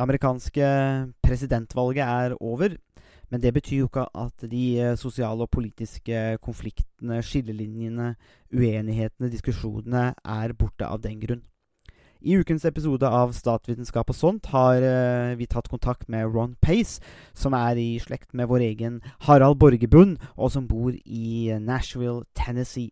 Det 0.00 0.06
amerikanske 0.06 0.66
presidentvalget 1.20 2.06
er 2.08 2.34
over. 2.40 2.72
Men 3.28 3.42
det 3.42 3.52
betyr 3.52 3.82
jo 3.82 3.88
ikke 3.90 4.06
at 4.16 4.46
de 4.48 4.80
eh, 4.80 4.96
sosiale 4.96 5.44
og 5.44 5.50
politiske 5.52 6.38
konfliktene, 6.40 7.18
skillelinjene, 7.20 8.14
uenighetene, 8.48 9.28
diskusjonene 9.28 10.14
er 10.24 10.56
borte 10.56 10.88
av 10.88 11.04
den 11.04 11.20
grunn. 11.20 11.44
I 12.24 12.40
ukens 12.40 12.64
episode 12.64 13.04
av 13.04 13.36
Statvitenskap 13.36 14.08
og 14.08 14.16
sånt 14.16 14.48
har 14.54 14.80
uh, 14.80 15.36
vi 15.36 15.44
tatt 15.44 15.68
kontakt 15.68 16.08
med 16.08 16.32
Ron 16.32 16.56
Pace, 16.64 17.04
som 17.36 17.52
er 17.52 17.76
i 17.76 18.00
slekt 18.00 18.32
med 18.32 18.48
vår 18.48 18.64
egen 18.72 19.02
Harald 19.28 19.60
Borgebund, 19.60 20.16
og 20.36 20.56
som 20.56 20.64
bor 20.68 20.96
i 20.96 21.52
Nashville, 21.60 22.24
Tennessee. 22.32 22.88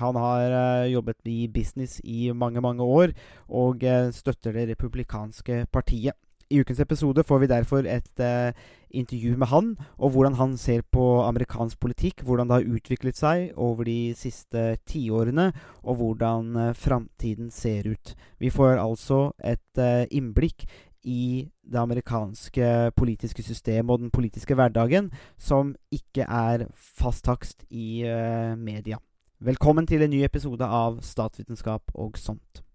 Han 0.00 0.16
har 0.16 0.56
uh, 0.56 0.88
jobbet 0.88 1.20
i 1.28 1.48
business 1.52 2.00
i 2.04 2.32
mange, 2.32 2.64
mange 2.64 2.84
år, 2.84 3.12
og 3.48 3.84
støtter 4.16 4.56
det 4.56 4.70
republikanske 4.72 5.66
partiet. 5.72 6.16
I 6.50 6.60
ukens 6.62 6.80
episode 6.80 7.24
får 7.26 7.40
vi 7.42 7.46
derfor 7.50 7.86
et 7.90 8.20
uh, 8.22 8.54
intervju 8.90 9.36
med 9.36 9.46
han, 9.50 9.76
og 9.98 10.10
hvordan 10.14 10.34
han 10.38 10.56
ser 10.56 10.84
på 10.92 11.22
amerikansk 11.24 11.80
politikk, 11.80 12.22
hvordan 12.22 12.48
det 12.48 12.54
har 12.54 12.74
utviklet 12.76 13.18
seg 13.18 13.50
over 13.56 13.84
de 13.84 14.14
siste 14.14 14.76
tiårene, 14.86 15.52
og 15.82 15.96
hvordan 15.98 16.52
uh, 16.56 16.74
framtiden 16.74 17.50
ser 17.50 17.88
ut. 17.90 18.14
Vi 18.38 18.50
får 18.50 18.78
altså 18.78 19.32
et 19.42 19.82
uh, 19.82 20.06
innblikk 20.10 20.68
i 21.06 21.48
det 21.62 21.78
amerikanske 21.78 22.92
politiske 22.96 23.42
systemet 23.42 23.90
og 23.90 24.00
den 24.00 24.10
politiske 24.10 24.54
hverdagen 24.54 25.10
som 25.38 25.74
ikke 25.90 26.26
er 26.26 26.66
fasttakst 26.74 27.66
i 27.70 28.04
uh, 28.06 28.54
media. 28.58 29.02
Velkommen 29.40 29.86
til 29.86 30.02
en 30.02 30.10
ny 30.10 30.22
episode 30.24 30.64
av 30.64 31.02
Statsvitenskap 31.02 31.90
og 31.94 32.18
sånt. 32.18 32.65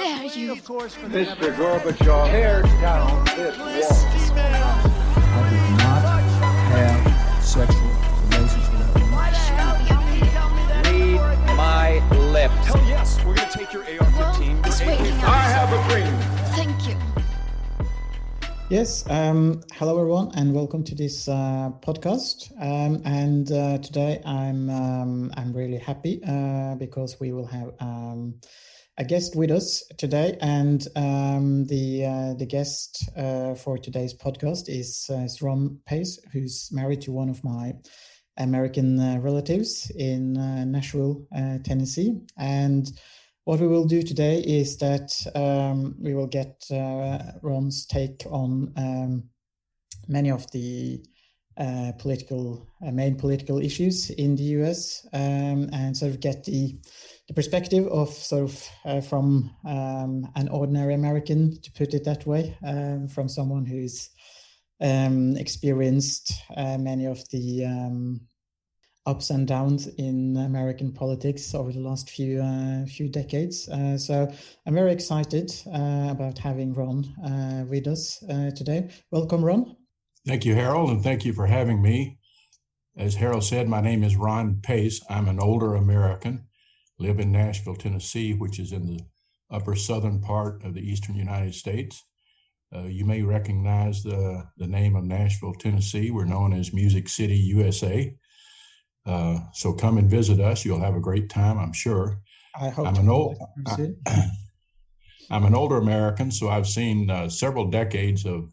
How 0.00 0.22
dare 0.22 0.34
you? 0.34 0.54
Mr. 0.54 1.54
Gorbachev, 1.56 2.30
tear 2.30 2.62
down 2.80 3.22
this 3.36 3.58
wall. 3.58 3.86
I 4.40 5.44
did 5.50 5.66
not 5.76 6.02
have 6.72 7.44
sexual 7.44 7.90
relations 8.30 8.66
with 8.70 8.80
that. 8.80 8.96
Read 10.86 11.20
my 11.54 12.00
lips. 12.32 12.66
Hell 12.66 12.82
yes, 12.88 13.22
we're 13.26 13.34
gonna 13.34 13.50
take 13.50 13.74
your 13.74 13.82
AR-15. 13.82 14.66
It's 14.66 14.80
waiting 14.80 15.12
I 15.22 15.36
have 15.36 15.70
a 15.70 15.88
dream. 15.90 16.16
Thank 16.56 16.88
you. 16.88 16.96
Yes, 18.70 19.04
um, 19.10 19.60
hello 19.74 19.98
everyone, 19.98 20.30
and 20.34 20.54
welcome 20.54 20.82
to 20.84 20.94
this 20.94 21.28
uh, 21.28 21.72
podcast. 21.82 22.50
Um, 22.58 23.02
and 23.04 23.52
uh, 23.52 23.76
today 23.78 24.22
I'm 24.24 24.70
um, 24.70 25.30
I'm 25.36 25.52
really 25.52 25.76
happy 25.76 26.22
uh, 26.26 26.76
because 26.76 27.20
we 27.20 27.32
will 27.32 27.46
have 27.46 27.74
um, 27.80 28.36
a 29.00 29.04
guest 29.04 29.34
with 29.34 29.50
us 29.50 29.82
today, 29.96 30.36
and 30.42 30.86
um, 30.94 31.64
the 31.64 32.04
uh, 32.04 32.34
the 32.34 32.44
guest 32.44 33.08
uh, 33.16 33.54
for 33.54 33.78
today's 33.78 34.12
podcast 34.12 34.68
is, 34.68 35.06
uh, 35.08 35.24
is 35.24 35.40
Ron 35.40 35.80
Pace, 35.86 36.20
who's 36.34 36.68
married 36.70 37.00
to 37.00 37.10
one 37.10 37.30
of 37.30 37.42
my 37.42 37.72
American 38.36 39.00
uh, 39.00 39.16
relatives 39.20 39.90
in 39.96 40.36
uh, 40.36 40.66
Nashville, 40.66 41.26
uh, 41.34 41.56
Tennessee, 41.64 42.20
and 42.36 42.92
what 43.44 43.58
we 43.58 43.66
will 43.66 43.86
do 43.86 44.02
today 44.02 44.40
is 44.40 44.76
that 44.76 45.10
um, 45.34 45.96
we 45.98 46.12
will 46.14 46.26
get 46.26 46.62
Ron's 47.40 47.86
take 47.86 48.26
on 48.30 48.70
um, 48.76 49.24
many 50.08 50.30
of 50.30 50.50
the 50.50 51.02
political 51.98 52.66
main 52.80 53.16
political 53.16 53.60
issues 53.60 54.10
in 54.10 54.36
the 54.36 54.42
US 54.60 55.06
um, 55.14 55.70
and 55.72 55.96
sort 55.96 56.10
of 56.12 56.20
get 56.20 56.44
the 56.44 56.78
the 57.30 57.34
perspective 57.34 57.86
of 57.86 58.08
sort 58.08 58.42
of 58.42 58.68
uh, 58.84 59.00
from 59.00 59.54
um, 59.64 60.28
an 60.34 60.48
ordinary 60.48 60.94
American 60.94 61.56
to 61.62 61.70
put 61.70 61.94
it 61.94 62.04
that 62.04 62.26
way 62.26 62.56
um, 62.66 63.06
from 63.06 63.28
someone 63.28 63.64
who's 63.64 64.10
um, 64.80 65.36
experienced 65.36 66.32
uh, 66.56 66.76
many 66.76 67.06
of 67.06 67.22
the 67.28 67.64
um, 67.64 68.20
ups 69.06 69.30
and 69.30 69.46
downs 69.46 69.86
in 69.98 70.36
American 70.38 70.92
politics 70.92 71.54
over 71.54 71.70
the 71.70 71.78
last 71.78 72.10
few 72.10 72.42
uh, 72.42 72.84
few 72.86 73.08
decades. 73.08 73.68
Uh, 73.68 73.96
so 73.96 74.28
I'm 74.66 74.74
very 74.74 74.90
excited 74.90 75.52
uh, 75.68 76.08
about 76.10 76.36
having 76.36 76.74
Ron 76.74 77.04
uh, 77.24 77.64
with 77.70 77.86
us 77.86 78.18
today. 78.56 78.90
Welcome, 79.12 79.44
Ron. 79.44 79.76
Thank 80.26 80.44
you, 80.44 80.56
Harold, 80.56 80.90
and 80.90 81.00
thank 81.00 81.24
you 81.24 81.32
for 81.32 81.46
having 81.46 81.80
me. 81.80 82.18
As 82.96 83.14
Harold 83.14 83.44
said, 83.44 83.68
my 83.68 83.80
name 83.80 84.02
is 84.02 84.16
Ron 84.16 84.60
Pace. 84.64 85.00
I'm 85.08 85.28
an 85.28 85.38
older 85.38 85.76
American, 85.76 86.48
live 87.00 87.18
in 87.18 87.32
Nashville, 87.32 87.74
Tennessee, 87.74 88.34
which 88.34 88.58
is 88.58 88.72
in 88.72 88.86
the 88.86 89.00
upper 89.50 89.74
southern 89.74 90.20
part 90.20 90.62
of 90.64 90.74
the 90.74 90.80
eastern 90.80 91.16
United 91.16 91.54
States. 91.54 92.04
Uh, 92.74 92.82
you 92.82 93.04
may 93.04 93.22
recognize 93.22 94.02
the, 94.02 94.46
the 94.58 94.66
name 94.66 94.94
of 94.94 95.04
Nashville, 95.04 95.54
Tennessee. 95.54 96.10
We're 96.10 96.24
known 96.24 96.52
as 96.52 96.72
Music 96.72 97.08
City, 97.08 97.36
USA. 97.36 98.14
Uh, 99.06 99.40
so 99.52 99.72
come 99.72 99.98
and 99.98 100.08
visit 100.08 100.38
us. 100.38 100.64
You'll 100.64 100.80
have 100.80 100.94
a 100.94 101.00
great 101.00 101.30
time, 101.30 101.58
I'm 101.58 101.72
sure. 101.72 102.20
I 102.60 102.68
hope 102.68 102.86
I'm 102.86 102.96
an 102.96 103.08
old. 103.08 103.36
I'm 105.32 105.44
an 105.44 105.54
older 105.54 105.78
American, 105.78 106.30
so 106.30 106.48
I've 106.48 106.66
seen 106.66 107.08
uh, 107.08 107.28
several 107.28 107.70
decades 107.70 108.26
of, 108.26 108.52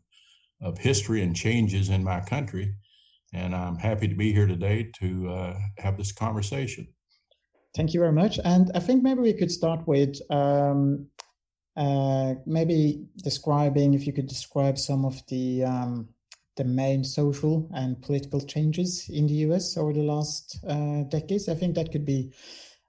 of 0.62 0.78
history 0.78 1.22
and 1.22 1.36
changes 1.36 1.90
in 1.90 2.04
my 2.04 2.22
country. 2.22 2.74
And 3.34 3.54
I'm 3.56 3.78
happy 3.78 4.08
to 4.08 4.16
be 4.16 4.32
here 4.32 4.48
today 4.48 4.90
to 5.00 5.30
uh, 5.30 5.60
have 5.80 5.98
this 5.98 6.12
conversation. 6.12 6.88
Thank 7.78 7.94
you 7.94 8.00
very 8.00 8.12
much. 8.12 8.40
And 8.44 8.72
I 8.74 8.80
think 8.80 9.04
maybe 9.04 9.22
we 9.22 9.34
could 9.34 9.52
start 9.52 9.88
with 9.88 10.20
um, 10.32 11.06
uh, 11.76 12.34
maybe 12.48 13.06
describing, 13.24 13.94
if 13.94 14.08
you 14.08 14.14
could 14.14 14.26
describe 14.26 14.80
some 14.80 15.06
of 15.06 15.22
the 15.28 15.64
um, 15.64 16.10
the 16.56 16.64
main 16.64 17.04
social 17.04 17.70
and 17.76 18.02
political 18.02 18.42
changes 18.42 19.08
in 19.10 19.28
the 19.28 19.36
US 19.46 19.78
over 19.78 19.94
the 19.94 20.02
last 20.02 20.60
uh, 20.68 21.04
decades. 21.04 21.50
I 21.50 21.54
think 21.54 21.76
that 21.76 21.92
could 21.92 22.04
be 22.04 22.34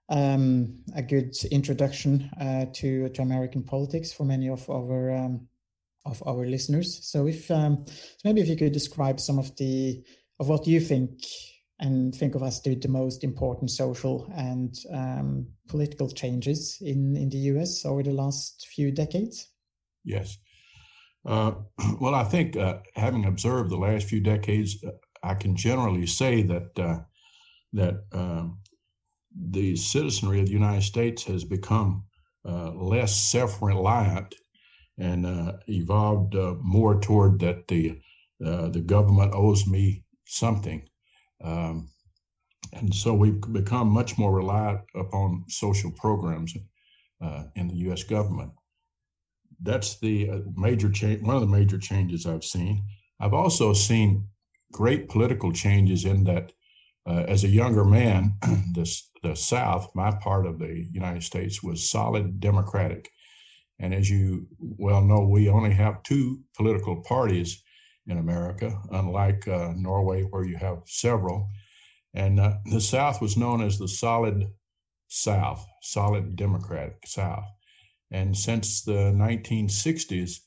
um, 0.09 0.83
a 0.97 1.03
good 1.03 1.37
introduction 1.51 2.31
uh, 2.41 2.65
to 2.77 3.11
to 3.11 3.21
American 3.21 3.65
politics 3.65 4.11
for 4.11 4.25
many 4.25 4.49
of 4.49 4.71
our 4.71 5.15
um, 5.15 5.49
of 6.07 6.23
our 6.27 6.47
listeners. 6.47 7.07
So 7.07 7.27
if 7.27 7.51
um, 7.51 7.85
so 7.87 8.23
maybe 8.25 8.41
if 8.41 8.49
you 8.49 8.57
could 8.57 8.73
describe 8.73 9.21
some 9.21 9.39
of 9.39 9.55
the 9.57 10.03
of 10.41 10.49
what 10.49 10.67
you 10.67 10.81
think 10.81 11.11
and 11.81 12.15
think 12.15 12.35
of 12.35 12.43
us 12.43 12.61
the, 12.61 12.75
the 12.75 12.89
most 12.89 13.23
important 13.23 13.71
social 13.71 14.31
and 14.35 14.75
um, 14.93 15.47
political 15.69 16.11
changes 16.11 16.79
in, 16.81 17.17
in 17.17 17.29
the 17.29 17.39
US 17.53 17.85
over 17.85 18.03
the 18.03 18.13
last 18.13 18.67
few 18.75 18.91
decades? 18.91 19.49
Yes. 20.05 20.39
Uh, 21.25 21.53
well, 22.01 22.15
I 22.15 22.25
think 22.25 22.57
uh, 22.57 22.79
having 22.95 23.27
observed 23.27 23.71
the 23.71 23.77
last 23.77 24.09
few 24.09 24.21
decades, 24.21 24.83
uh, 24.85 24.91
I 25.23 25.35
can 25.35 25.55
generally 25.57 26.07
say 26.07 26.43
that 26.43 26.79
uh, 26.79 27.01
that 27.73 28.05
um, 28.13 28.61
the 29.35 29.77
citizenry 29.77 30.41
of 30.41 30.47
the 30.47 30.53
United 30.53 30.83
States 30.83 31.23
has 31.25 31.45
become 31.45 32.05
uh, 32.49 32.71
less 32.73 33.15
self-reliant 33.15 34.35
and 34.97 35.27
uh, 35.27 35.53
evolved 35.69 36.35
more 36.63 36.99
toward 37.01 37.39
that 37.41 37.69
the 37.69 38.01
the 38.41 38.83
government 38.87 39.33
owes 39.35 39.67
me 39.67 40.05
something, 40.27 40.88
um, 41.43 41.89
and 42.73 42.95
so 42.95 43.15
we've 43.15 43.41
become 43.53 43.89
much 43.89 44.19
more 44.19 44.33
reliant 44.33 44.81
upon 44.95 45.45
social 45.49 45.91
programs 45.93 46.55
uh, 47.23 47.45
in 47.57 47.69
the 47.69 47.77
U.S. 47.77 48.03
government. 48.03 48.53
That's 49.63 49.99
the 49.99 50.31
uh, 50.31 50.39
major 50.55 50.91
change. 50.91 51.23
One 51.23 51.35
of 51.35 51.41
the 51.41 51.47
major 51.47 51.79
changes 51.79 52.27
I've 52.27 52.45
seen. 52.45 52.85
I've 53.21 53.35
also 53.35 53.73
seen 53.73 54.29
great 54.73 55.09
political 55.09 55.53
changes 55.53 56.05
in 56.05 56.25
that. 56.25 56.53
Uh, 57.07 57.25
as 57.27 57.43
a 57.43 57.49
younger 57.49 57.87
man, 57.87 58.35
the, 58.75 59.01
the 59.23 59.35
South, 59.35 59.91
my 59.95 60.11
part 60.11 60.45
of 60.45 60.59
the 60.59 60.87
United 60.93 61.23
States, 61.23 61.63
was 61.63 61.91
solid 61.91 62.39
Democratic. 62.39 63.09
And 63.79 63.95
as 63.95 64.11
you 64.11 64.47
well 64.61 65.01
know, 65.01 65.21
we 65.21 65.49
only 65.49 65.73
have 65.73 66.03
two 66.03 66.41
political 66.55 67.03
parties 67.03 67.63
in 68.09 68.19
America, 68.19 68.81
unlike 68.91 69.47
uh, 69.47 69.73
Norway, 69.77 70.23
where 70.23 70.45
you 70.45 70.57
have 70.57 70.83
several. 70.87 71.49
And 72.15 72.41
uh, 72.41 72.55
the 72.71 72.81
South 72.81 73.21
was 73.21 73.37
known 73.37 73.63
as 73.63 73.79
the 73.79 73.89
solid 73.89 74.47
South, 75.09 75.65
solid 75.83 76.35
Democratic 76.35 77.07
South. 77.07 77.45
And 78.11 78.37
since 78.37 78.83
the 78.83 79.13
1960s, 79.13 80.41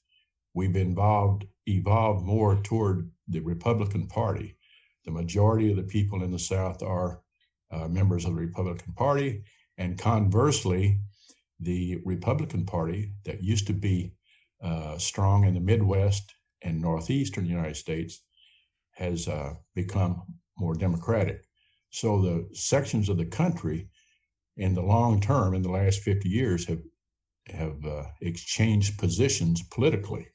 we've 0.56 0.76
involved, 0.76 1.46
evolved 1.68 2.26
more 2.26 2.62
toward 2.64 3.12
the 3.28 3.42
Republican 3.42 4.08
Party. 4.08 4.58
The 5.06 5.12
majority 5.12 5.70
of 5.70 5.78
the 5.78 5.84
people 5.84 6.24
in 6.24 6.32
the 6.32 6.40
South 6.40 6.82
are 6.82 7.22
uh, 7.72 7.88
members 7.88 8.26
of 8.26 8.34
the 8.34 8.42
Republican 8.42 8.94
Party. 8.94 9.44
And 9.78 9.98
conversely, 9.98 11.00
the 11.60 12.00
Republican 12.06 12.66
Party 12.66 13.14
that 13.26 13.44
used 13.44 13.68
to 13.68 13.74
be 13.74 14.14
uh, 14.64 14.98
strong 14.98 15.46
in 15.46 15.54
the 15.54 15.60
Midwest 15.60 16.34
and 16.62 16.82
Northeastern 16.82 17.46
United 17.46 17.78
States 17.78 18.22
has 18.92 19.28
uh, 19.28 19.54
become 19.76 20.22
more 20.58 20.76
Democratic. 20.76 21.44
So 21.90 22.22
the 22.22 22.50
sections 22.54 23.10
of 23.10 23.18
the 23.18 23.26
country 23.26 23.90
in 24.58 24.74
the 24.76 24.82
long 24.82 25.20
term, 25.20 25.54
in 25.54 25.62
the 25.62 25.72
last 25.72 26.02
50 26.02 26.30
years, 26.30 26.66
have 26.68 26.82
have 27.48 27.84
uh, 27.86 28.04
exchanged 28.22 28.98
positions 29.00 29.62
politically. 29.72 30.28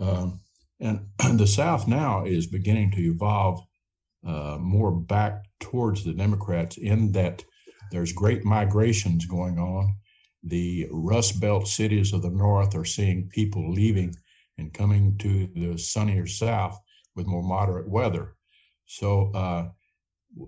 Um, 0.00 0.40
and 0.80 1.06
the 1.38 1.46
South 1.46 1.86
now 1.88 2.24
is 2.24 2.46
beginning 2.46 2.92
to 2.92 3.02
evolve 3.02 3.60
uh, 4.26 4.56
more 4.60 4.92
back 4.92 5.44
towards 5.60 6.04
the 6.04 6.12
Democrats 6.12 6.76
in 6.78 7.12
that 7.12 7.44
there's 7.90 8.12
great 8.12 8.44
migrations 8.44 9.26
going 9.26 9.58
on. 9.58 9.94
The 10.42 10.86
Rust 10.90 11.40
Belt 11.40 11.66
cities 11.68 12.12
of 12.12 12.22
the 12.22 12.30
North 12.30 12.74
are 12.74 12.84
seeing 12.84 13.28
people 13.28 13.70
leaving 13.72 14.14
and 14.58 14.72
coming 14.72 15.16
to 15.18 15.48
the 15.54 15.78
sunnier 15.78 16.26
South 16.26 16.78
with 17.16 17.26
more 17.26 17.42
moderate 17.42 17.88
weather. 17.88 18.34
So 18.86 19.30
uh, 19.34 19.68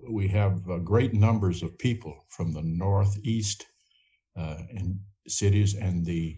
we 0.09 0.27
have 0.29 0.69
uh, 0.69 0.77
great 0.77 1.13
numbers 1.13 1.63
of 1.63 1.77
people 1.77 2.25
from 2.29 2.53
the 2.53 2.61
Northeast 2.61 3.65
uh, 4.37 4.57
and 4.69 4.99
cities 5.27 5.75
and 5.75 6.05
the 6.05 6.37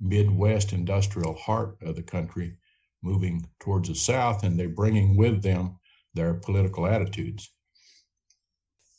Midwest 0.00 0.72
industrial 0.72 1.34
heart 1.34 1.76
of 1.82 1.96
the 1.96 2.02
country 2.02 2.56
moving 3.02 3.48
towards 3.60 3.88
the 3.88 3.94
South, 3.94 4.42
and 4.42 4.58
they're 4.58 4.68
bringing 4.68 5.16
with 5.16 5.42
them 5.42 5.78
their 6.14 6.34
political 6.34 6.86
attitudes. 6.86 7.50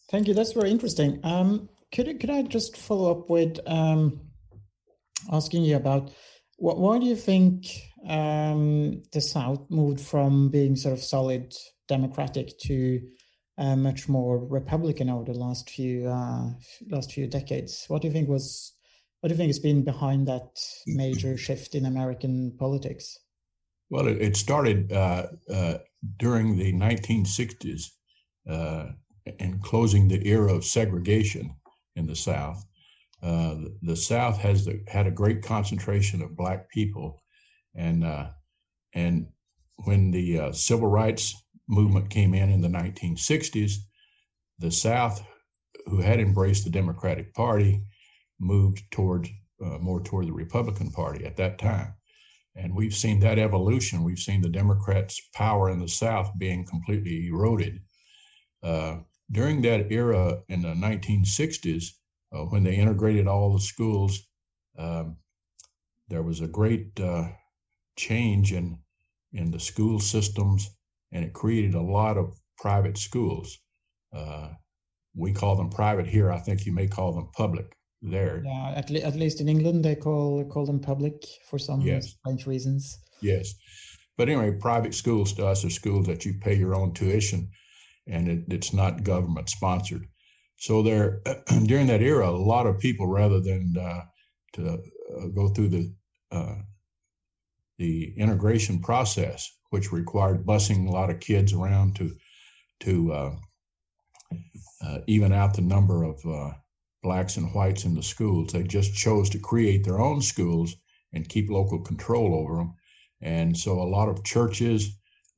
Thank 0.10 0.28
you. 0.28 0.34
That's 0.34 0.54
very 0.54 0.72
interesting. 0.72 1.20
Um, 1.24 1.70
could 1.94 2.20
could 2.20 2.30
I 2.30 2.42
just 2.44 2.78
follow 2.78 3.12
up 3.12 3.30
with 3.30 3.60
um, 3.68 4.22
asking 5.32 5.64
you 5.64 5.76
about 5.76 6.12
why 6.60 7.00
do 7.00 7.06
you 7.06 7.16
think 7.16 7.68
um, 8.08 9.02
the 9.12 9.22
South 9.22 9.70
moved 9.70 10.02
from 10.02 10.50
being 10.50 10.76
sort 10.76 10.94
of 10.94 11.04
solid 11.04 11.56
Democratic 11.88 12.58
to 12.60 13.02
uh, 13.58 13.76
much 13.76 14.08
more 14.08 14.40
Republican 14.40 15.10
over 15.10 15.26
the 15.26 15.38
last 15.38 15.70
few 15.70 16.08
uh, 16.08 16.50
last 16.90 17.12
few 17.12 17.28
decades? 17.28 17.86
What 17.88 18.02
do 18.02 18.08
you 18.08 18.14
think 18.14 18.30
was 18.30 18.74
what 19.20 19.30
do 19.30 19.34
you 19.34 19.38
think 19.38 19.50
has 19.50 19.60
been 19.60 19.84
behind 19.84 20.28
that 20.28 20.60
major 20.88 21.38
shift 21.46 21.76
in 21.76 21.86
American 21.86 22.56
politics? 22.58 23.18
Well, 23.90 24.08
it, 24.08 24.22
it 24.22 24.38
started 24.38 24.92
uh, 24.92 25.28
uh 25.52 25.78
during 26.18 26.58
the 26.58 26.72
1960s 26.74 27.92
uh, 28.50 28.92
and 29.40 29.62
closing 29.62 30.08
the 30.08 30.26
era 30.28 30.54
of 30.54 30.64
segregation 30.64 31.54
in 31.96 32.06
the 32.06 32.16
South. 32.16 32.66
Uh, 33.22 33.56
the 33.82 33.96
South 33.96 34.38
has 34.38 34.66
the, 34.66 34.82
had 34.88 35.08
a 35.08 35.12
great 35.12 35.42
concentration 35.42 36.22
of 36.22 36.38
black 36.38 36.70
people, 36.70 37.22
and 37.76 38.06
and 38.94 39.28
when 39.86 40.12
the 40.12 40.52
civil 40.54 40.88
rights 40.88 41.36
movement 41.68 42.10
came 42.10 42.34
in 42.34 42.50
in 42.50 42.62
the 42.62 42.68
1960s, 42.68 43.74
the 44.58 44.72
South, 44.72 45.24
who 45.86 46.02
had 46.02 46.20
embraced 46.20 46.64
the 46.64 46.70
Democratic 46.70 47.34
Party, 47.34 47.82
moved 48.40 48.84
toward 48.92 49.28
uh, 49.64 49.78
more 49.80 50.02
toward 50.02 50.28
the 50.28 50.34
Republican 50.34 50.90
Party 50.92 51.26
at 51.26 51.36
that 51.38 51.58
time. 51.58 51.94
And 52.56 52.74
we've 52.74 52.96
seen 52.96 53.20
that 53.20 53.40
evolution. 53.40 54.04
We've 54.04 54.20
seen 54.20 54.42
the 54.42 54.50
Democrats' 54.50 55.22
power 55.34 55.70
in 55.70 55.80
the 55.80 55.88
South 55.88 56.32
being 56.38 56.66
completely 56.66 57.28
eroded. 57.28 57.82
Uh, 58.64 58.98
during 59.32 59.62
that 59.62 59.92
era 59.92 60.40
in 60.50 60.62
the 60.62 60.70
1960s, 60.70 61.92
uh, 62.34 62.46
when 62.46 62.64
they 62.64 62.76
integrated 62.76 63.28
all 63.28 63.54
the 63.54 63.60
schools, 63.60 64.28
um, 64.78 65.18
there 66.08 66.24
was 66.24 66.42
a 66.42 66.48
great 66.48 67.00
uh, 67.00 67.30
change 67.96 68.54
in 68.54 68.80
in 69.34 69.52
the 69.52 69.60
school 69.60 70.00
systems, 70.00 70.70
and 71.12 71.24
it 71.24 71.34
created 71.34 71.76
a 71.76 71.82
lot 71.82 72.18
of 72.18 72.36
private 72.58 72.98
schools. 72.98 73.60
Uh, 74.12 74.50
we 75.16 75.32
call 75.32 75.56
them 75.56 75.70
private 75.70 76.08
here. 76.08 76.32
I 76.32 76.40
think 76.40 76.66
you 76.66 76.72
may 76.72 76.88
call 76.88 77.14
them 77.14 77.30
public 77.36 77.76
there. 78.02 78.42
Yeah, 78.44 78.74
at, 78.76 78.90
le- 78.90 79.02
at 79.02 79.16
least 79.16 79.42
in 79.42 79.50
England, 79.50 79.86
they 79.86 79.96
call 79.96 80.44
call 80.46 80.66
them 80.66 80.80
public 80.80 81.14
for 81.50 81.60
some 81.60 81.82
yes. 81.82 82.16
strange 82.20 82.48
reasons. 82.48 82.98
Yes, 83.22 83.54
but 84.18 84.30
anyway, 84.30 84.52
private 84.52 84.94
schools 84.96 85.34
to 85.34 85.46
us 85.46 85.64
are 85.66 85.70
schools 85.70 86.08
that 86.08 86.26
you 86.26 86.34
pay 86.42 86.56
your 86.56 86.76
own 86.76 86.94
tuition, 86.94 87.50
and 88.08 88.28
it, 88.28 88.44
it's 88.48 88.74
not 88.74 89.04
government 89.04 89.50
sponsored. 89.50 90.08
So 90.60 90.84
there, 90.84 91.22
during 91.66 91.88
that 91.88 92.02
era, 92.02 92.30
a 92.30 92.32
lot 92.32 92.68
of 92.68 92.80
people, 92.80 93.08
rather 93.08 93.40
than 93.40 93.76
uh, 93.80 94.02
to 94.54 94.68
uh, 94.74 95.28
go 95.34 95.50
through 95.50 95.70
the 95.70 95.94
uh, 96.32 96.56
the 97.78 98.14
integration 98.18 98.82
process, 98.82 99.50
which 99.70 99.94
required 99.94 100.46
busing 100.46 100.86
a 100.88 100.92
lot 100.92 101.10
of 101.10 101.22
kids 101.22 101.54
around 101.54 101.96
to 101.96 102.14
to 102.82 103.12
uh, 103.14 103.36
uh, 104.82 105.00
even 105.08 105.32
out 105.32 105.54
the 105.54 105.62
number 105.62 106.04
of 106.04 106.20
uh, 106.26 106.52
blacks 107.04 107.38
and 107.38 107.54
whites 107.54 107.86
in 107.86 107.96
the 107.96 108.04
schools. 108.04 108.52
They 108.52 108.64
just 108.64 108.94
chose 108.94 109.30
to 109.30 109.40
create 109.40 109.86
their 109.86 110.00
own 110.00 110.22
schools 110.22 110.76
and 111.14 111.28
keep 111.30 111.50
local 111.50 111.80
control 111.80 112.36
over 112.36 112.58
them. 112.58 112.74
And 113.22 113.58
so 113.58 113.82
a 113.82 113.84
lot 113.84 114.10
of 114.10 114.24
churches, 114.26 114.90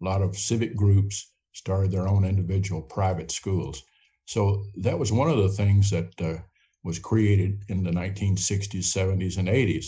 a 0.01 0.05
lot 0.05 0.21
of 0.21 0.37
civic 0.37 0.75
groups 0.75 1.31
started 1.53 1.91
their 1.91 2.07
own 2.07 2.25
individual 2.25 2.81
private 2.81 3.31
schools. 3.31 3.83
So 4.31 4.63
that 4.77 4.97
was 4.97 5.11
one 5.11 5.29
of 5.29 5.39
the 5.39 5.49
things 5.49 5.89
that 5.89 6.21
uh, 6.21 6.37
was 6.85 6.99
created 6.99 7.65
in 7.67 7.83
the 7.83 7.91
1960s, 7.91 8.85
70s, 8.85 9.37
and 9.37 9.49
80s. 9.49 9.87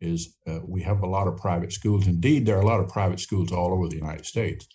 Is 0.00 0.38
uh, 0.46 0.60
we 0.66 0.80
have 0.82 1.02
a 1.02 1.06
lot 1.06 1.28
of 1.28 1.36
private 1.36 1.70
schools. 1.70 2.06
Indeed, 2.06 2.46
there 2.46 2.56
are 2.56 2.62
a 2.62 2.66
lot 2.66 2.80
of 2.80 2.88
private 2.88 3.20
schools 3.20 3.52
all 3.52 3.74
over 3.74 3.88
the 3.88 3.96
United 3.96 4.24
States, 4.24 4.66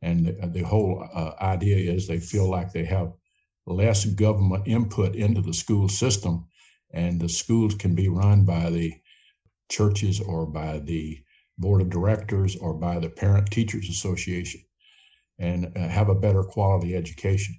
and 0.00 0.26
the, 0.26 0.46
the 0.46 0.62
whole 0.62 1.06
uh, 1.14 1.32
idea 1.42 1.76
is 1.76 2.06
they 2.06 2.18
feel 2.18 2.48
like 2.48 2.72
they 2.72 2.86
have 2.86 3.12
less 3.66 4.06
government 4.06 4.66
input 4.66 5.14
into 5.14 5.42
the 5.42 5.54
school 5.54 5.86
system, 5.86 6.46
and 6.94 7.20
the 7.20 7.28
schools 7.28 7.74
can 7.74 7.94
be 7.94 8.08
run 8.08 8.46
by 8.46 8.70
the 8.70 8.94
churches 9.68 10.18
or 10.18 10.46
by 10.46 10.78
the 10.78 11.18
board 11.58 11.82
of 11.82 11.90
directors 11.90 12.56
or 12.56 12.72
by 12.72 12.98
the 12.98 13.10
parent 13.10 13.50
teachers 13.50 13.90
association 13.90 14.62
and 15.38 15.70
uh, 15.76 15.88
have 15.88 16.08
a 16.08 16.14
better 16.14 16.42
quality 16.42 16.96
education 16.96 17.54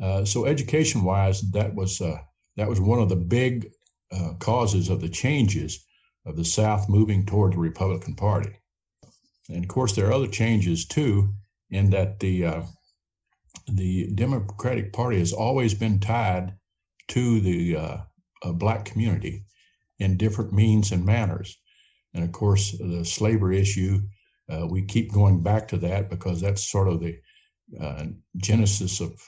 uh, 0.00 0.24
so 0.24 0.44
education 0.44 1.04
wise 1.04 1.40
that 1.52 1.74
was 1.74 2.00
uh, 2.00 2.18
that 2.56 2.68
was 2.68 2.80
one 2.80 2.98
of 2.98 3.08
the 3.08 3.16
big 3.16 3.70
uh, 4.12 4.32
causes 4.38 4.88
of 4.88 5.00
the 5.00 5.08
changes 5.08 5.84
of 6.26 6.36
the 6.36 6.44
south 6.44 6.88
moving 6.88 7.24
toward 7.24 7.52
the 7.52 7.58
republican 7.58 8.14
party 8.14 8.50
and 9.48 9.64
of 9.64 9.68
course 9.68 9.94
there 9.94 10.06
are 10.06 10.12
other 10.12 10.26
changes 10.28 10.86
too 10.86 11.32
in 11.70 11.90
that 11.90 12.20
the 12.20 12.44
uh, 12.44 12.62
the 13.68 14.12
Democratic 14.14 14.92
Party 14.92 15.18
has 15.18 15.32
always 15.32 15.74
been 15.74 15.98
tied 15.98 16.54
to 17.08 17.40
the 17.40 17.76
uh, 17.76 17.96
black 18.52 18.84
community 18.84 19.44
in 19.98 20.16
different 20.16 20.52
means 20.52 20.92
and 20.92 21.04
manners. 21.04 21.56
And 22.14 22.22
of 22.22 22.30
course, 22.32 22.72
the 22.78 23.04
slavery 23.04 23.58
issue, 23.58 24.00
we 24.68 24.84
keep 24.84 25.12
going 25.12 25.42
back 25.42 25.66
to 25.68 25.78
that 25.78 26.10
because 26.10 26.40
that's 26.40 26.70
sort 26.70 26.86
of 26.86 27.00
the 27.00 27.18
genesis 28.36 29.00
of, 29.00 29.20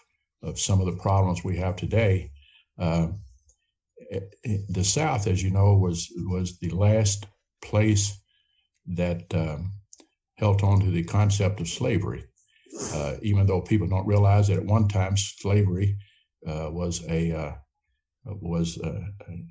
of 0.43 0.59
some 0.59 0.81
of 0.81 0.87
the 0.87 1.01
problems 1.01 1.45
we 1.45 1.57
have 1.57 1.77
today. 1.77 2.31
Uh, 2.79 3.09
the 4.69 4.85
South, 4.85 5.27
as 5.27 5.43
you 5.43 5.51
know, 5.51 5.75
was 5.75 6.09
was 6.19 6.59
the 6.59 6.71
last 6.71 7.27
place 7.61 8.19
that 8.87 9.23
um, 9.35 9.73
held 10.37 10.63
on 10.63 10.81
to 10.81 10.91
the 10.91 11.05
concept 11.05 11.61
of 11.61 11.69
slavery 11.69 12.25
uh, 12.93 13.17
even 13.23 13.47
though 13.47 13.61
people 13.61 13.87
don't 13.87 14.07
realize 14.07 14.49
that 14.49 14.59
at 14.59 14.65
one 14.65 14.89
time 14.89 15.17
slavery 15.17 15.97
uh, 16.47 16.69
was 16.71 17.05
a 17.09 17.33
uh, 17.33 17.53
was 18.25 18.79
uh, 18.79 19.01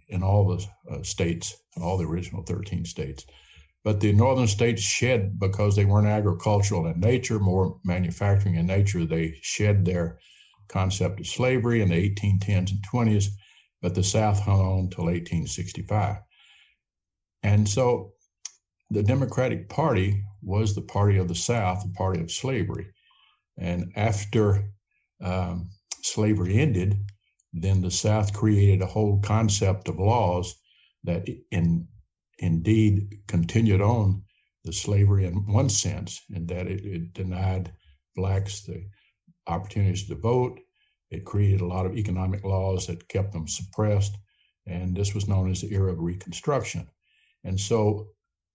in 0.09 0.21
all 0.21 0.47
the 0.47 0.65
uh, 0.91 1.01
states, 1.03 1.55
all 1.81 1.97
the 1.97 2.05
original 2.05 2.43
13 2.43 2.85
states. 2.85 3.25
But 3.83 3.99
the 3.99 4.13
northern 4.13 4.47
states 4.47 4.81
shed 4.81 5.39
because 5.39 5.75
they 5.75 5.85
weren't 5.85 6.07
agricultural 6.07 6.85
in 6.87 6.99
nature, 6.99 7.39
more 7.39 7.79
manufacturing 7.83 8.55
in 8.55 8.67
nature. 8.67 9.05
They 9.05 9.39
shed 9.41 9.85
their 9.85 10.19
concept 10.67 11.19
of 11.19 11.27
slavery 11.27 11.81
in 11.81 11.89
the 11.89 12.09
1810s 12.09 12.71
and 12.71 12.83
20s, 12.91 13.27
but 13.81 13.95
the 13.95 14.03
South 14.03 14.39
hung 14.39 14.59
on 14.59 14.79
until 14.79 15.05
1865. 15.05 16.17
And 17.43 17.67
so 17.67 18.13
the 18.89 19.03
Democratic 19.03 19.69
Party 19.69 20.23
was 20.41 20.73
the 20.73 20.81
party 20.81 21.17
of 21.17 21.27
the 21.27 21.35
South, 21.35 21.83
the 21.83 21.93
party 21.93 22.21
of 22.21 22.31
slavery. 22.31 22.87
And 23.57 23.91
after 23.95 24.71
um, 25.21 25.69
slavery 26.01 26.59
ended, 26.59 26.97
then 27.53 27.81
the 27.81 27.91
South 27.91 28.33
created 28.33 28.81
a 28.81 28.87
whole 28.87 29.19
concept 29.19 29.87
of 29.89 29.99
laws 29.99 30.55
that 31.03 31.27
in, 31.51 31.87
indeed 32.39 33.19
continued 33.27 33.81
on 33.81 34.23
the 34.63 34.73
slavery 34.73 35.25
in 35.25 35.33
one 35.51 35.69
sense, 35.69 36.21
in 36.29 36.45
that 36.47 36.67
it, 36.67 36.85
it 36.85 37.13
denied 37.13 37.71
blacks 38.15 38.61
the 38.61 38.85
opportunities 39.47 40.07
to 40.07 40.15
vote. 40.15 40.59
It 41.09 41.25
created 41.25 41.61
a 41.61 41.67
lot 41.67 41.85
of 41.85 41.95
economic 41.95 42.43
laws 42.43 42.87
that 42.87 43.07
kept 43.07 43.33
them 43.33 43.47
suppressed. 43.47 44.17
And 44.65 44.95
this 44.95 45.13
was 45.13 45.27
known 45.27 45.49
as 45.49 45.61
the 45.61 45.73
era 45.73 45.91
of 45.93 45.99
Reconstruction. 45.99 46.87
And 47.43 47.59
so 47.59 48.09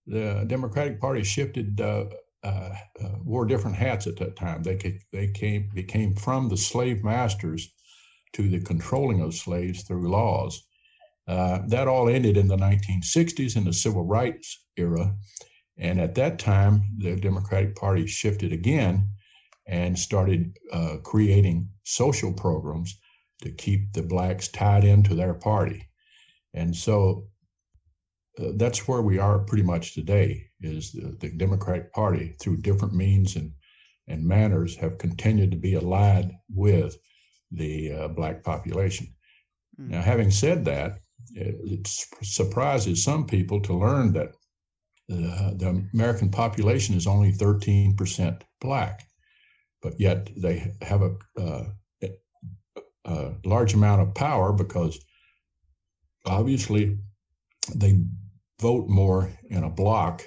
the 0.05 0.43
Democratic 0.47 0.99
Party 0.99 1.23
shifted 1.23 1.81
uh, 1.81 2.05
uh, 2.43 2.75
uh, 3.01 3.09
wore 3.23 3.45
different 3.45 3.77
hats 3.77 4.05
at 4.05 4.17
that 4.17 4.35
time. 4.35 4.63
They 4.63 4.75
could, 4.75 4.99
they 5.11 5.27
came 5.29 5.69
became 5.73 6.13
from 6.15 6.49
the 6.49 6.57
slave 6.57 7.03
masters 7.03 7.73
to 8.33 8.49
the 8.49 8.59
controlling 8.59 9.21
of 9.21 9.33
slaves 9.33 9.83
through 9.83 10.11
laws. 10.11 10.61
Uh, 11.27 11.59
that 11.67 11.87
all 11.87 12.09
ended 12.09 12.35
in 12.35 12.47
the 12.47 12.57
1960s 12.57 13.55
in 13.55 13.63
the 13.63 13.71
civil 13.71 14.03
rights 14.03 14.65
era, 14.75 15.15
And 15.77 16.01
at 16.01 16.15
that 16.15 16.37
time, 16.37 16.83
the 16.97 17.15
Democratic 17.15 17.75
Party 17.75 18.05
shifted 18.07 18.51
again 18.51 19.07
and 19.65 19.97
started 19.97 20.57
uh, 20.71 20.97
creating 21.03 21.69
social 21.83 22.33
programs 22.33 22.99
to 23.41 23.51
keep 23.51 23.91
the 23.93 24.01
blacks 24.01 24.47
tied 24.47 24.83
into 24.83 25.15
their 25.15 25.33
party. 25.33 25.87
And 26.53 26.75
so 26.75 27.27
uh, 28.39 28.51
that's 28.55 28.87
where 28.87 29.01
we 29.01 29.19
are 29.19 29.39
pretty 29.39 29.63
much 29.63 29.93
today 29.93 30.47
is 30.61 30.91
the, 30.91 31.15
the, 31.19 31.29
Democratic 31.29 31.91
Party 31.93 32.35
through 32.39 32.57
different 32.57 32.93
means 32.93 33.35
and, 33.35 33.51
and 34.07 34.25
manners 34.25 34.75
have 34.75 34.97
continued 34.97 35.51
to 35.51 35.57
be 35.57 35.75
allied 35.75 36.31
with 36.49 36.97
the 37.51 37.91
uh, 37.93 38.07
black 38.07 38.43
population. 38.43 39.07
Mm. 39.79 39.89
Now, 39.89 40.01
having 40.01 40.31
said 40.31 40.65
that, 40.65 40.99
it, 41.35 41.55
it, 41.63 41.87
surprises 41.87 43.03
some 43.03 43.25
people 43.25 43.61
to 43.61 43.73
learn 43.73 44.13
that 44.13 44.29
uh, 45.11 45.51
the 45.55 45.85
American 45.93 46.29
population 46.29 46.95
is 46.95 47.07
only 47.07 47.31
13% 47.31 48.41
black, 48.61 49.05
but 49.83 49.99
yet 49.99 50.29
they 50.35 50.73
have 50.81 51.01
a, 51.01 51.15
uh, 51.37 51.65
a 53.05 53.33
large 53.43 53.73
amount 53.73 54.01
of 54.01 54.15
power 54.15 54.53
because 54.53 54.97
obviously 56.25 56.97
they 57.75 58.01
vote 58.61 58.87
more 58.87 59.29
in 59.49 59.63
a 59.63 59.69
block 59.69 60.25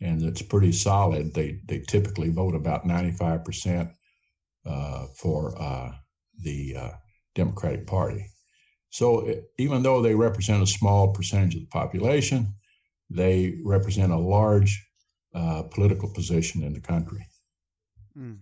and 0.00 0.22
it's 0.22 0.42
pretty 0.42 0.72
solid. 0.72 1.34
They, 1.34 1.60
they 1.66 1.80
typically 1.80 2.30
vote 2.30 2.54
about 2.54 2.86
95% 2.86 3.92
uh, 4.64 5.06
for 5.16 5.60
uh, 5.60 5.92
the 6.42 6.76
uh, 6.76 6.90
Democratic 7.34 7.86
Party. 7.86 8.26
So 8.90 9.28
even 9.58 9.82
though 9.82 10.00
they 10.00 10.14
represent 10.14 10.62
a 10.62 10.66
small 10.66 11.12
percentage 11.12 11.56
of 11.56 11.62
the 11.62 11.66
population, 11.66 12.54
they 13.10 13.58
represent 13.64 14.12
a 14.12 14.16
large 14.16 14.86
uh, 15.34 15.64
political 15.64 16.08
position 16.12 16.62
in 16.62 16.72
the 16.72 16.80
country. 16.80 17.26
Mm. 18.16 18.38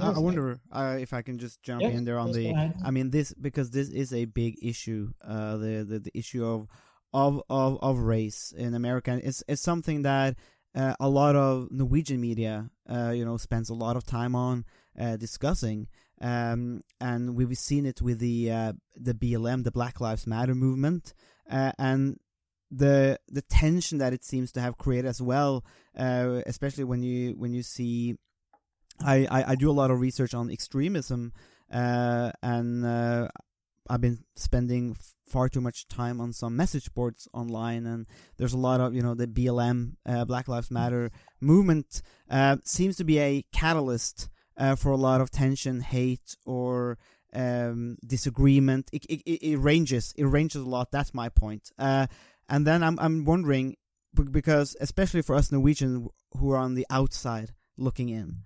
I, 0.00 0.12
I, 0.12 0.18
wonder 0.18 0.58
uh, 0.72 0.96
if 0.98 1.12
I 1.12 1.22
can 1.22 1.38
just 1.38 1.62
jump 1.62 1.82
yeah, 1.82 1.88
in 1.88 2.04
there 2.04 2.18
on 2.18 2.32
the. 2.32 2.72
I 2.84 2.90
mean, 2.90 3.10
this 3.10 3.32
because 3.34 3.70
this 3.70 3.88
is 3.88 4.12
a 4.12 4.24
big 4.24 4.56
issue. 4.62 5.12
Uh, 5.22 5.56
the, 5.56 5.84
the 5.88 5.98
the 6.00 6.18
issue 6.18 6.44
of 6.44 6.68
of 7.12 7.42
of 7.48 7.78
of 7.82 7.98
race 7.98 8.52
in 8.56 8.74
America. 8.74 9.20
It's 9.22 9.42
it's 9.48 9.62
something 9.62 10.02
that 10.02 10.36
uh, 10.74 10.94
a 11.00 11.08
lot 11.08 11.36
of 11.36 11.68
Norwegian 11.70 12.20
media, 12.20 12.70
uh, 12.90 13.10
you 13.10 13.24
know, 13.24 13.36
spends 13.36 13.70
a 13.70 13.74
lot 13.74 13.96
of 13.96 14.04
time 14.04 14.34
on 14.34 14.64
uh, 14.98 15.16
discussing. 15.16 15.88
Um, 16.20 16.82
and 17.00 17.34
we've 17.34 17.56
seen 17.58 17.86
it 17.86 18.00
with 18.00 18.18
the 18.18 18.50
uh, 18.50 18.72
the 18.96 19.14
BLM, 19.14 19.64
the 19.64 19.72
Black 19.72 20.00
Lives 20.00 20.26
Matter 20.26 20.54
movement, 20.54 21.12
and 21.48 22.18
the 22.76 23.18
the 23.28 23.42
tension 23.42 23.98
that 23.98 24.12
it 24.12 24.24
seems 24.24 24.52
to 24.52 24.60
have 24.60 24.78
created 24.78 25.08
as 25.08 25.22
well, 25.22 25.64
uh, 25.96 26.42
especially 26.46 26.84
when 26.84 27.02
you 27.02 27.34
when 27.36 27.54
you 27.54 27.62
see, 27.62 28.16
I, 29.02 29.26
I, 29.30 29.50
I 29.52 29.54
do 29.54 29.70
a 29.70 29.72
lot 29.72 29.90
of 29.90 30.00
research 30.00 30.34
on 30.34 30.50
extremism, 30.50 31.32
uh, 31.72 32.30
and 32.42 32.84
uh, 32.84 33.28
I've 33.88 34.00
been 34.00 34.24
spending 34.36 34.96
far 35.26 35.48
too 35.48 35.60
much 35.60 35.88
time 35.88 36.20
on 36.20 36.32
some 36.32 36.56
message 36.56 36.92
boards 36.94 37.28
online, 37.32 37.86
and 37.86 38.06
there's 38.36 38.52
a 38.52 38.58
lot 38.58 38.80
of 38.80 38.94
you 38.94 39.02
know 39.02 39.14
the 39.14 39.26
BLM 39.26 39.92
uh, 40.06 40.24
Black 40.24 40.48
Lives 40.48 40.70
Matter 40.70 41.10
movement 41.40 42.02
uh, 42.30 42.56
seems 42.64 42.96
to 42.96 43.04
be 43.04 43.18
a 43.18 43.44
catalyst 43.52 44.28
uh, 44.56 44.76
for 44.76 44.90
a 44.90 44.96
lot 44.96 45.20
of 45.20 45.30
tension, 45.30 45.80
hate, 45.80 46.36
or 46.46 46.98
um, 47.34 47.96
disagreement. 48.06 48.88
It, 48.92 49.04
it, 49.06 49.22
it, 49.26 49.56
ranges. 49.58 50.14
It 50.16 50.24
ranges 50.24 50.62
a 50.62 50.68
lot. 50.68 50.92
That's 50.92 51.12
my 51.12 51.28
point. 51.28 51.70
And 52.46 52.66
then 52.66 52.82
I'm 52.82 52.98
I'm 53.00 53.24
wondering 53.24 53.76
because 54.30 54.76
especially 54.80 55.22
for 55.22 55.34
us 55.34 55.50
Norwegians 55.50 56.08
who 56.38 56.50
are 56.52 56.58
on 56.58 56.74
the 56.74 56.86
outside 56.90 57.54
looking 57.76 58.08
in, 58.08 58.44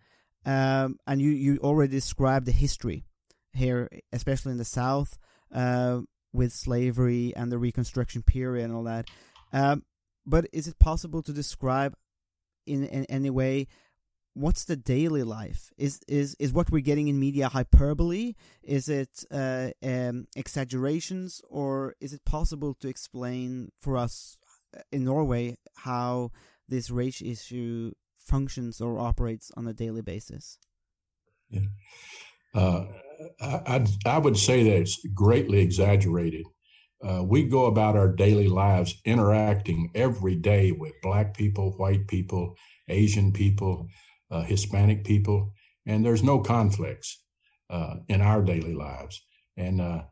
um, 0.49 0.99
and 1.07 1.21
you 1.21 1.31
you 1.31 1.59
already 1.59 1.91
described 1.91 2.47
the 2.47 2.53
history 2.53 3.05
here, 3.53 3.89
especially 4.13 4.53
in 4.53 4.59
the 4.59 4.65
South, 4.65 5.19
uh, 5.55 6.01
with 6.33 6.53
slavery 6.53 7.35
and 7.37 7.53
the 7.53 7.59
Reconstruction 7.59 8.23
period 8.23 8.65
and 8.65 8.75
all 8.75 8.85
that. 8.85 9.09
Um, 9.53 9.85
but 10.25 10.47
is 10.51 10.67
it 10.67 10.79
possible 10.79 11.23
to 11.23 11.33
describe 11.33 11.95
in, 12.67 12.85
in 12.85 13.05
any 13.11 13.29
way 13.29 13.67
what's 14.33 14.65
the 14.65 14.77
daily 14.77 15.23
life? 15.23 15.71
Is 15.77 16.01
is 16.09 16.35
is 16.39 16.51
what 16.53 16.71
we're 16.71 16.81
getting 16.81 17.09
in 17.09 17.21
media 17.21 17.49
hyperbole? 17.51 18.33
Is 18.63 18.89
it 18.89 19.25
uh, 19.31 19.71
um, 19.83 20.29
exaggerations, 20.35 21.43
or 21.51 21.95
is 22.01 22.15
it 22.15 22.25
possible 22.25 22.73
to 22.81 22.89
explain 22.89 23.71
for 23.79 23.99
us 23.99 24.39
uh, 24.75 24.81
in 24.93 25.05
Norway 25.05 25.59
how 25.77 26.31
this 26.69 26.91
race 26.91 27.21
issue 27.21 27.93
functions 28.29 28.81
or 28.81 28.99
operates 28.99 29.51
on 29.57 29.67
a 29.67 29.73
daily 29.73 30.03
basis? 30.03 30.59
Yeah. 31.51 31.61
Uh, 32.55 32.85
I, 33.41 33.87
I 34.07 34.19
would 34.19 34.37
say 34.37 34.63
that 34.65 34.77
it's 34.77 35.05
greatly 35.15 35.61
exaggerated. 35.61 36.45
Uh, 37.05 37.23
we 37.25 37.45
go 37.45 37.67
about 37.67 37.97
our 37.97 38.09
daily 38.09 38.49
lives 38.49 39.01
interacting 39.05 39.91
every 39.95 40.35
day 40.35 40.73
with 40.73 40.93
Black 41.03 41.37
people, 41.37 41.73
white 41.77 42.07
people, 42.09 42.57
Asian 42.89 43.33
people, 43.33 43.89
uh, 44.31 44.43
Hispanic 44.43 45.05
people, 45.05 45.53
and 45.87 46.05
there's 46.05 46.23
no 46.23 46.41
conflicts 46.41 47.23
uh, 47.71 47.97
in 48.09 48.21
our 48.21 48.43
daily 48.43 48.75
lives, 48.75 49.23
and 49.57 49.81
uh, 49.81 50.03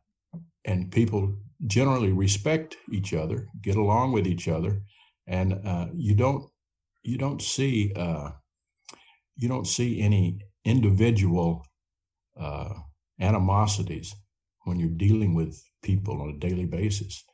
and 0.65 0.91
people 0.93 1.37
generally 1.67 2.13
respect 2.13 2.77
each 2.93 3.15
other, 3.15 3.49
get 3.63 3.77
along 3.77 4.13
with 4.13 4.27
each 4.27 4.47
other, 4.49 4.83
and 5.27 5.55
uh, 5.67 5.87
you 5.95 6.15
don't 6.15 6.49
you 7.07 7.19
don't 7.19 7.43
see 7.43 7.93
uh, 7.97 8.31
you 9.37 9.49
don't 9.49 9.67
see 9.67 10.01
any 10.01 10.39
individual 10.65 11.65
uh, 12.39 12.75
animosities 13.21 14.15
when 14.65 14.79
you're 14.81 14.89
dealing 14.89 15.35
with 15.35 15.63
people 15.83 16.21
on 16.21 16.31
a 16.31 16.39
daily 16.39 16.67
basis. 16.67 17.25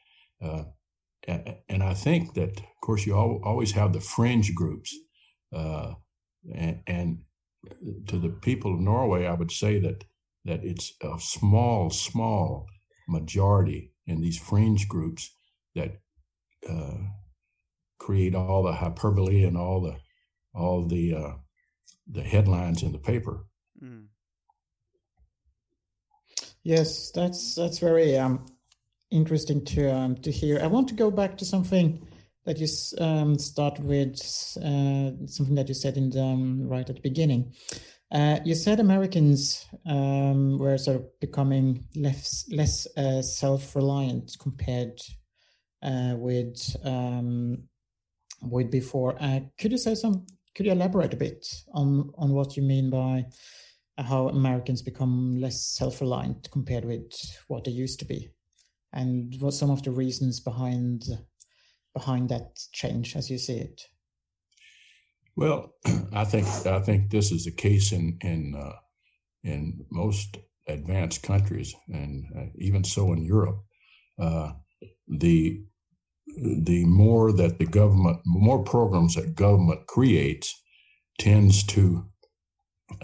and 1.68 1.82
I 1.82 1.94
think 1.94 2.34
that, 2.34 2.58
of 2.58 2.80
course, 2.82 3.06
you 3.06 3.14
always 3.16 3.72
have 3.72 3.92
the 3.92 4.00
fringe 4.00 4.54
groups 4.54 4.94
uh, 5.54 5.94
and, 6.54 6.82
and 6.86 7.18
to 8.08 8.18
the 8.18 8.28
people 8.28 8.74
of 8.74 8.80
Norway, 8.80 9.26
I 9.26 9.34
would 9.34 9.52
say 9.52 9.78
that 9.80 10.04
that 10.44 10.64
it's 10.64 10.92
a 11.02 11.20
small, 11.20 11.88
small 11.90 12.66
majority 13.08 13.92
in 14.08 14.20
these 14.20 14.38
fringe 14.38 14.88
groups 14.88 15.30
that 15.76 16.00
uh, 16.68 16.98
create 18.02 18.34
all 18.34 18.62
the 18.64 18.72
hyperbole 18.72 19.44
and 19.44 19.56
all 19.56 19.80
the 19.80 19.96
all 20.54 20.86
the 20.86 21.14
uh, 21.14 21.34
the 22.10 22.22
headlines 22.22 22.82
in 22.82 22.92
the 22.92 22.98
paper. 22.98 23.46
Mm. 23.82 24.06
Yes, 26.64 27.10
that's 27.12 27.54
that's 27.54 27.78
very 27.78 28.18
um, 28.18 28.46
interesting 29.10 29.64
to 29.66 29.94
um, 29.94 30.16
to 30.16 30.30
hear. 30.30 30.60
I 30.62 30.66
want 30.66 30.88
to 30.88 30.94
go 30.94 31.10
back 31.10 31.38
to 31.38 31.44
something 31.44 32.08
that 32.44 32.58
you 32.58 32.68
um, 32.98 33.38
start 33.38 33.78
with 33.78 34.18
uh, 34.58 35.10
something 35.26 35.54
that 35.54 35.68
you 35.68 35.74
said 35.74 35.96
in 35.96 36.10
the, 36.10 36.22
um, 36.22 36.68
right 36.68 36.88
at 36.88 36.96
the 36.96 37.02
beginning. 37.02 37.52
Uh, 38.10 38.40
you 38.44 38.54
said 38.54 38.80
Americans 38.80 39.64
um, 39.86 40.58
were 40.58 40.76
sort 40.76 40.96
of 40.96 41.20
becoming 41.20 41.86
less 41.96 42.44
less 42.50 42.86
uh, 42.96 43.22
self-reliant 43.22 44.36
compared 44.38 45.00
uh, 45.82 46.14
with 46.16 46.76
um, 46.84 47.62
with 48.42 48.70
before. 48.70 49.16
Uh, 49.20 49.40
could 49.58 49.72
you 49.72 49.78
say 49.78 49.94
some? 49.94 50.26
Could 50.54 50.66
you 50.66 50.72
elaborate 50.72 51.14
a 51.14 51.16
bit 51.16 51.46
on 51.72 52.10
on 52.18 52.32
what 52.32 52.56
you 52.56 52.62
mean 52.62 52.90
by 52.90 53.26
how 53.98 54.28
Americans 54.28 54.82
become 54.82 55.40
less 55.40 55.66
self-reliant 55.66 56.50
compared 56.50 56.84
with 56.84 57.12
what 57.48 57.64
they 57.64 57.70
used 57.70 57.98
to 58.00 58.04
be, 58.04 58.30
and 58.92 59.34
what 59.40 59.54
some 59.54 59.70
of 59.70 59.82
the 59.82 59.90
reasons 59.90 60.40
behind 60.40 61.04
behind 61.94 62.28
that 62.30 62.58
change 62.72 63.16
as 63.16 63.30
you 63.30 63.38
see 63.38 63.58
it? 63.58 63.82
Well, 65.36 65.74
I 66.12 66.24
think 66.24 66.46
I 66.66 66.80
think 66.80 67.10
this 67.10 67.32
is 67.32 67.44
the 67.44 67.52
case 67.52 67.92
in 67.92 68.18
in 68.20 68.54
uh, 68.54 68.76
in 69.44 69.86
most 69.90 70.38
advanced 70.68 71.22
countries, 71.22 71.74
and 71.88 72.24
uh, 72.36 72.46
even 72.56 72.84
so 72.84 73.12
in 73.12 73.24
Europe. 73.24 73.64
Uh, 74.18 74.52
the 75.08 75.64
the 76.36 76.84
more 76.86 77.32
that 77.32 77.58
the 77.58 77.66
government, 77.66 78.20
more 78.24 78.62
programs 78.62 79.14
that 79.14 79.34
government 79.34 79.86
creates, 79.86 80.62
tends 81.18 81.62
to 81.64 82.06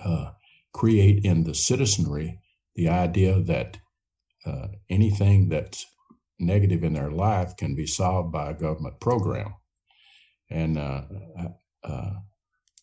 uh, 0.03 0.31
create 0.73 1.25
in 1.25 1.45
the 1.45 1.55
citizenry 1.55 2.39
the 2.75 2.89
idea 2.89 3.41
that 3.41 3.79
uh, 4.47 4.69
anything 4.89 5.49
that's 5.49 5.85
negative 6.39 6.85
in 6.85 6.95
their 6.95 7.11
life 7.11 7.57
can 7.57 7.75
be 7.75 7.87
solved 7.87 8.33
by 8.33 8.51
a 8.51 8.55
government 8.55 9.01
program. 9.01 9.55
And 10.51 10.79
uh, 10.79 11.03
uh, 11.85 12.11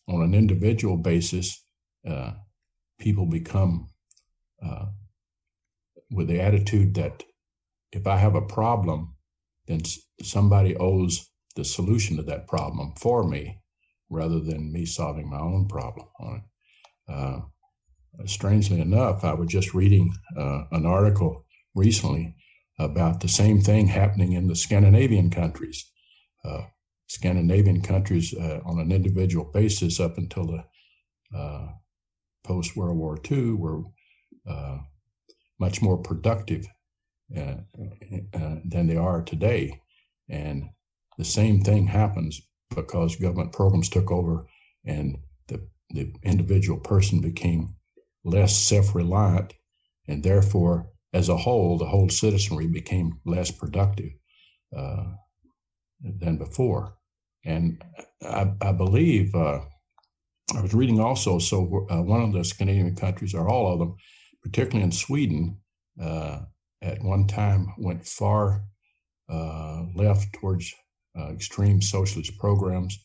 on 0.08 0.22
an 0.22 0.34
individual 0.34 0.96
basis, 0.96 1.64
uh, 2.08 2.32
people 2.98 3.26
become 3.26 3.88
uh, 4.64 4.86
with 6.10 6.28
the 6.28 6.40
attitude 6.40 6.94
that 6.94 7.24
if 7.92 8.06
I 8.06 8.16
have 8.16 8.34
a 8.34 8.42
problem, 8.42 9.15
then 9.66 9.80
somebody 10.22 10.76
owes 10.76 11.30
the 11.56 11.64
solution 11.64 12.16
to 12.16 12.22
that 12.22 12.46
problem 12.46 12.92
for 12.96 13.26
me 13.26 13.58
rather 14.10 14.40
than 14.40 14.72
me 14.72 14.84
solving 14.86 15.28
my 15.28 15.40
own 15.40 15.66
problem. 15.66 16.06
Uh, 17.08 17.40
strangely 18.24 18.80
enough, 18.80 19.24
I 19.24 19.34
was 19.34 19.48
just 19.48 19.74
reading 19.74 20.12
uh, 20.36 20.64
an 20.72 20.86
article 20.86 21.44
recently 21.74 22.34
about 22.78 23.20
the 23.20 23.28
same 23.28 23.60
thing 23.60 23.86
happening 23.86 24.32
in 24.32 24.46
the 24.48 24.56
Scandinavian 24.56 25.30
countries. 25.30 25.90
Uh, 26.44 26.62
Scandinavian 27.08 27.80
countries, 27.82 28.34
uh, 28.34 28.60
on 28.64 28.78
an 28.78 28.92
individual 28.92 29.44
basis, 29.44 30.00
up 30.00 30.18
until 30.18 30.46
the 30.46 30.64
uh, 31.36 31.68
post 32.44 32.76
World 32.76 32.98
War 32.98 33.18
II, 33.30 33.52
were 33.52 33.82
uh, 34.48 34.78
much 35.58 35.80
more 35.82 35.96
productive 35.96 36.66
uh, 37.34 37.56
uh, 38.34 38.56
than 38.64 38.86
they 38.86 38.96
are 38.96 39.22
today. 39.22 39.80
And 40.28 40.68
the 41.18 41.24
same 41.24 41.60
thing 41.60 41.86
happens 41.86 42.40
because 42.74 43.16
government 43.16 43.52
programs 43.52 43.88
took 43.88 44.10
over 44.10 44.46
and 44.84 45.18
the, 45.48 45.66
the 45.90 46.12
individual 46.22 46.78
person 46.78 47.20
became 47.20 47.74
less 48.24 48.56
self 48.56 48.94
reliant, 48.94 49.54
and 50.08 50.22
therefore, 50.22 50.90
as 51.12 51.28
a 51.28 51.36
whole, 51.36 51.78
the 51.78 51.86
whole 51.86 52.08
citizenry 52.08 52.66
became 52.66 53.20
less 53.24 53.50
productive 53.50 54.10
uh, 54.76 55.04
than 56.00 56.36
before. 56.36 56.94
And 57.44 57.82
I, 58.22 58.52
I 58.60 58.72
believe 58.72 59.34
uh, 59.34 59.60
I 60.54 60.60
was 60.60 60.74
reading 60.74 61.00
also, 61.00 61.38
so 61.38 61.86
uh, 61.90 62.02
one 62.02 62.22
of 62.22 62.32
the 62.32 62.44
Scandinavian 62.44 62.96
countries, 62.96 63.34
or 63.34 63.48
all 63.48 63.72
of 63.72 63.78
them, 63.78 63.96
particularly 64.42 64.84
in 64.84 64.92
Sweden, 64.92 65.58
uh, 66.00 66.40
at 66.82 67.02
one 67.02 67.26
time 67.26 67.74
went 67.78 68.06
far 68.06 68.62
uh, 69.28 69.82
left 69.94 70.32
towards 70.34 70.72
uh, 71.18 71.30
extreme 71.32 71.80
socialist 71.80 72.38
programs, 72.38 72.98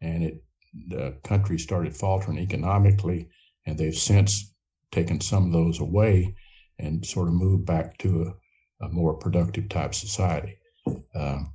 and 0.00 0.24
it 0.24 0.44
the 0.88 1.14
country 1.22 1.58
started 1.58 1.94
faltering 1.94 2.38
economically, 2.38 3.28
and 3.66 3.78
they've 3.78 3.94
since 3.94 4.54
taken 4.90 5.20
some 5.20 5.46
of 5.46 5.52
those 5.52 5.80
away 5.80 6.34
and 6.78 7.04
sort 7.04 7.28
of 7.28 7.34
moved 7.34 7.66
back 7.66 7.98
to 7.98 8.34
a, 8.80 8.86
a 8.86 8.88
more 8.88 9.14
productive 9.14 9.68
type 9.68 9.94
society. 9.94 10.56
Um, 11.14 11.52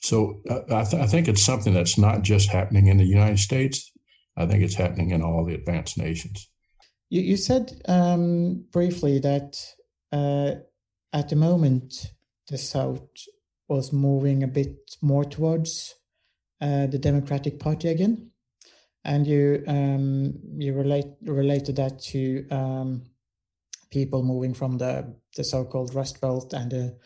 so 0.00 0.40
uh, 0.48 0.60
I, 0.70 0.84
th- 0.84 1.02
I, 1.02 1.06
think 1.06 1.28
it's 1.28 1.42
something 1.42 1.72
that's 1.72 1.98
not 1.98 2.22
just 2.22 2.50
happening 2.50 2.86
in 2.86 2.98
the 2.98 3.04
United 3.04 3.38
States. 3.38 3.90
I 4.36 4.46
think 4.46 4.62
it's 4.62 4.74
happening 4.74 5.10
in 5.10 5.22
all 5.22 5.44
the 5.44 5.54
advanced 5.54 5.98
nations. 5.98 6.48
You, 7.10 7.22
you 7.22 7.36
said 7.36 7.80
um, 7.86 8.64
briefly 8.72 9.18
that 9.20 9.56
at 11.12 11.28
the 11.28 11.36
moment 11.36 12.12
the 12.48 12.58
South 12.58 13.08
was 13.68 13.92
moving 13.92 14.42
a 14.42 14.48
bit 14.48 14.96
more 15.00 15.24
towards 15.24 15.94
uh, 16.60 16.86
the 16.86 16.98
Democratic 16.98 17.58
Party 17.58 17.88
again, 17.88 18.30
and 19.04 19.26
you 19.26 19.64
um, 19.66 20.34
you 20.56 20.74
relate 20.74 21.06
related 21.22 21.76
that 21.76 21.98
to 22.00 22.46
um, 22.50 23.04
people 23.90 24.22
moving 24.22 24.54
from 24.54 24.78
the 24.78 25.14
the 25.36 25.44
so-called 25.44 25.94
Rust 25.94 26.20
Belt 26.20 26.52
and 26.52 26.70
the 26.70 26.98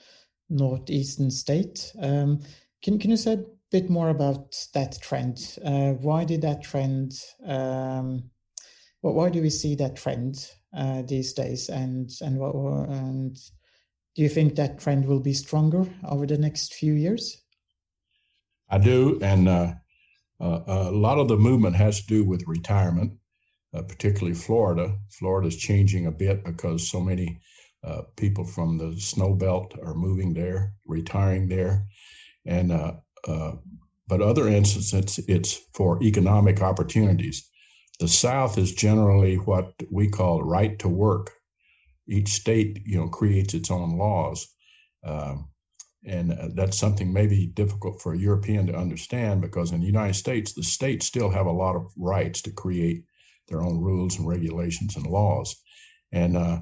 northeastern 0.48 1.30
state. 1.30 1.92
Um, 2.00 2.40
can 2.82 2.98
can 2.98 3.10
you 3.10 3.16
say 3.16 3.34
a 3.34 3.44
bit 3.70 3.90
more 3.90 4.10
about 4.10 4.54
that 4.74 5.00
trend? 5.00 5.58
Uh, 5.64 5.92
why 5.92 6.24
did 6.24 6.42
that 6.42 6.62
trend? 6.62 7.12
Um, 7.44 8.30
well, 9.02 9.14
why 9.14 9.30
do 9.30 9.40
we 9.40 9.50
see 9.50 9.76
that 9.76 9.96
trend 9.96 10.50
uh, 10.76 11.02
these 11.02 11.32
days? 11.32 11.68
And 11.68 12.10
and 12.20 12.38
what 12.38 12.54
and 12.88 13.36
do 14.14 14.22
you 14.22 14.28
think 14.28 14.56
that 14.56 14.80
trend 14.80 15.06
will 15.06 15.20
be 15.20 15.32
stronger 15.32 15.86
over 16.08 16.26
the 16.26 16.38
next 16.38 16.74
few 16.74 16.94
years? 16.94 17.42
I 18.70 18.78
do, 18.78 19.18
and 19.22 19.48
uh, 19.48 19.72
uh, 20.40 20.60
a 20.66 20.90
lot 20.90 21.18
of 21.18 21.28
the 21.28 21.36
movement 21.36 21.76
has 21.76 22.00
to 22.00 22.06
do 22.06 22.24
with 22.24 22.46
retirement, 22.46 23.12
uh, 23.74 23.82
particularly 23.82 24.34
Florida. 24.34 24.96
Florida 25.10 25.48
is 25.48 25.56
changing 25.56 26.06
a 26.06 26.12
bit 26.12 26.44
because 26.44 26.90
so 26.90 27.00
many 27.00 27.40
uh, 27.84 28.02
people 28.16 28.44
from 28.44 28.76
the 28.76 29.00
snow 29.00 29.34
belt 29.34 29.74
are 29.82 29.94
moving 29.94 30.34
there, 30.34 30.74
retiring 30.84 31.48
there, 31.48 31.86
and 32.44 32.72
uh, 32.72 32.92
but 34.06 34.22
other 34.22 34.48
instances 34.48 35.24
it's 35.28 35.60
for 35.74 36.02
economic 36.02 36.60
opportunities. 36.60 37.48
The 37.98 38.08
South 38.08 38.58
is 38.58 38.72
generally 38.72 39.36
what 39.36 39.72
we 39.90 40.08
call 40.08 40.42
right 40.42 40.78
to 40.78 40.88
work. 40.88 41.32
Each 42.06 42.28
state, 42.28 42.82
you 42.86 42.98
know, 42.98 43.08
creates 43.08 43.54
its 43.54 43.70
own 43.70 43.98
laws. 43.98 44.48
Um, 45.04 45.48
and 46.04 46.32
uh, 46.32 46.48
that's 46.54 46.78
something 46.78 47.12
maybe 47.12 47.46
difficult 47.46 48.00
for 48.00 48.14
a 48.14 48.18
European 48.18 48.66
to 48.68 48.76
understand 48.76 49.40
because 49.40 49.72
in 49.72 49.80
the 49.80 49.86
United 49.86 50.14
States, 50.14 50.52
the 50.52 50.62
states 50.62 51.06
still 51.06 51.28
have 51.28 51.46
a 51.46 51.52
lot 51.52 51.76
of 51.76 51.92
rights 51.96 52.40
to 52.42 52.52
create 52.52 53.04
their 53.48 53.62
own 53.62 53.80
rules 53.80 54.18
and 54.18 54.28
regulations 54.28 54.96
and 54.96 55.06
laws. 55.06 55.56
And 56.12 56.36
uh, 56.36 56.60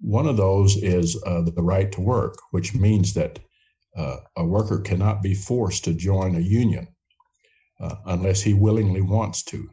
one 0.00 0.26
of 0.26 0.36
those 0.36 0.76
is 0.76 1.20
uh, 1.26 1.42
the 1.42 1.62
right 1.62 1.90
to 1.92 2.00
work, 2.00 2.36
which 2.52 2.74
means 2.74 3.12
that 3.14 3.38
uh, 3.96 4.18
a 4.36 4.44
worker 4.44 4.78
cannot 4.80 5.22
be 5.22 5.34
forced 5.34 5.84
to 5.84 5.94
join 5.94 6.36
a 6.36 6.40
union 6.40 6.86
uh, 7.80 7.96
unless 8.06 8.40
he 8.40 8.54
willingly 8.54 9.00
wants 9.00 9.42
to. 9.44 9.68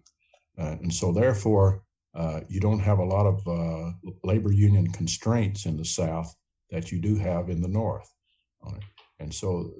Uh, 0.58 0.76
and 0.82 0.94
so, 0.94 1.12
therefore, 1.12 1.84
uh, 2.16 2.42
you 2.48 2.60
don't 2.60 2.80
have 2.80 3.00
a 3.00 3.06
lot 3.06 3.26
of 3.26 3.48
uh, 3.48 3.92
labor 4.24 4.52
union 4.52 4.88
constraints 4.92 5.66
in 5.66 5.78
the 5.78 5.86
South 5.86 6.34
that 6.72 6.92
you 6.92 7.00
do 7.00 7.16
have 7.16 7.50
in 7.50 7.62
the 7.62 7.68
North. 7.68 8.12
And 9.20 9.34
so, 9.34 9.72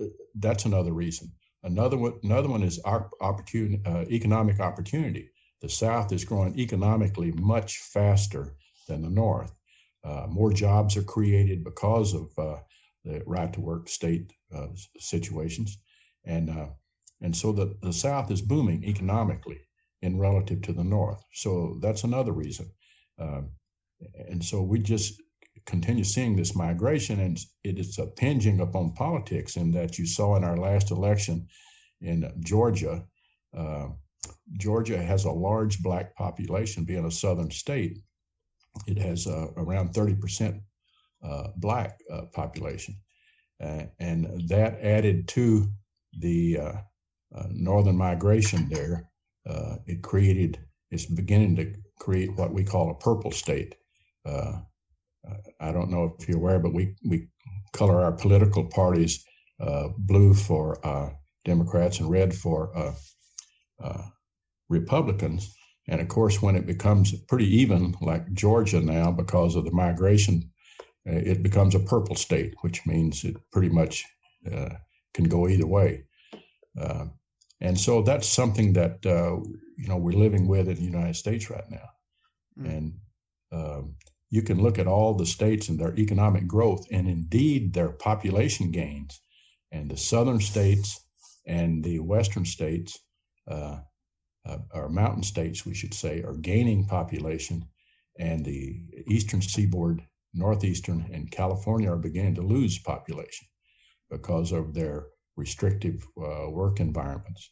uh, 0.00 0.06
that's 0.36 0.64
another 0.64 0.92
reason. 0.92 1.32
Another 1.62 1.96
one, 1.96 2.14
another 2.22 2.48
one 2.48 2.62
is 2.62 2.80
opportunity, 2.84 3.82
economic 4.14 4.60
opportunity. 4.60 5.30
The 5.62 5.68
South 5.68 6.12
is 6.12 6.24
growing 6.24 6.58
economically 6.58 7.32
much 7.32 7.78
faster 7.78 8.56
than 8.86 9.02
the 9.02 9.10
North. 9.10 9.52
more 10.28 10.52
jobs 10.52 10.96
are 10.96 11.02
created 11.02 11.64
because 11.64 12.14
of 12.14 12.30
the 13.06 13.22
right 13.26 13.52
to 13.52 13.60
work 13.60 13.88
state 13.88 14.32
uh, 14.54 14.68
situations, 14.98 15.78
and 16.24 16.50
uh, 16.50 16.66
and 17.20 17.34
so 17.34 17.52
the 17.52 17.76
the 17.82 17.92
South 17.92 18.30
is 18.30 18.42
booming 18.42 18.84
economically 18.84 19.60
in 20.02 20.18
relative 20.18 20.62
to 20.62 20.72
the 20.72 20.84
North. 20.84 21.22
So 21.32 21.78
that's 21.80 22.04
another 22.04 22.32
reason. 22.32 22.70
Um, 23.18 23.50
and 24.28 24.44
so 24.44 24.62
we 24.62 24.78
just 24.78 25.20
continue 25.64 26.04
seeing 26.04 26.36
this 26.36 26.54
migration, 26.54 27.20
and 27.20 27.38
it 27.64 27.78
is 27.78 27.98
a 27.98 28.06
pinging 28.06 28.60
upon 28.60 28.92
politics. 28.92 29.56
In 29.56 29.72
that 29.72 29.98
you 29.98 30.06
saw 30.06 30.36
in 30.36 30.44
our 30.44 30.56
last 30.56 30.90
election 30.90 31.48
in 32.00 32.30
Georgia, 32.40 33.04
uh, 33.56 33.88
Georgia 34.58 35.02
has 35.02 35.24
a 35.24 35.30
large 35.30 35.82
black 35.82 36.14
population, 36.14 36.84
being 36.84 37.06
a 37.06 37.10
southern 37.10 37.50
state. 37.50 37.98
It 38.86 38.98
has 38.98 39.26
uh, 39.26 39.48
around 39.56 39.94
30% 39.94 40.60
uh, 41.24 41.48
black 41.56 41.98
uh, 42.12 42.22
population. 42.32 42.96
Uh, 43.62 43.84
and 43.98 44.48
that 44.48 44.78
added 44.82 45.26
to 45.28 45.66
the 46.18 46.58
uh, 46.58 46.72
uh, 47.34 47.46
northern 47.50 47.96
migration 47.96 48.68
there 48.68 49.08
uh, 49.48 49.76
it 49.86 50.02
created, 50.02 50.58
it's 50.90 51.06
beginning 51.06 51.56
to 51.56 51.72
create 51.98 52.36
what 52.36 52.52
we 52.52 52.64
call 52.64 52.90
a 52.90 52.94
purple 52.94 53.30
state. 53.30 53.76
Uh, 54.24 54.60
uh, 55.28 55.36
I 55.60 55.72
don't 55.72 55.90
know 55.90 56.16
if 56.18 56.28
you're 56.28 56.38
aware, 56.38 56.58
but 56.58 56.74
we, 56.74 56.94
we 57.08 57.28
color 57.72 58.02
our 58.02 58.12
political 58.12 58.64
parties 58.64 59.24
uh, 59.60 59.88
blue 59.98 60.34
for 60.34 60.84
uh, 60.86 61.10
Democrats 61.44 62.00
and 62.00 62.10
red 62.10 62.34
for 62.34 62.94
Republicans. 64.68 65.54
And 65.88 66.00
of 66.00 66.08
course, 66.08 66.42
when 66.42 66.56
it 66.56 66.66
becomes 66.66 67.12
pretty 67.28 67.46
even, 67.58 67.94
like 68.00 68.32
Georgia 68.32 68.80
now, 68.80 69.12
because 69.12 69.54
of 69.54 69.64
the 69.64 69.70
migration, 69.70 70.50
it 71.04 71.44
becomes 71.44 71.76
a 71.76 71.80
purple 71.80 72.16
state, 72.16 72.54
which 72.62 72.84
means 72.84 73.22
it 73.22 73.36
pretty 73.52 73.68
much 73.68 74.04
can 75.14 75.24
go 75.28 75.48
either 75.48 75.66
way. 75.66 76.04
And 77.60 77.78
so 77.78 78.02
that's 78.02 78.28
something 78.28 78.72
that 78.74 79.04
uh, 79.06 79.36
you 79.76 79.88
know 79.88 79.96
we're 79.96 80.12
living 80.12 80.46
with 80.46 80.68
in 80.68 80.76
the 80.76 80.82
United 80.82 81.16
States 81.16 81.50
right 81.50 81.68
now. 81.70 81.88
Mm. 82.58 82.76
And 82.76 82.94
um, 83.52 83.94
you 84.30 84.42
can 84.42 84.60
look 84.60 84.78
at 84.78 84.86
all 84.86 85.14
the 85.14 85.26
states 85.26 85.68
and 85.68 85.78
their 85.78 85.94
economic 85.96 86.46
growth, 86.46 86.86
and 86.90 87.08
indeed 87.08 87.72
their 87.72 87.90
population 87.90 88.70
gains. 88.70 89.20
And 89.72 89.90
the 89.90 89.96
southern 89.96 90.40
states 90.40 91.00
and 91.46 91.82
the 91.82 92.00
western 92.00 92.44
states, 92.44 92.98
uh, 93.48 93.78
uh, 94.44 94.58
or 94.72 94.88
mountain 94.88 95.22
states, 95.22 95.64
we 95.64 95.74
should 95.74 95.94
say, 95.94 96.22
are 96.22 96.34
gaining 96.34 96.86
population, 96.86 97.66
and 98.18 98.44
the 98.44 98.82
eastern 99.06 99.42
seaboard, 99.42 100.02
northeastern, 100.34 101.08
and 101.12 101.30
California 101.30 101.90
are 101.90 101.96
beginning 101.96 102.34
to 102.34 102.42
lose 102.42 102.78
population 102.78 103.46
because 104.10 104.52
of 104.52 104.74
their 104.74 105.06
restrictive 105.36 106.06
uh, 106.18 106.50
work 106.50 106.80
environments. 106.80 107.50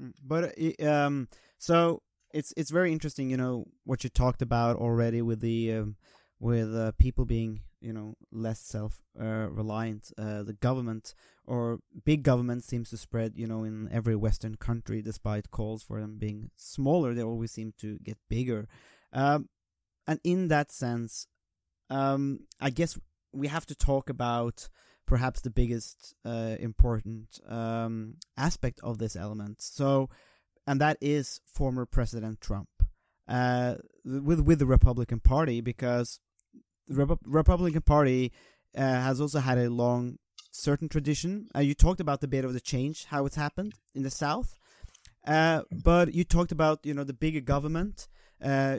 Mm, 0.00 0.12
but 0.24 0.54
uh, 0.58 0.88
um, 0.88 1.28
so 1.58 2.02
it's 2.32 2.52
it's 2.56 2.70
very 2.70 2.92
interesting, 2.92 3.30
you 3.30 3.36
know, 3.36 3.66
what 3.84 4.04
you 4.04 4.10
talked 4.10 4.42
about 4.42 4.76
already 4.76 5.22
with 5.22 5.40
the 5.40 5.72
um, 5.72 5.96
with 6.40 6.74
uh, 6.74 6.92
people 6.98 7.24
being 7.24 7.60
you 7.80 7.92
know 7.92 8.14
less 8.30 8.60
self 8.60 9.00
uh, 9.20 9.48
reliant. 9.50 10.10
Uh, 10.18 10.42
the 10.42 10.54
government 10.54 11.14
or 11.44 11.80
big 12.04 12.22
government 12.22 12.64
seems 12.64 12.90
to 12.90 12.96
spread 12.96 13.32
you 13.36 13.46
know 13.46 13.64
in 13.64 13.88
every 13.92 14.16
Western 14.16 14.56
country, 14.56 15.02
despite 15.02 15.50
calls 15.50 15.82
for 15.82 16.00
them 16.00 16.16
being 16.18 16.50
smaller. 16.56 17.14
They 17.14 17.22
always 17.22 17.52
seem 17.52 17.74
to 17.78 17.98
get 17.98 18.18
bigger, 18.28 18.68
um, 19.12 19.48
and 20.06 20.20
in 20.24 20.48
that 20.48 20.72
sense, 20.72 21.26
um, 21.90 22.40
I 22.60 22.70
guess 22.70 22.98
we 23.32 23.48
have 23.48 23.66
to 23.66 23.74
talk 23.74 24.08
about 24.10 24.68
perhaps 25.06 25.40
the 25.40 25.50
biggest 25.50 26.14
uh, 26.24 26.56
important 26.58 27.40
um, 27.48 28.14
aspect 28.36 28.80
of 28.82 28.98
this 28.98 29.16
element. 29.16 29.60
So, 29.60 30.08
and 30.66 30.80
that 30.80 30.96
is 31.00 31.40
former 31.52 31.86
President 31.86 32.40
Trump 32.40 32.68
uh, 33.28 33.76
with 34.04 34.40
with 34.40 34.58
the 34.58 34.66
Republican 34.66 35.20
Party 35.20 35.60
because 35.60 36.20
the 36.86 37.04
Rep- 37.04 37.18
Republican 37.24 37.82
Party 37.82 38.32
uh, 38.76 38.80
has 38.80 39.20
also 39.20 39.40
had 39.40 39.58
a 39.58 39.70
long 39.70 40.18
certain 40.50 40.88
tradition. 40.88 41.48
Uh, 41.54 41.60
you 41.60 41.74
talked 41.74 42.00
about 42.00 42.20
the 42.20 42.28
bit 42.28 42.44
of 42.44 42.52
the 42.52 42.60
change, 42.60 43.06
how 43.06 43.26
it's 43.26 43.36
happened 43.36 43.74
in 43.94 44.02
the 44.02 44.10
South, 44.10 44.58
uh, 45.26 45.62
but 45.84 46.14
you 46.14 46.24
talked 46.24 46.52
about 46.52 46.80
you 46.84 46.94
know 46.94 47.04
the 47.04 47.12
bigger 47.12 47.40
government 47.40 48.08
uh, 48.42 48.78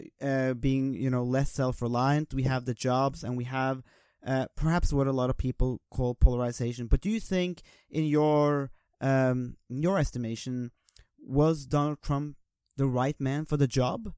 being 0.60 0.94
you 0.94 1.10
know 1.10 1.24
less 1.24 1.52
self 1.52 1.82
reliant. 1.82 2.34
We 2.34 2.44
have 2.44 2.66
the 2.66 2.74
jobs, 2.74 3.24
and 3.24 3.38
we 3.38 3.46
have 3.46 3.84
uh, 4.26 4.46
perhaps 4.56 4.94
what 4.94 5.08
a 5.08 5.12
lot 5.12 5.30
of 5.30 5.38
people 5.38 5.82
call 5.92 6.16
polarization. 6.16 6.88
But 6.88 7.02
do 7.02 7.10
you 7.10 7.20
think, 7.20 7.62
in 7.90 8.06
your 8.06 8.72
um, 9.02 9.58
in 9.70 9.82
your 9.82 9.98
estimation, 9.98 10.72
was 11.20 11.66
Donald 11.66 12.02
Trump 12.02 12.38
the 12.78 12.88
right 12.88 13.20
man 13.20 13.46
for 13.46 13.58
the 13.58 13.68
job? 13.68 14.14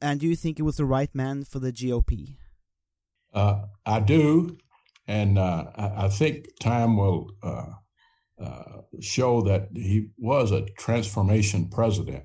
And 0.00 0.20
do 0.20 0.26
you 0.26 0.36
think 0.36 0.58
it 0.58 0.64
was 0.64 0.76
the 0.76 0.84
right 0.84 1.14
man 1.14 1.44
for 1.44 1.60
the 1.60 1.72
GOP? 1.72 2.36
Uh, 3.32 3.62
I 3.86 4.00
do, 4.00 4.58
and 5.06 5.38
uh, 5.38 5.66
I, 5.76 6.04
I, 6.04 6.08
think 6.08 6.48
time 6.60 6.98
will 6.98 7.30
uh, 7.42 7.66
uh 8.38 8.82
show 9.00 9.40
that 9.42 9.68
he 9.74 10.08
was 10.18 10.50
a 10.50 10.66
transformation 10.76 11.70
president 11.70 12.24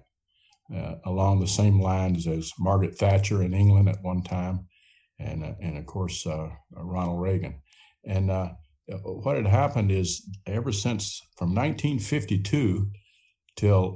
uh, 0.75 0.95
along 1.05 1.39
the 1.39 1.47
same 1.47 1.79
lines 1.79 2.27
as 2.27 2.51
Margaret 2.59 2.97
Thatcher 2.97 3.41
in 3.41 3.53
England 3.53 3.87
at 3.87 4.03
one 4.03 4.21
time, 4.21 4.67
and 5.19 5.43
uh, 5.43 5.53
and 5.61 5.77
of 5.77 5.85
course 5.85 6.25
Ronald 6.71 7.21
Reagan. 7.21 7.61
And 8.05 8.29
what 9.03 9.35
had 9.35 9.47
happened 9.47 9.91
is 9.91 10.27
ever 10.45 10.71
since 10.71 11.21
from 11.37 11.53
1952 11.53 12.89
till 13.55 13.93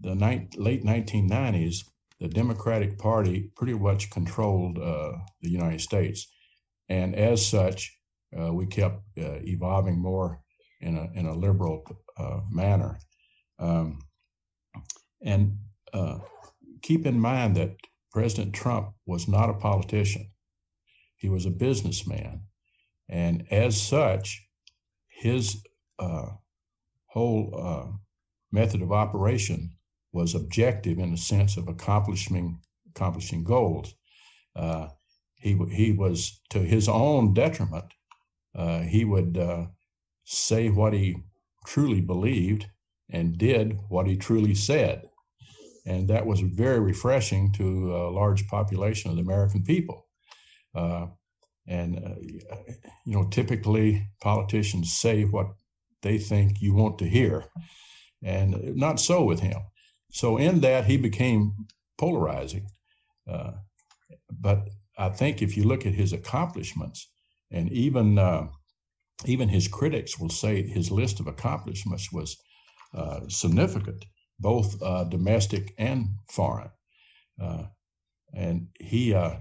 the 0.00 0.14
ni- 0.14 0.48
late 0.56 0.84
1990s, 0.84 1.84
the 2.20 2.28
Democratic 2.28 2.98
Party 2.98 3.50
pretty 3.56 3.74
much 3.74 4.10
controlled 4.10 4.78
uh, 4.78 5.12
the 5.42 5.50
United 5.50 5.80
States. 5.80 6.32
And 6.88 7.14
as 7.14 7.46
such, 7.46 7.98
uh, 8.38 8.52
we 8.52 8.66
kept 8.66 9.02
uh, 9.18 9.38
evolving 9.42 9.98
more 9.98 10.40
in 10.80 10.96
a, 10.96 11.08
in 11.18 11.26
a 11.26 11.34
liberal 11.34 11.84
uh, 12.18 12.40
manner. 12.50 12.98
Um, 13.58 13.98
and 15.22 15.58
uh, 15.92 16.18
keep 16.82 17.06
in 17.06 17.18
mind 17.18 17.56
that 17.56 17.76
President 18.16 18.54
Trump 18.54 18.94
was 19.04 19.28
not 19.28 19.50
a 19.50 19.52
politician, 19.52 20.30
he 21.16 21.28
was 21.28 21.44
a 21.44 21.50
businessman. 21.50 22.40
And 23.10 23.46
as 23.50 23.78
such, 23.78 24.42
his 25.06 25.62
uh, 25.98 26.28
whole 27.08 27.98
method 28.50 28.80
of 28.80 28.90
operation 28.90 29.76
was 30.12 30.34
objective 30.34 30.98
in 30.98 31.10
the 31.10 31.18
sense 31.18 31.58
of 31.58 31.68
accomplishing 31.68 32.58
accomplishing 32.88 33.44
goals. 33.44 33.94
Uh, 34.54 34.88
he 35.34 35.54
he 35.70 35.92
was 35.92 36.40
to 36.48 36.60
his 36.60 36.88
own 36.88 37.34
detriment. 37.34 37.92
Uh, 38.54 38.80
he 38.80 39.04
would 39.04 39.36
uh, 39.36 39.66
say 40.24 40.70
what 40.70 40.94
he 40.94 41.16
truly 41.66 42.00
believed 42.00 42.64
and 43.10 43.36
did 43.36 43.78
what 43.90 44.06
he 44.06 44.16
truly 44.16 44.54
said, 44.54 45.06
and 45.86 46.08
that 46.08 46.26
was 46.26 46.40
very 46.40 46.80
refreshing 46.80 47.52
to 47.52 47.94
a 47.96 48.10
large 48.10 48.46
population 48.48 49.10
of 49.10 49.16
the 49.16 49.22
American 49.22 49.62
people. 49.62 50.06
Uh, 50.74 51.06
and 51.68 51.96
uh, 51.98 52.14
you 53.04 53.14
know, 53.14 53.24
typically 53.28 54.06
politicians 54.20 54.92
say 54.92 55.24
what 55.24 55.48
they 56.02 56.18
think 56.18 56.60
you 56.60 56.74
want 56.74 56.98
to 56.98 57.08
hear, 57.08 57.44
and 58.22 58.76
not 58.76 59.00
so 59.00 59.24
with 59.24 59.40
him. 59.40 59.60
So 60.10 60.36
in 60.36 60.60
that, 60.60 60.84
he 60.84 60.96
became 60.96 61.52
polarizing. 61.98 62.66
Uh, 63.28 63.52
but 64.30 64.68
I 64.98 65.08
think 65.08 65.42
if 65.42 65.56
you 65.56 65.64
look 65.64 65.86
at 65.86 65.94
his 65.94 66.12
accomplishments, 66.12 67.08
and 67.50 67.70
even 67.72 68.18
uh, 68.18 68.46
even 69.24 69.48
his 69.48 69.68
critics 69.68 70.18
will 70.18 70.30
say 70.30 70.62
his 70.62 70.90
list 70.90 71.20
of 71.20 71.26
accomplishments 71.26 72.12
was 72.12 72.36
uh, 72.94 73.20
significant, 73.28 74.04
both 74.38 74.80
uh, 74.82 75.04
domestic 75.04 75.74
and 75.78 76.08
foreign. 76.28 76.70
Uh, 77.40 77.64
and 78.34 78.68
he, 78.78 79.14
uh, 79.14 79.36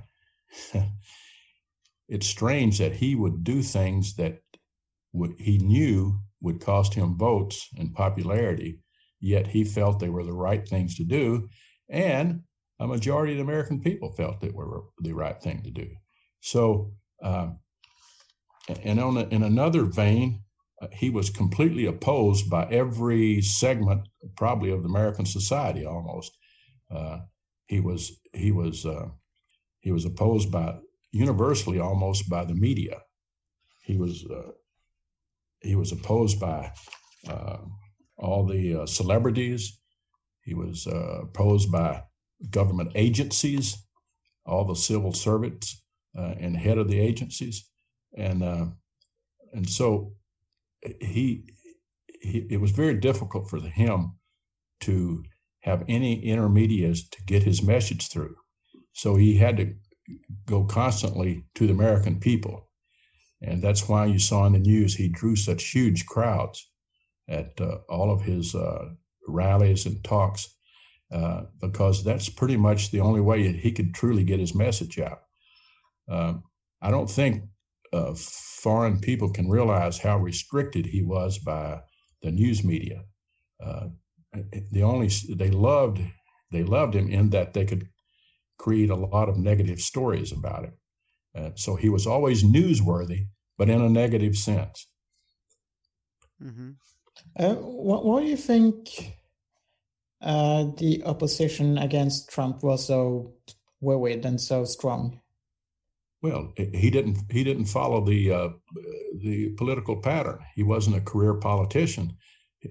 it's 2.07 2.27
strange 2.27 2.77
that 2.77 2.93
he 2.93 3.15
would 3.15 3.43
do 3.43 3.61
things 3.61 4.15
that 4.15 4.39
would, 5.13 5.35
he 5.39 5.57
knew 5.57 6.19
would 6.41 6.61
cost 6.61 6.93
him 6.93 7.17
votes 7.17 7.67
and 7.77 7.93
popularity, 7.93 8.79
yet 9.19 9.47
he 9.47 9.63
felt 9.63 9.99
they 9.99 10.09
were 10.09 10.23
the 10.23 10.33
right 10.33 10.67
things 10.67 10.95
to 10.95 11.03
do. 11.03 11.49
And 11.89 12.41
a 12.79 12.87
majority 12.87 13.33
of 13.33 13.37
the 13.37 13.43
American 13.43 13.79
people 13.79 14.11
felt 14.11 14.39
they 14.39 14.49
were 14.49 14.83
the 14.99 15.13
right 15.13 15.41
thing 15.41 15.63
to 15.63 15.71
do. 15.71 15.89
So, 16.41 16.93
um, 17.21 17.59
and 18.83 18.99
on 18.99 19.17
a, 19.17 19.23
in 19.27 19.43
another 19.43 19.83
vein, 19.83 20.41
he 20.91 21.09
was 21.09 21.29
completely 21.29 21.85
opposed 21.85 22.49
by 22.49 22.65
every 22.65 23.41
segment, 23.41 24.07
probably 24.35 24.71
of 24.71 24.83
the 24.83 24.89
American 24.89 25.25
society, 25.25 25.85
almost. 25.85 26.37
Uh, 26.89 27.19
he 27.67 27.79
was 27.79 28.19
he 28.33 28.51
was 28.51 28.85
uh, 28.85 29.07
he 29.79 29.91
was 29.91 30.05
opposed 30.05 30.51
by 30.51 30.75
universally 31.11 31.79
almost 31.79 32.29
by 32.29 32.45
the 32.45 32.53
media. 32.53 33.01
He 33.83 33.97
was 33.97 34.25
uh, 34.25 34.51
he 35.61 35.75
was 35.75 35.91
opposed 35.91 36.39
by 36.39 36.71
uh, 37.27 37.57
all 38.17 38.45
the 38.45 38.81
uh, 38.81 38.85
celebrities. 38.85 39.79
He 40.41 40.53
was 40.53 40.87
uh, 40.87 41.21
opposed 41.23 41.71
by 41.71 42.03
government 42.49 42.91
agencies, 42.95 43.77
all 44.45 44.65
the 44.65 44.75
civil 44.75 45.13
servants 45.13 45.81
and 46.13 46.55
head 46.55 46.77
of 46.77 46.87
the 46.87 46.99
agencies, 46.99 47.69
and 48.17 48.41
and 49.53 49.69
so 49.69 50.13
he, 51.01 51.43
he 52.21 52.47
it 52.49 52.61
was 52.61 52.71
very 52.71 52.95
difficult 52.95 53.49
for 53.49 53.59
him 53.59 54.13
to 54.81 55.23
have 55.61 55.83
any 55.87 56.23
intermediaries 56.23 57.07
to 57.09 57.23
get 57.25 57.43
his 57.43 57.63
message 57.63 58.09
through. 58.09 58.35
So 58.93 59.15
he 59.15 59.37
had 59.37 59.57
to 59.57 59.73
go 60.45 60.63
constantly 60.63 61.45
to 61.55 61.67
the 61.67 61.73
American 61.73 62.19
people. 62.19 62.69
And 63.41 63.61
that's 63.61 63.89
why 63.89 64.05
you 64.05 64.19
saw 64.19 64.45
in 64.45 64.53
the 64.53 64.59
news 64.59 64.95
he 64.95 65.09
drew 65.09 65.35
such 65.35 65.71
huge 65.71 66.05
crowds 66.05 66.69
at 67.27 67.59
uh, 67.59 67.77
all 67.89 68.11
of 68.11 68.21
his 68.21 68.53
uh, 68.55 68.89
rallies 69.27 69.85
and 69.85 70.03
talks 70.03 70.55
uh, 71.11 71.43
because 71.61 72.03
that's 72.03 72.29
pretty 72.29 72.57
much 72.57 72.91
the 72.91 72.99
only 72.99 73.21
way 73.21 73.51
he 73.51 73.71
could 73.71 73.93
truly 73.93 74.23
get 74.23 74.39
his 74.39 74.55
message 74.55 74.99
out. 74.99 75.21
Um, 76.09 76.43
I 76.81 76.91
don't 76.91 77.09
think 77.09 77.43
uh, 77.93 78.13
foreign 78.15 78.99
people 78.99 79.29
can 79.29 79.49
realize 79.49 79.97
how 79.97 80.17
restricted 80.17 80.85
he 80.85 81.01
was 81.01 81.37
by 81.39 81.79
the 82.21 82.31
news 82.31 82.63
media. 82.63 83.03
Uh, 83.63 83.87
the 84.71 84.83
only 84.83 85.09
they 85.29 85.49
loved 85.49 86.01
they 86.51 86.63
loved 86.63 86.93
him 86.93 87.09
in 87.09 87.29
that 87.29 87.53
they 87.53 87.65
could 87.65 87.87
create 88.57 88.89
a 88.89 88.95
lot 88.95 89.29
of 89.29 89.37
negative 89.37 89.79
stories 89.79 90.31
about 90.31 90.65
him. 90.65 90.73
Uh, 91.35 91.49
so 91.55 91.75
he 91.75 91.89
was 91.89 92.07
always 92.07 92.43
newsworthy, 92.43 93.27
but 93.57 93.69
in 93.69 93.81
a 93.81 93.89
negative 93.89 94.35
sense. 94.35 94.87
Mm-hmm. 96.41 96.71
Uh, 97.37 97.55
what, 97.55 98.05
why 98.05 98.21
do 98.21 98.27
you 98.27 98.37
think 98.37 99.15
uh, 100.21 100.65
the 100.77 101.03
opposition 101.05 101.77
against 101.77 102.29
Trump 102.29 102.63
was 102.63 102.87
so 102.87 103.33
vivid 103.81 104.25
and 104.25 104.39
so 104.39 104.63
strong? 104.63 105.19
Well, 106.25 106.53
he 106.57 106.89
didn't. 106.89 107.19
He 107.29 107.43
didn't 107.43 107.65
follow 107.65 108.03
the 108.03 108.31
uh, 108.31 108.49
the 109.13 109.49
political 109.59 109.97
pattern. 109.97 110.39
He 110.55 110.63
wasn't 110.63 110.95
a 110.95 111.01
career 111.11 111.35
politician. 111.35 112.17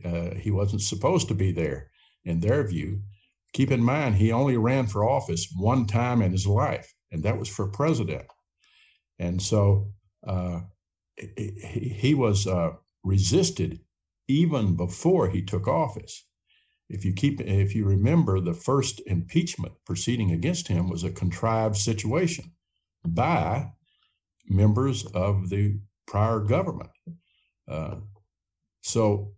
Uh, 0.05 0.35
he 0.35 0.51
wasn't 0.51 0.83
supposed 0.83 1.29
to 1.29 1.37
be 1.37 1.53
there, 1.53 1.93
in 2.25 2.40
their 2.40 2.67
view. 2.67 3.03
Keep 3.53 3.71
in 3.71 3.81
mind, 3.81 4.17
he 4.17 4.33
only 4.33 4.57
ran 4.57 4.88
for 4.88 5.09
office 5.09 5.55
one 5.57 5.87
time 5.87 6.21
in 6.21 6.33
his 6.33 6.49
life, 6.49 6.93
and 7.12 7.23
that 7.23 7.38
was 7.38 7.49
for 7.49 7.69
president. 7.69 8.27
And 9.21 9.40
so 9.40 9.93
uh, 10.27 10.62
he, 11.17 11.95
he 11.97 12.14
was 12.17 12.49
uh, 12.49 12.73
resisted 13.05 13.79
even 14.27 14.75
before 14.75 15.29
he 15.29 15.43
took 15.43 15.69
office. 15.69 16.27
If 16.88 17.05
you 17.05 17.12
keep, 17.12 17.40
if 17.40 17.77
you 17.77 17.85
remember, 17.85 18.40
the 18.40 18.61
first 18.69 19.01
impeachment 19.07 19.75
proceeding 19.87 20.33
against 20.33 20.67
him 20.67 20.88
was 20.90 21.05
a 21.05 21.12
contrived 21.12 21.77
situation 21.77 22.54
by 23.07 23.71
members 24.49 25.05
of 25.07 25.49
the 25.51 25.79
prior 26.07 26.40
government. 26.40 26.90
Uh, 27.69 27.97
so 28.83 29.33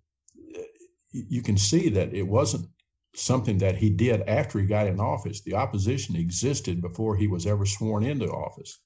you 1.12 1.42
can 1.42 1.56
see 1.56 1.88
that 1.90 2.12
it 2.12 2.26
wasn't 2.26 2.68
something 3.14 3.58
that 3.58 3.76
he 3.76 3.90
did 3.90 4.22
after 4.22 4.58
he 4.58 4.66
got 4.66 4.86
in 4.86 5.00
office. 5.00 5.40
The 5.40 5.54
opposition 5.54 6.16
existed 6.16 6.82
before 6.82 7.16
he 7.16 7.26
was 7.26 7.46
ever 7.46 7.64
sworn 7.64 8.04
into 8.04 8.26
office. 8.26 8.78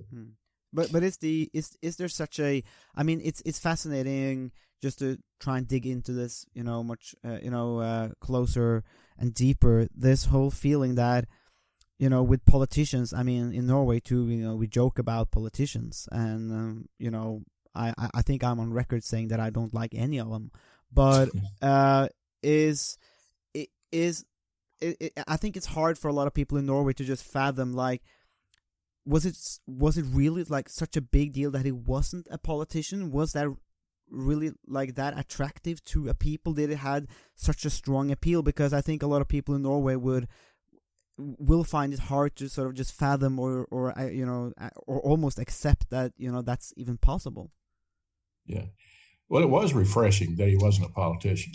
Mm-hmm. 0.00 0.30
But 0.72 0.92
but 0.92 1.02
is 1.02 1.16
the 1.18 1.48
is 1.52 1.76
is 1.80 1.96
there 1.96 2.08
such 2.08 2.40
a? 2.40 2.62
I 2.94 3.02
mean, 3.02 3.20
it's 3.24 3.42
it's 3.46 3.58
fascinating 3.58 4.52
just 4.82 4.98
to 4.98 5.18
try 5.40 5.58
and 5.58 5.66
dig 5.66 5.86
into 5.86 6.12
this, 6.12 6.44
you 6.52 6.64
know, 6.64 6.82
much 6.82 7.14
uh, 7.24 7.38
you 7.42 7.50
know 7.50 7.78
uh, 7.78 8.08
closer 8.20 8.82
and 9.18 9.32
deeper. 9.32 9.86
This 9.94 10.26
whole 10.26 10.50
feeling 10.50 10.96
that 10.96 11.26
you 11.98 12.08
know 12.08 12.22
with 12.22 12.44
politicians. 12.44 13.12
I 13.12 13.22
mean, 13.22 13.52
in 13.52 13.66
Norway 13.66 14.00
too, 14.00 14.28
you 14.28 14.44
know, 14.44 14.56
we 14.56 14.66
joke 14.66 14.98
about 14.98 15.30
politicians, 15.30 16.08
and 16.12 16.52
um, 16.52 16.88
you 16.98 17.10
know, 17.10 17.42
I 17.74 17.94
I 18.14 18.22
think 18.22 18.44
I'm 18.44 18.60
on 18.60 18.72
record 18.72 19.04
saying 19.04 19.28
that 19.28 19.40
I 19.40 19.50
don't 19.50 19.74
like 19.74 19.94
any 19.94 20.18
of 20.18 20.30
them. 20.30 20.50
But 20.92 21.30
uh, 21.62 22.08
is 22.42 22.98
it 23.54 23.68
is 23.92 24.24
it, 24.80 24.96
it, 25.00 25.12
I 25.26 25.36
think 25.36 25.56
it's 25.56 25.66
hard 25.66 25.98
for 25.98 26.08
a 26.08 26.12
lot 26.12 26.26
of 26.26 26.34
people 26.34 26.58
in 26.58 26.66
Norway 26.66 26.92
to 26.94 27.04
just 27.04 27.24
fathom 27.24 27.72
like 27.72 28.02
was 29.06 29.24
it 29.24 29.36
was 29.66 29.96
it 29.96 30.04
really 30.08 30.44
like 30.44 30.68
such 30.68 30.96
a 30.96 31.00
big 31.00 31.32
deal 31.32 31.50
that 31.52 31.64
he 31.64 31.72
wasn't 31.72 32.26
a 32.30 32.38
politician? 32.38 33.12
Was 33.12 33.32
that 33.32 33.48
really 34.10 34.52
like 34.66 34.96
that 34.96 35.18
attractive 35.18 35.82
to 35.84 36.08
a 36.08 36.14
people? 36.14 36.52
Did 36.52 36.70
it 36.70 36.78
had 36.78 37.06
such 37.34 37.64
a 37.64 37.70
strong 37.70 38.10
appeal? 38.10 38.42
Because 38.42 38.72
I 38.72 38.80
think 38.80 39.02
a 39.02 39.06
lot 39.06 39.22
of 39.22 39.28
people 39.28 39.54
in 39.54 39.62
Norway 39.62 39.94
would 39.94 40.28
will 41.18 41.64
find 41.64 41.92
it 41.92 41.98
hard 41.98 42.36
to 42.36 42.48
sort 42.48 42.68
of 42.68 42.74
just 42.74 42.92
fathom 42.92 43.38
or 43.38 43.66
or 43.70 43.94
you 44.10 44.26
know 44.26 44.52
or 44.86 45.00
almost 45.00 45.38
accept 45.38 45.90
that 45.90 46.12
you 46.16 46.30
know 46.30 46.42
that's 46.42 46.72
even 46.76 46.98
possible. 46.98 47.52
Yeah, 48.44 48.66
well, 49.28 49.42
it 49.42 49.50
was 49.50 49.74
refreshing 49.74 50.36
that 50.36 50.48
he 50.48 50.56
wasn't 50.56 50.90
a 50.90 50.92
politician. 50.92 51.52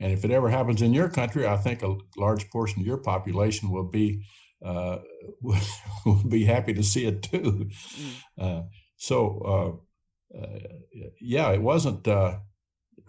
And 0.00 0.10
if 0.10 0.24
it 0.24 0.32
ever 0.32 0.50
happens 0.50 0.82
in 0.82 0.92
your 0.92 1.08
country, 1.08 1.46
I 1.46 1.56
think 1.56 1.82
a 1.82 1.96
large 2.16 2.50
portion 2.50 2.80
of 2.80 2.86
your 2.86 2.96
population 2.96 3.70
will 3.70 3.88
be 3.88 4.24
uh, 4.64 4.98
will 6.04 6.24
be 6.28 6.44
happy 6.44 6.74
to 6.74 6.82
see 6.82 7.04
it 7.06 7.22
too. 7.22 7.70
Mm. 7.98 8.12
Uh, 8.38 8.62
so, 8.96 9.80
uh, 10.34 10.38
uh 10.38 10.58
yeah, 11.20 11.50
it 11.50 11.62
wasn't. 11.62 12.06
Uh, 12.06 12.38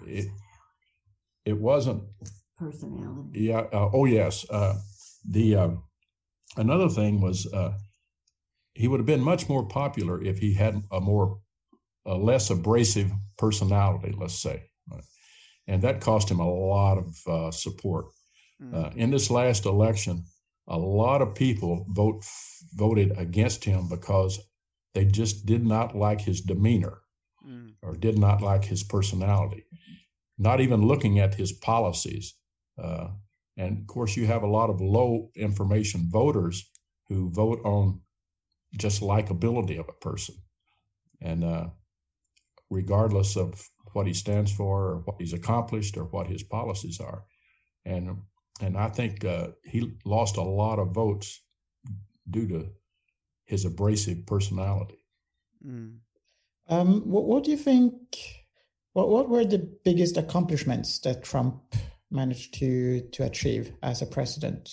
it, 0.05 0.27
it 1.45 1.57
wasn't 1.57 2.03
personality. 2.57 3.41
Yeah. 3.41 3.63
Uh, 3.71 3.89
oh, 3.93 4.05
yes. 4.05 4.45
the 5.29 5.55
um, 5.55 5.83
another 6.57 6.89
thing 6.89 7.21
was 7.21 7.47
he 8.73 8.87
would 8.87 8.99
have 8.99 9.05
been 9.05 9.21
much 9.21 9.47
more 9.49 9.65
popular 9.67 10.23
if 10.23 10.39
he 10.39 10.53
had 10.53 10.81
a 10.91 10.99
more 10.99 11.39
a 12.05 12.15
less 12.15 12.49
abrasive 12.49 13.09
personality, 13.37 14.13
let's 14.17 14.41
say, 14.41 14.63
and 15.67 15.81
that 15.81 16.01
cost 16.01 16.29
him 16.29 16.39
a 16.39 16.49
lot 16.49 16.97
of 16.97 17.53
support. 17.53 18.05
Mm. 18.61 18.95
in 18.95 19.11
this 19.11 19.29
last 19.29 19.65
election, 19.65 20.23
a 20.67 20.77
lot 20.77 21.21
of 21.21 21.35
people 21.35 21.85
vote 21.89 22.23
voted 22.75 23.17
against 23.17 23.63
him 23.63 23.87
because 23.89 24.39
they 24.93 25.05
just 25.05 25.45
did 25.45 25.65
not 25.65 25.95
like 25.95 26.21
his 26.21 26.41
demeanor 26.41 26.99
mm. 27.45 27.73
or 27.81 27.95
did 27.95 28.17
not 28.17 28.41
like 28.41 28.63
his 28.63 28.83
personality, 28.83 29.65
not 30.37 30.61
even 30.61 30.87
looking 30.87 31.19
at 31.19 31.33
his 31.33 31.51
policies. 31.51 32.35
Uh, 32.81 33.09
and 33.57 33.79
of 33.79 33.87
course, 33.87 34.15
you 34.17 34.25
have 34.25 34.43
a 34.43 34.47
lot 34.47 34.69
of 34.69 34.81
low 34.81 35.29
information 35.35 36.09
voters 36.09 36.69
who 37.07 37.29
vote 37.29 37.59
on 37.63 37.99
just 38.77 39.01
likability 39.01 39.79
of 39.79 39.87
a 39.89 40.05
person. 40.05 40.35
And 41.21 41.43
uh, 41.43 41.67
regardless 42.69 43.35
of 43.35 43.63
what 43.93 44.07
he 44.07 44.13
stands 44.13 44.51
for 44.51 44.87
or 44.87 44.97
what 45.05 45.17
he's 45.19 45.33
accomplished 45.33 45.97
or 45.97 46.05
what 46.05 46.27
his 46.27 46.43
policies 46.43 46.99
are. 46.99 47.23
And 47.85 48.17
and 48.61 48.77
I 48.77 48.89
think 48.89 49.25
uh, 49.25 49.47
he 49.63 49.93
lost 50.05 50.37
a 50.37 50.41
lot 50.41 50.79
of 50.79 50.93
votes 50.93 51.41
due 52.29 52.47
to 52.47 52.69
his 53.45 53.65
abrasive 53.65 54.25
personality. 54.25 55.03
Mm. 55.65 55.97
Um, 56.69 57.01
what, 57.01 57.25
what, 57.25 57.43
do 57.43 57.51
you 57.51 57.57
think? 57.57 57.95
What 58.93 59.09
what 59.09 59.29
were 59.29 59.45
the 59.45 59.67
biggest 59.83 60.17
accomplishments 60.17 60.99
that 60.99 61.23
Trump 61.23 61.75
managed 62.13 62.53
to 62.55 63.01
to 63.11 63.23
achieve 63.23 63.73
as 63.81 64.01
a 64.01 64.05
president? 64.05 64.69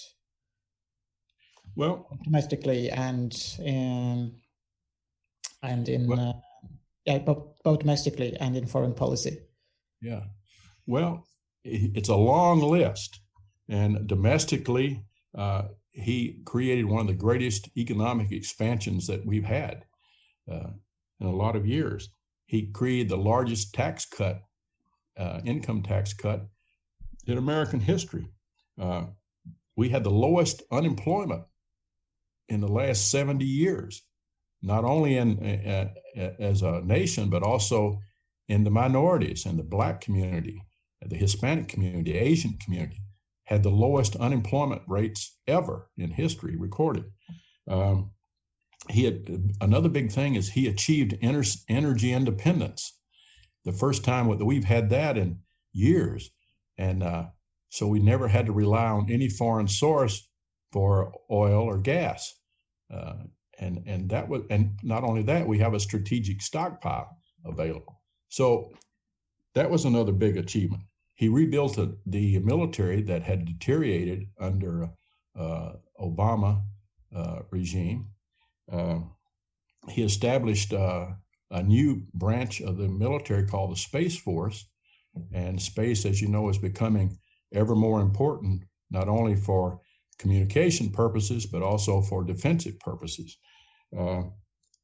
Well, 1.76 2.06
domestically 2.24 2.90
and 2.90 3.32
in 3.58 4.34
and 5.62 5.88
in 5.88 6.06
well, 6.06 6.20
uh, 6.20 6.32
yeah, 7.04 7.18
both, 7.18 7.44
both 7.64 7.80
domestically 7.80 8.36
and 8.36 8.56
in 8.56 8.66
foreign 8.66 8.94
policy. 8.94 9.38
Yeah, 10.00 10.24
well, 10.86 11.26
it's 11.64 12.08
a 12.08 12.16
long 12.16 12.60
list. 12.60 13.20
And 13.68 14.06
domestically, 14.08 15.04
uh, 15.36 15.68
he 15.92 16.42
created 16.44 16.84
one 16.86 17.02
of 17.02 17.06
the 17.06 17.14
greatest 17.14 17.68
economic 17.76 18.32
expansions 18.32 19.06
that 19.06 19.24
we've 19.24 19.44
had 19.44 19.84
uh, 20.50 20.70
in 21.20 21.26
a 21.26 21.34
lot 21.34 21.56
of 21.56 21.66
years. 21.66 22.10
He 22.46 22.66
created 22.66 23.08
the 23.08 23.16
largest 23.16 23.72
tax 23.74 24.06
cut, 24.06 24.42
uh, 25.16 25.40
income 25.44 25.82
tax 25.82 26.12
cut 26.12 26.48
in 27.26 27.38
American 27.38 27.80
history. 27.80 28.26
Uh, 28.80 29.04
we 29.76 29.88
had 29.88 30.04
the 30.04 30.10
lowest 30.10 30.62
unemployment 30.70 31.44
in 32.48 32.60
the 32.60 32.68
last 32.68 33.10
70 33.10 33.44
years, 33.44 34.02
not 34.62 34.84
only 34.84 35.16
in 35.16 35.38
uh, 35.38 35.88
uh, 36.20 36.30
as 36.38 36.62
a 36.62 36.80
nation, 36.82 37.30
but 37.30 37.42
also 37.42 37.98
in 38.48 38.64
the 38.64 38.70
minorities 38.70 39.46
and 39.46 39.58
the 39.58 39.62
black 39.62 40.00
community, 40.00 40.62
the 41.02 41.16
Hispanic 41.16 41.68
community, 41.68 42.14
Asian 42.14 42.58
community 42.58 43.00
had 43.44 43.62
the 43.62 43.70
lowest 43.70 44.16
unemployment 44.16 44.82
rates 44.86 45.38
ever 45.46 45.88
in 45.98 46.10
history 46.10 46.56
recorded. 46.56 47.04
Um, 47.68 48.10
he 48.88 49.04
had 49.04 49.52
another 49.60 49.88
big 49.88 50.10
thing 50.10 50.34
is 50.34 50.48
he 50.48 50.68
achieved 50.68 51.18
energy 51.20 52.12
independence, 52.12 52.98
the 53.64 53.72
first 53.72 54.04
time 54.04 54.28
that 54.28 54.44
we've 54.44 54.64
had 54.64 54.90
that 54.90 55.18
in 55.18 55.40
years, 55.72 56.30
and 56.80 57.02
uh, 57.02 57.26
so 57.68 57.86
we 57.86 58.00
never 58.00 58.26
had 58.26 58.46
to 58.46 58.52
rely 58.52 58.86
on 58.86 59.10
any 59.10 59.28
foreign 59.28 59.68
source 59.68 60.26
for 60.72 61.12
oil 61.30 61.62
or 61.62 61.78
gas, 61.78 62.34
uh, 62.92 63.14
and 63.58 63.82
and 63.86 64.08
that 64.10 64.28
was 64.28 64.42
and 64.50 64.78
not 64.82 65.04
only 65.04 65.22
that 65.22 65.46
we 65.46 65.58
have 65.58 65.74
a 65.74 65.80
strategic 65.80 66.42
stockpile 66.42 67.16
available. 67.44 68.00
So 68.28 68.72
that 69.54 69.70
was 69.70 69.84
another 69.84 70.12
big 70.12 70.36
achievement. 70.36 70.82
He 71.14 71.28
rebuilt 71.28 71.76
a, 71.76 71.92
the 72.06 72.38
military 72.38 73.02
that 73.02 73.22
had 73.22 73.44
deteriorated 73.44 74.28
under 74.40 74.90
uh, 75.38 75.72
Obama 76.00 76.62
uh, 77.14 77.40
regime. 77.50 78.08
Uh, 78.72 79.00
he 79.88 80.02
established 80.02 80.72
uh, 80.72 81.08
a 81.50 81.62
new 81.62 82.02
branch 82.14 82.60
of 82.60 82.78
the 82.78 82.88
military 82.88 83.46
called 83.46 83.72
the 83.72 83.76
Space 83.76 84.16
Force, 84.16 84.66
and 85.32 85.60
space, 85.60 86.04
as 86.04 86.20
you 86.20 86.28
know, 86.28 86.48
is 86.48 86.58
becoming 86.58 87.18
ever 87.52 87.74
more 87.74 88.00
important, 88.00 88.62
not 88.90 89.08
only 89.08 89.36
for 89.36 89.80
communication 90.18 90.90
purposes 90.90 91.46
but 91.46 91.62
also 91.62 92.02
for 92.02 92.22
defensive 92.22 92.78
purposes. 92.78 93.38
Uh, 93.98 94.22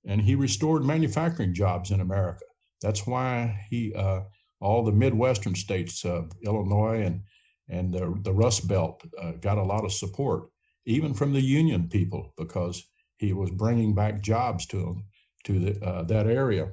and 0.07 0.21
he 0.21 0.35
restored 0.35 0.83
manufacturing 0.83 1.53
jobs 1.53 1.91
in 1.91 2.01
America. 2.01 2.45
That's 2.81 3.07
why 3.07 3.65
he 3.69 3.95
uh, 3.95 4.23
all 4.61 4.83
the 4.83 4.93
Midwestern 4.93 5.55
states, 5.55 6.05
uh, 6.05 6.23
Illinois 6.43 7.03
and 7.03 7.23
and 7.69 7.93
the, 7.93 8.15
the 8.23 8.33
Rust 8.33 8.69
Belt, 8.69 9.03
uh, 9.21 9.33
got 9.41 9.59
a 9.59 9.63
lot 9.63 9.85
of 9.85 9.93
support, 9.93 10.45
even 10.85 11.13
from 11.13 11.33
the 11.33 11.41
union 11.41 11.89
people, 11.89 12.33
because 12.39 12.85
he 13.19 13.33
was 13.33 13.51
bringing 13.51 13.93
back 13.93 14.23
jobs 14.23 14.67
to 14.67 14.77
them 14.77 15.05
to 15.45 15.59
the, 15.59 15.85
uh, 15.85 16.05
that 16.05 16.29
area. 16.29 16.71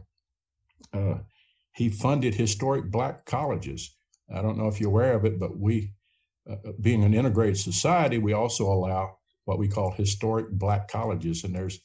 Uh, 1.73 1.77
he 1.77 1.89
funded 1.89 2.33
historic 2.33 2.91
black 2.91 3.25
colleges. 3.25 3.95
I 4.33 4.41
don't 4.41 4.57
know 4.57 4.67
if 4.67 4.79
you're 4.79 4.89
aware 4.89 5.15
of 5.15 5.25
it, 5.25 5.39
but 5.39 5.57
we, 5.57 5.93
uh, 6.49 6.53
uh, 6.53 6.71
being 6.81 7.03
an 7.03 7.13
integrated 7.13 7.57
society, 7.57 8.17
we 8.17 8.33
also 8.33 8.65
allow 8.65 9.17
what 9.45 9.59
we 9.59 9.67
call 9.67 9.91
historic 9.91 10.49
black 10.51 10.87
colleges, 10.87 11.43
and 11.43 11.55
there's 11.55 11.79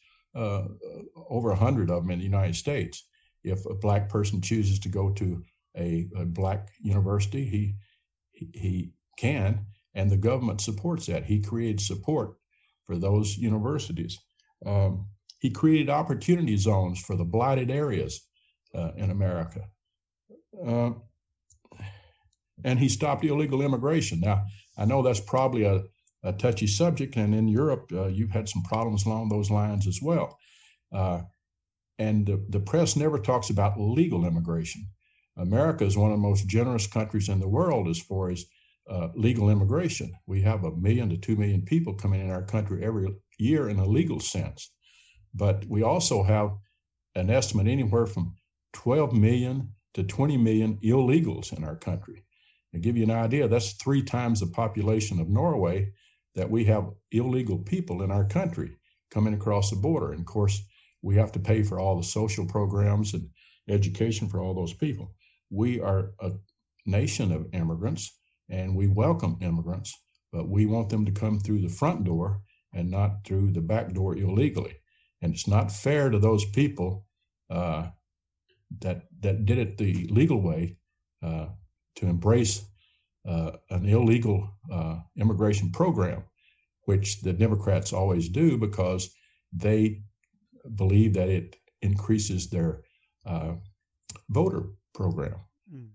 over 1.31 1.51
a 1.51 1.57
hundred 1.57 1.91
of 1.91 2.03
them 2.03 2.11
in 2.13 2.19
the 2.19 2.25
United 2.25 2.55
States. 2.55 3.09
If 3.43 3.67
a 3.67 3.75
black 3.75 4.09
person 4.09 4.41
chooses 4.41 4.79
to 4.81 4.89
go 4.89 5.11
to 5.11 5.45
a, 5.77 6.09
a 6.17 6.25
black 6.25 6.69
university, 6.81 7.45
he, 7.45 7.75
he 8.55 8.93
can, 9.17 9.67
and 9.95 10.11
the 10.11 10.17
government 10.17 10.61
supports 10.61 11.07
that. 11.07 11.25
He 11.25 11.41
created 11.41 11.81
support 11.81 12.35
for 12.87 12.97
those 12.97 13.37
universities. 13.37 14.19
Um, 14.65 15.07
he 15.41 15.51
created 15.51 15.91
opportunity 15.91 16.57
zones 16.57 17.01
for 17.01 17.17
the 17.17 17.25
blighted 17.25 17.71
areas 17.71 18.29
uh, 18.75 18.93
in 18.97 19.11
America. 19.11 19.69
Uh, 20.67 20.91
and 22.65 22.79
he 22.79 22.89
stopped 22.89 23.25
illegal 23.25 23.63
immigration. 23.63 24.21
Now, 24.21 24.45
I 24.77 24.85
know 24.85 25.03
that's 25.03 25.21
probably 25.21 25.65
a, 25.65 25.83
a 26.23 26.33
touchy 26.33 26.67
subject, 26.67 27.17
and 27.17 27.35
in 27.35 27.49
Europe, 27.49 27.91
uh, 27.93 28.07
you've 28.07 28.31
had 28.33 28.49
some 28.49 28.63
problems 28.63 29.07
along 29.07 29.29
those 29.29 29.51
lines 29.51 29.87
as 29.87 30.01
well. 30.03 30.39
Uh, 30.93 31.23
and 31.99 32.27
the, 32.27 32.45
the 32.49 32.61
press 32.61 32.97
never 32.97 33.19
talks 33.19 33.51
about 33.51 33.81
legal 33.81 34.25
immigration. 34.25 34.87
America 35.37 35.85
is 35.85 35.97
one 35.97 36.11
of 36.11 36.19
the 36.19 36.29
most 36.29 36.49
generous 36.49 36.87
countries 36.87 37.29
in 37.29 37.39
the 37.39 37.49
world 37.49 37.89
as 37.89 37.99
far 37.99 38.31
as 38.31 38.45
uh, 38.91 39.09
legal 39.15 39.51
immigration. 39.51 40.13
We 40.27 40.41
have 40.43 40.65
a 40.65 40.75
million 40.75 41.09
to 41.11 41.17
two 41.17 41.37
million 41.37 41.63
people 41.63 41.95
coming 41.95 42.21
in 42.21 42.31
our 42.31 42.43
country 42.43 42.85
every 42.85 43.09
year 43.39 43.69
in 43.69 43.79
a 43.79 43.87
legal 43.87 44.19
sense. 44.19 44.73
But 45.35 45.65
we 45.67 45.83
also 45.83 46.23
have 46.23 46.57
an 47.15 47.31
estimate 47.31 47.69
anywhere 47.69 48.07
from 48.07 48.35
12 48.73 49.13
million 49.13 49.73
to 49.99 50.05
20 50.05 50.37
million 50.37 50.79
illegals 50.85 51.53
in 51.53 51.65
our 51.65 51.75
country. 51.75 52.25
To 52.73 52.79
give 52.79 52.97
you 52.97 53.03
an 53.03 53.11
idea, 53.11 53.49
that's 53.49 53.73
three 53.73 54.03
times 54.03 54.39
the 54.39 54.47
population 54.47 55.19
of 55.19 55.29
Norway 55.29 55.93
that 56.37 56.49
we 56.49 56.65
have 56.67 56.91
illegal 57.11 57.59
people 57.59 58.03
in 58.03 58.13
our 58.13 58.25
country 58.25 58.77
coming 59.11 59.35
across 59.35 59.71
the 59.71 59.77
border. 59.77 60.13
And 60.13 60.21
of 60.21 60.27
course, 60.27 60.63
we 61.03 61.17
have 61.17 61.33
to 61.33 61.41
pay 61.41 61.65
for 61.65 61.81
all 61.81 61.97
the 61.97 62.05
social 62.05 62.47
programs 62.47 63.13
and 63.13 63.29
education 63.69 64.29
for 64.29 64.41
all 64.41 64.55
those 64.55 64.73
people. 64.73 65.15
We 65.51 65.81
are 65.81 66.13
a 66.21 66.31
nation 66.87 67.33
of 67.33 67.49
immigrants 67.53 68.17
and 68.49 68.77
we 68.77 68.87
welcome 68.87 69.37
immigrants, 69.41 69.93
but 70.33 70.49
we 70.49 70.67
want 70.67 70.91
them 70.91 71.05
to 71.07 71.13
come 71.13 71.41
through 71.41 71.63
the 71.63 71.69
front 71.69 72.05
door 72.05 72.41
and 72.73 72.89
not 72.89 73.25
through 73.25 73.51
the 73.51 73.61
back 73.61 73.93
door 73.95 74.17
illegally. 74.17 74.77
And 75.23 75.35
it's 75.35 75.49
not 75.49 75.73
fair 75.73 76.09
to 76.09 76.21
those 76.21 76.45
people 76.45 77.05
uh, 77.51 77.89
that 78.81 79.03
that 79.21 79.47
did 79.47 79.59
it 79.59 79.79
the 79.79 80.07
legal 80.11 80.41
way 80.41 80.77
uh, 81.23 81.47
to 81.97 82.07
embrace 82.07 82.65
uh, 83.27 83.53
an 83.71 83.87
illegal 83.87 84.49
uh, 84.73 84.97
immigration 85.17 85.71
program, 85.71 86.23
which 86.83 87.21
the 87.23 87.33
Democrats 87.33 87.93
always 87.93 88.29
do 88.29 88.57
because 88.57 89.15
they 89.53 90.01
believe 90.77 91.15
that 91.15 91.29
it 91.29 91.57
increases 91.83 92.49
their 92.49 92.83
uh, 93.27 93.55
voter 94.31 94.65
program, 94.95 95.37
mm. 95.73 95.89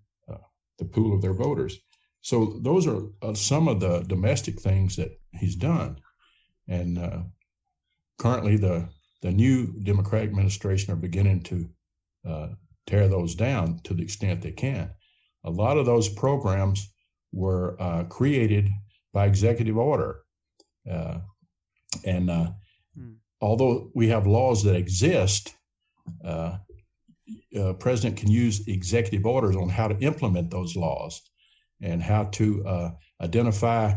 the 0.78 0.86
pool 0.86 1.16
of 1.16 1.22
their 1.22 1.34
voters. 1.34 1.80
So 2.22 2.60
those 2.62 2.88
are 2.88 3.02
uh, 3.22 3.34
some 3.34 3.68
of 3.68 3.80
the 3.80 4.00
domestic 4.02 4.60
things 4.60 4.96
that 4.96 5.20
he's 5.34 5.56
done, 5.56 6.00
and 6.68 6.98
uh, 6.98 7.24
currently 8.18 8.58
the 8.58 8.88
the 9.22 9.32
new 9.32 9.74
Democratic 9.84 10.30
administration 10.30 10.94
are 10.94 10.98
beginning 10.98 11.42
to 11.44 11.70
uh, 12.26 12.48
tear 12.88 13.08
those 13.08 13.36
down 13.36 13.80
to 13.84 13.93
the 13.93 14.04
extent 14.04 14.41
they 14.41 14.52
can. 14.52 14.91
A 15.43 15.50
lot 15.50 15.78
of 15.78 15.86
those 15.86 16.10
programs 16.10 16.91
were 17.32 17.76
uh, 17.82 18.04
created 18.06 18.69
by 19.13 19.26
executive 19.26 19.78
order, 19.78 20.22
uh, 20.89 21.19
and 22.06 22.30
hmm. 22.30 23.13
although 23.41 23.91
we 23.93 24.08
have 24.10 24.28
laws 24.28 24.63
that 24.63 24.76
exist. 24.76 25.56
Uh, 26.24 26.58
president 27.80 28.17
can 28.17 28.30
use 28.30 28.67
executive 28.67 29.26
orders 29.26 29.56
on 29.56 29.69
how 29.69 29.88
to 29.88 29.98
implement 30.00 30.52
those 30.52 30.76
laws 30.76 31.22
and 31.82 32.02
how 32.02 32.26
to 32.26 32.65
uh, 32.65 32.91
identify 33.22 33.93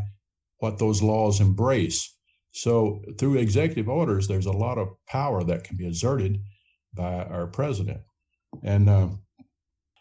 what 0.58 0.78
those 0.78 1.02
laws 1.02 1.40
embrace. 1.40 2.16
So, 2.52 3.02
through 3.18 3.36
executive 3.36 3.88
orders, 3.88 4.26
there's 4.26 4.46
a 4.46 4.52
lot 4.52 4.78
of 4.78 4.88
power 5.06 5.44
that 5.44 5.64
can 5.64 5.76
be 5.76 5.86
exerted 5.86 6.40
by 6.94 7.24
our 7.24 7.46
president. 7.46 8.00
And 8.62 8.88
uh, 8.88 9.08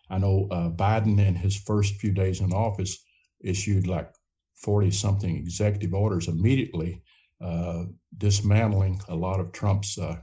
I 0.09 0.17
know 0.17 0.47
uh, 0.51 0.69
Biden, 0.69 1.19
in 1.19 1.35
his 1.35 1.55
first 1.55 1.95
few 1.95 2.11
days 2.11 2.41
in 2.41 2.53
office, 2.53 3.03
issued 3.43 3.87
like 3.87 4.11
40 4.55 4.91
something 4.91 5.35
executive 5.35 5.93
orders 5.93 6.27
immediately, 6.27 7.01
uh, 7.41 7.85
dismantling 8.17 9.01
a 9.07 9.15
lot 9.15 9.39
of 9.39 9.51
Trump's 9.51 9.97
uh, 9.97 10.17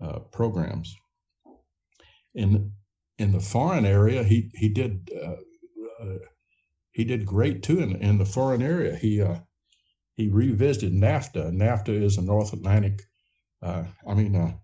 uh, 0.00 0.18
programs. 0.32 0.94
In 2.34 2.72
in 3.18 3.32
the 3.32 3.40
foreign 3.40 3.84
area, 3.84 4.22
he 4.24 4.50
he 4.54 4.68
did 4.68 5.10
he 6.92 7.04
did 7.04 7.26
great 7.26 7.62
too 7.62 7.80
in, 7.80 7.96
in 7.96 8.18
the 8.18 8.24
foreign 8.24 8.62
area. 8.62 8.94
He 8.94 9.20
uh, 9.20 9.40
he 10.14 10.28
revisited 10.28 10.92
NAFTA. 10.92 11.50
NAFTA 11.52 12.02
is 12.02 12.18
a 12.18 12.22
North 12.22 12.52
Atlantic, 12.52 13.02
uh, 13.62 13.84
I 14.06 14.14
mean, 14.14 14.60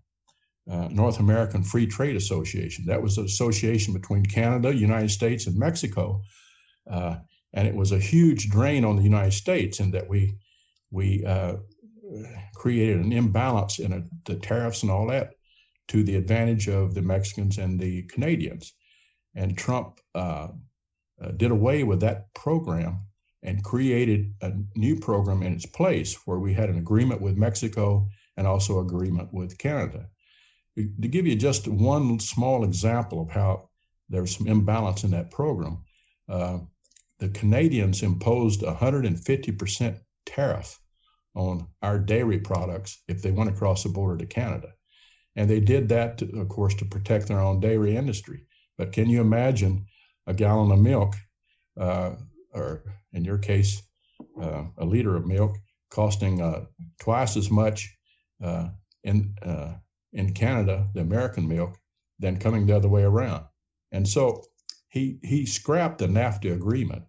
uh, 0.69 0.73
uh, 0.73 0.87
North 0.89 1.19
American 1.19 1.63
Free 1.63 1.87
Trade 1.87 2.15
Association. 2.15 2.85
That 2.85 3.01
was 3.01 3.17
an 3.17 3.25
association 3.25 3.93
between 3.93 4.25
Canada, 4.25 4.75
United 4.75 5.11
States, 5.11 5.47
and 5.47 5.57
Mexico, 5.57 6.21
uh, 6.89 7.17
and 7.53 7.67
it 7.67 7.75
was 7.75 7.91
a 7.91 7.99
huge 7.99 8.49
drain 8.49 8.85
on 8.85 8.95
the 8.95 9.03
United 9.03 9.33
States 9.33 9.79
in 9.79 9.91
that 9.91 10.07
we 10.07 10.35
we 10.91 11.25
uh, 11.25 11.55
created 12.55 12.97
an 12.97 13.13
imbalance 13.13 13.79
in 13.79 13.93
a, 13.93 14.03
the 14.25 14.35
tariffs 14.35 14.83
and 14.83 14.91
all 14.91 15.07
that 15.07 15.33
to 15.87 16.03
the 16.03 16.15
advantage 16.15 16.67
of 16.67 16.93
the 16.93 17.01
Mexicans 17.01 17.57
and 17.57 17.79
the 17.79 18.03
Canadians. 18.03 18.73
And 19.35 19.57
Trump 19.57 19.99
uh, 20.15 20.49
did 21.37 21.51
away 21.51 21.83
with 21.83 21.99
that 22.01 22.33
program 22.33 23.01
and 23.43 23.63
created 23.63 24.33
a 24.41 24.53
new 24.75 24.99
program 24.99 25.43
in 25.43 25.53
its 25.53 25.65
place 25.65 26.15
where 26.25 26.39
we 26.39 26.53
had 26.53 26.69
an 26.69 26.77
agreement 26.77 27.21
with 27.21 27.37
Mexico 27.37 28.07
and 28.37 28.45
also 28.45 28.79
agreement 28.79 29.33
with 29.33 29.57
Canada. 29.57 30.07
To 31.01 31.07
give 31.07 31.27
you 31.27 31.35
just 31.35 31.67
one 31.67 32.19
small 32.19 32.63
example 32.63 33.21
of 33.21 33.29
how 33.29 33.69
there's 34.09 34.35
some 34.35 34.47
imbalance 34.47 35.03
in 35.03 35.11
that 35.11 35.31
program, 35.31 35.83
uh, 36.27 36.59
the 37.19 37.29
Canadians 37.29 38.01
imposed 38.01 38.63
a 38.63 38.73
150% 38.73 39.99
tariff 40.25 40.79
on 41.35 41.67
our 41.81 41.99
dairy 41.99 42.39
products 42.39 43.03
if 43.07 43.21
they 43.21 43.31
went 43.31 43.49
across 43.49 43.83
the 43.83 43.89
border 43.89 44.17
to 44.17 44.25
Canada. 44.25 44.73
And 45.35 45.49
they 45.49 45.59
did 45.59 45.89
that, 45.89 46.17
to, 46.19 46.39
of 46.39 46.49
course, 46.49 46.75
to 46.75 46.85
protect 46.85 47.27
their 47.27 47.39
own 47.39 47.59
dairy 47.59 47.95
industry. 47.95 48.45
But 48.77 48.91
can 48.91 49.09
you 49.09 49.21
imagine 49.21 49.85
a 50.27 50.33
gallon 50.33 50.71
of 50.71 50.79
milk, 50.79 51.15
uh, 51.79 52.11
or 52.53 52.83
in 53.13 53.25
your 53.25 53.37
case, 53.37 53.81
uh, 54.41 54.63
a 54.77 54.85
liter 54.85 55.15
of 55.15 55.27
milk, 55.27 55.57
costing 55.89 56.41
uh, 56.41 56.65
twice 56.99 57.35
as 57.35 57.51
much 57.51 57.93
uh, 58.43 58.69
in 59.03 59.33
uh, 59.41 59.73
in 60.13 60.33
Canada, 60.33 60.87
the 60.93 61.01
American 61.01 61.47
milk, 61.47 61.77
than 62.19 62.37
coming 62.37 62.65
the 62.65 62.75
other 62.75 62.89
way 62.89 63.03
around. 63.03 63.45
And 63.91 64.07
so 64.07 64.43
he 64.89 65.19
he 65.23 65.45
scrapped 65.45 65.99
the 65.99 66.07
NAFTA 66.07 66.53
agreement, 66.53 67.03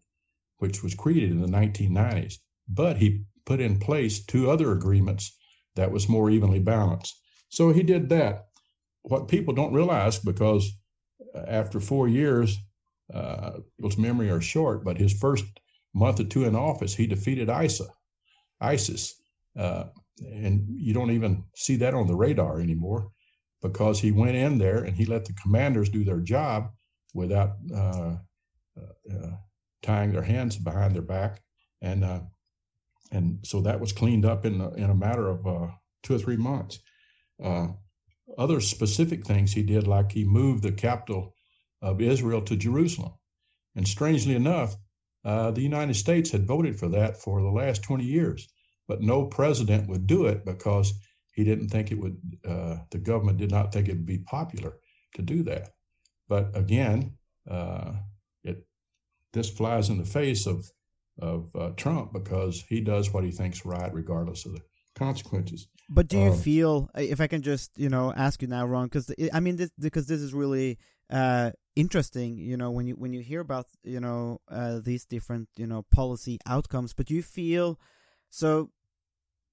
which 0.59 0.83
was 0.83 0.95
created 0.95 1.31
in 1.31 1.41
the 1.41 1.49
1990s, 1.49 2.35
but 2.69 2.97
he 2.97 3.25
put 3.47 3.61
in 3.61 3.79
place 3.79 4.25
two 4.25 4.51
other 4.51 4.73
agreements 4.73 5.37
that 5.77 5.91
was 5.91 6.09
more 6.09 6.31
evenly 6.31 6.61
balanced. 6.61 7.19
So 7.49 7.73
he 7.73 7.83
did 7.83 8.09
that. 8.11 8.47
What 9.03 9.29
people 9.29 9.55
don't 9.55 9.73
realize, 9.73 10.19
because 10.19 10.71
uh, 11.35 11.45
after 11.49 11.81
four 11.81 12.07
years, 12.07 12.59
uh, 13.13 13.53
people's 13.77 13.99
memory 13.99 14.31
are 14.31 14.41
short, 14.41 14.85
but 14.85 14.99
his 14.99 15.13
first 15.13 15.45
month 15.95 16.21
or 16.21 16.25
two 16.25 16.45
in 16.45 16.55
office, 16.55 16.95
he 16.95 17.07
defeated 17.07 17.49
ISA, 17.49 17.87
ISIS. 18.61 19.21
Uh, 19.59 19.85
and 20.19 20.67
you 20.69 20.93
don't 20.93 21.11
even 21.11 21.45
see 21.55 21.77
that 21.77 21.95
on 21.95 22.07
the 22.07 22.15
radar 22.15 22.61
anymore 22.61 23.11
because 23.63 24.01
he 24.01 24.13
went 24.13 24.37
in 24.37 24.59
there 24.59 24.85
and 24.85 24.97
he 24.97 25.05
let 25.05 25.25
the 25.25 25.33
commanders 25.35 25.89
do 25.89 26.05
their 26.05 26.21
job 26.21 26.71
without 27.15 27.57
uh, 27.75 28.17
uh, 28.77 29.13
uh 29.13 29.31
tying 29.83 30.13
their 30.13 30.23
hands 30.23 30.57
behind 30.57 30.95
their 30.95 31.03
back. 31.03 31.43
And 31.83 32.05
uh, 32.05 32.21
and 33.13 33.39
so 33.43 33.61
that 33.63 33.81
was 33.81 33.93
cleaned 33.93 34.25
up 34.25 34.45
in, 34.45 34.61
a, 34.61 34.71
in 34.75 34.91
a 34.91 34.95
matter 34.95 35.29
of 35.29 35.47
uh, 35.47 35.69
two 36.03 36.15
or 36.15 36.19
three 36.19 36.37
months. 36.37 36.79
other 38.39 38.61
specific 38.61 39.27
things 39.27 39.53
he 39.53 39.65
did, 39.65 39.89
like 39.89 40.13
he 40.13 40.25
moved 40.25 40.63
the 40.63 40.71
capital 40.71 41.35
of 41.83 42.01
Israel 42.01 42.43
to 42.43 42.57
Jerusalem. 42.57 43.13
And 43.75 43.87
strangely 43.87 44.37
enough, 44.37 44.77
uh, 45.25 45.51
the 45.51 45.63
United 45.63 45.95
States 45.95 46.31
had 46.31 46.47
voted 46.47 46.79
for 46.79 46.89
that 46.89 47.17
for 47.17 47.43
the 47.43 47.51
last 47.51 47.83
20 47.83 48.05
years, 48.05 48.49
but 48.91 49.01
no 49.01 49.25
president 49.25 49.89
would 49.89 50.05
do 50.05 50.27
it 50.27 50.45
because 50.45 50.93
he 51.33 51.45
didn't 51.45 51.69
think 51.69 51.93
it 51.93 51.99
would, 52.01 52.19
uh, 52.45 52.79
the 52.91 52.99
government 52.99 53.39
did 53.39 53.49
not 53.49 53.73
think 53.73 53.87
it 53.87 53.93
would 53.93 54.05
be 54.05 54.19
popular 54.19 54.79
to 55.15 55.23
do 55.23 55.45
that. 55.45 55.69
But 56.29 56.51
again, 56.57 57.13
uh, 57.49 57.93
it 58.43 58.67
this 59.33 59.49
flies 59.49 59.91
in 59.91 59.99
the 59.99 60.05
face 60.05 60.45
of 60.49 60.69
of 61.21 61.55
uh, 61.55 61.71
Trump 61.77 62.13
because 62.13 62.65
he 62.69 62.81
does 62.81 63.13
what 63.13 63.23
he 63.23 63.31
thinks 63.31 63.65
right, 63.65 63.95
regardless 63.95 64.45
of 64.45 64.55
the 64.55 64.63
consequences. 64.97 65.69
But 65.89 66.09
do 66.09 66.19
you 66.19 66.33
um, 66.33 66.39
feel, 66.39 66.91
if 66.97 67.21
I 67.21 67.29
can 67.29 67.43
just 67.43 67.71
you 67.77 67.91
know 67.91 68.13
ask 68.17 68.43
you 68.43 68.49
now, 68.49 68.67
Ron, 68.67 68.87
because 68.87 69.15
I 69.33 69.39
mean, 69.39 69.55
this, 69.55 69.71
because 69.79 70.09
this 70.09 70.21
is 70.21 70.35
really 70.35 70.79
uh, 71.11 71.53
interesting 71.77 72.37
you 72.37 72.57
know 72.57 72.73
when 72.73 72.89
you 72.89 72.95
when 72.95 73.13
you 73.13 73.21
hear 73.21 73.41
about 73.41 73.67
you 73.85 74.01
know 74.01 74.41
uh, 74.51 74.81
these 74.83 75.05
different 75.05 75.49
you 75.57 75.67
know 75.67 75.83
policy 75.91 76.39
outcomes 76.45 76.93
but 76.93 77.07
do 77.07 77.15
you 77.15 77.23
feel 77.23 77.79
so 78.29 78.71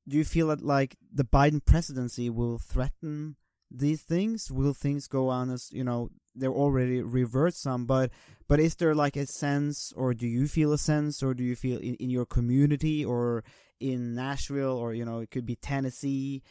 do 0.08 0.18
you 0.18 0.24
feel 0.24 0.48
that 0.48 0.62
like 0.62 0.96
the 1.14 1.26
biden 1.26 1.64
presidency 1.64 2.30
will 2.30 2.58
threaten 2.58 3.36
these 3.70 4.02
things? 4.02 4.52
Will 4.52 4.74
things 4.74 5.08
go 5.08 5.30
on 5.30 5.50
as 5.50 5.70
you 5.72 5.84
know 5.84 6.10
they're 6.38 6.52
already 6.52 7.02
reversed 7.02 7.62
some 7.62 7.86
but 7.86 8.12
but 8.48 8.60
is 8.60 8.76
there 8.76 8.96
like 8.96 9.16
a 9.16 9.26
sense 9.26 9.92
or 9.96 10.14
do 10.14 10.28
you 10.28 10.48
feel 10.48 10.72
a 10.72 10.78
sense 10.78 11.24
or 11.24 11.34
do 11.34 11.44
you 11.44 11.56
feel 11.56 11.80
in, 11.80 11.96
in 11.96 12.10
your 12.10 12.26
community 12.26 13.04
or 13.04 13.44
in 13.80 14.14
nashville 14.14 14.78
or 14.78 14.94
you 14.94 15.04
know 15.04 15.20
it 15.20 15.32
could 15.32 15.46
be 15.46 15.56
tennessee 15.56 16.44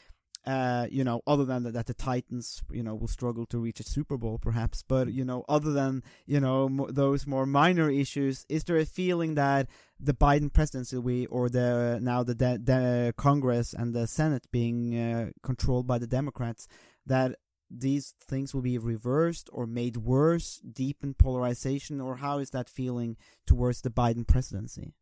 uh, 0.46 0.86
you 0.90 1.02
know, 1.02 1.22
other 1.26 1.44
than 1.44 1.64
that, 1.64 1.74
that, 1.74 1.86
the 1.86 1.94
Titans, 1.94 2.62
you 2.70 2.82
know, 2.82 2.94
will 2.94 3.08
struggle 3.08 3.46
to 3.46 3.58
reach 3.58 3.80
a 3.80 3.82
Super 3.82 4.16
Bowl, 4.16 4.38
perhaps. 4.38 4.84
But 4.86 5.12
you 5.12 5.24
know, 5.24 5.44
other 5.48 5.72
than 5.72 6.04
you 6.24 6.38
know 6.38 6.68
mo- 6.68 6.90
those 6.90 7.26
more 7.26 7.46
minor 7.46 7.90
issues, 7.90 8.46
is 8.48 8.64
there 8.64 8.76
a 8.76 8.86
feeling 8.86 9.34
that 9.34 9.68
the 9.98 10.14
Biden 10.14 10.52
presidency, 10.52 10.98
we 10.98 11.26
or 11.26 11.48
the 11.48 11.98
now 12.00 12.22
the 12.22 12.34
de- 12.34 12.58
the 12.58 13.14
Congress 13.16 13.74
and 13.74 13.92
the 13.92 14.06
Senate 14.06 14.46
being 14.52 14.96
uh, 14.96 15.30
controlled 15.42 15.86
by 15.86 15.98
the 15.98 16.06
Democrats, 16.06 16.68
that 17.04 17.34
these 17.68 18.14
things 18.20 18.54
will 18.54 18.62
be 18.62 18.78
reversed 18.78 19.50
or 19.52 19.66
made 19.66 19.96
worse, 19.96 20.60
deepen 20.60 21.14
polarization, 21.14 22.00
or 22.00 22.16
how 22.16 22.38
is 22.38 22.50
that 22.50 22.70
feeling 22.70 23.16
towards 23.46 23.80
the 23.80 23.90
Biden 23.90 24.26
presidency? 24.26 24.94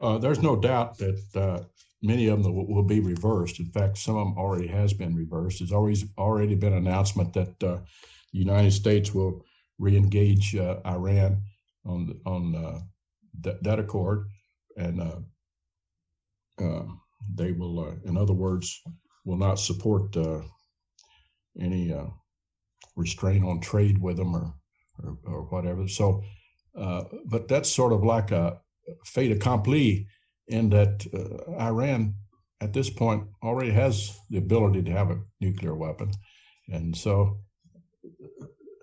Uh, 0.00 0.16
there's 0.16 0.40
no 0.40 0.56
doubt 0.56 0.96
that 0.96 1.22
uh, 1.34 1.60
many 2.02 2.28
of 2.28 2.42
them 2.42 2.54
will, 2.54 2.82
be 2.82 3.00
reversed. 3.00 3.60
In 3.60 3.66
fact, 3.66 3.98
some 3.98 4.16
of 4.16 4.26
them 4.26 4.38
already 4.38 4.66
has 4.68 4.92
been 4.92 5.14
reversed. 5.14 5.58
There's 5.58 5.72
always 5.72 6.04
already 6.16 6.54
been 6.54 6.72
an 6.72 6.86
announcement 6.86 7.32
that 7.34 7.62
uh, 7.62 7.78
the 8.32 8.38
United 8.38 8.72
States 8.72 9.14
will 9.14 9.44
re-engage 9.78 10.56
uh, 10.56 10.76
Iran 10.86 11.42
on 11.84 12.20
on 12.26 12.54
uh, 12.54 12.80
that, 13.62 13.78
accord, 13.78 14.28
and 14.76 15.00
uh, 15.00 16.82
they 17.34 17.52
will, 17.52 17.96
in 18.04 18.16
other 18.16 18.34
words, 18.34 18.80
will 19.24 19.38
not 19.38 19.58
support 19.58 20.16
any 21.58 21.94
restraint 22.96 23.44
on 23.44 23.60
trade 23.60 23.98
with 24.00 24.16
them 24.16 24.34
or 24.34 24.54
or, 25.02 25.18
or 25.24 25.42
whatever. 25.44 25.88
So, 25.88 26.22
but 26.74 27.48
that's 27.48 27.70
sort 27.70 27.92
of 27.92 28.04
like 28.04 28.30
a 28.30 28.60
fait 29.04 29.32
accompli 29.32 30.06
in 30.50 30.68
that 30.70 31.06
uh, 31.14 31.52
Iran 31.58 32.14
at 32.60 32.72
this 32.72 32.90
point 32.90 33.24
already 33.42 33.70
has 33.70 34.18
the 34.28 34.38
ability 34.38 34.82
to 34.82 34.90
have 34.90 35.10
a 35.10 35.20
nuclear 35.40 35.74
weapon. 35.74 36.10
And 36.68 36.96
so 36.96 37.38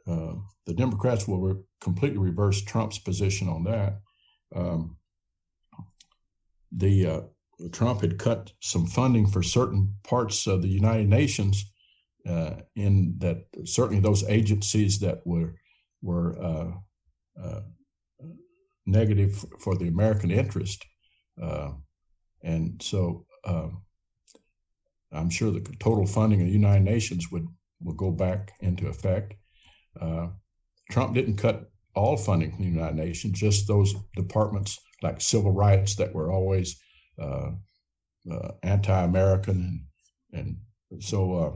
uh, 0.08 0.34
the 0.66 0.74
Democrats 0.74 1.28
will 1.28 1.40
re- 1.40 1.62
completely 1.82 2.18
reverse 2.18 2.62
Trump's 2.64 2.98
position 2.98 3.48
on 3.50 3.64
that. 3.66 4.00
Um, 4.56 4.98
the 6.72 7.06
uh, 7.06 7.22
Trump 7.72 8.02
had 8.02 8.18
cut 8.18 8.52
some 8.62 8.86
funding 8.86 9.28
for 9.28 9.44
certain 9.44 9.94
parts 10.04 10.48
of 10.48 10.62
the 10.62 10.68
United 10.68 11.10
Nations, 11.10 11.72
uh, 12.28 12.56
in 12.76 13.16
that 13.20 13.46
certainly 13.66 14.02
those 14.02 14.28
agencies 14.28 15.00
that 15.00 15.26
were 15.26 15.56
were 16.02 16.38
uh, 16.40 16.72
uh, 17.42 17.62
negative 18.86 19.46
for 19.60 19.76
the 19.76 19.88
American 19.88 20.32
interest. 20.32 20.86
Uh, 21.42 21.72
and 22.44 22.82
so 22.82 23.26
um, 23.46 23.82
I'm 25.12 25.30
sure 25.30 25.52
the 25.52 25.62
total 25.80 26.06
funding 26.06 26.42
of 26.42 26.48
the 26.48 26.54
United 26.54 26.84
Nations 26.84 27.32
would, 27.32 27.48
would 27.82 27.98
go 27.98 28.12
back 28.12 28.54
into 28.62 28.88
effect. 28.88 29.36
Uh, 30.00 30.28
Trump 30.92 31.14
didn't 31.14 31.38
cut 31.38 31.70
all 31.96 32.18
funding 32.18 32.52
from 32.52 32.66
the 32.66 32.72
United 32.72 32.96
Nations, 32.96 33.40
just 33.40 33.68
those 33.68 33.94
departments 34.16 34.80
like 35.02 35.22
civil 35.22 35.52
rights 35.52 35.96
that 35.96 36.14
were 36.14 36.32
always 36.32 36.80
uh, 37.22 37.52
uh 38.32 38.52
anti-American, 38.64 39.88
and, 40.34 40.58
and 40.92 41.04
so 41.04 41.34
uh, 41.34 41.52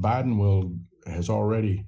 Biden 0.00 0.38
will 0.38 0.76
has 1.06 1.30
already 1.30 1.86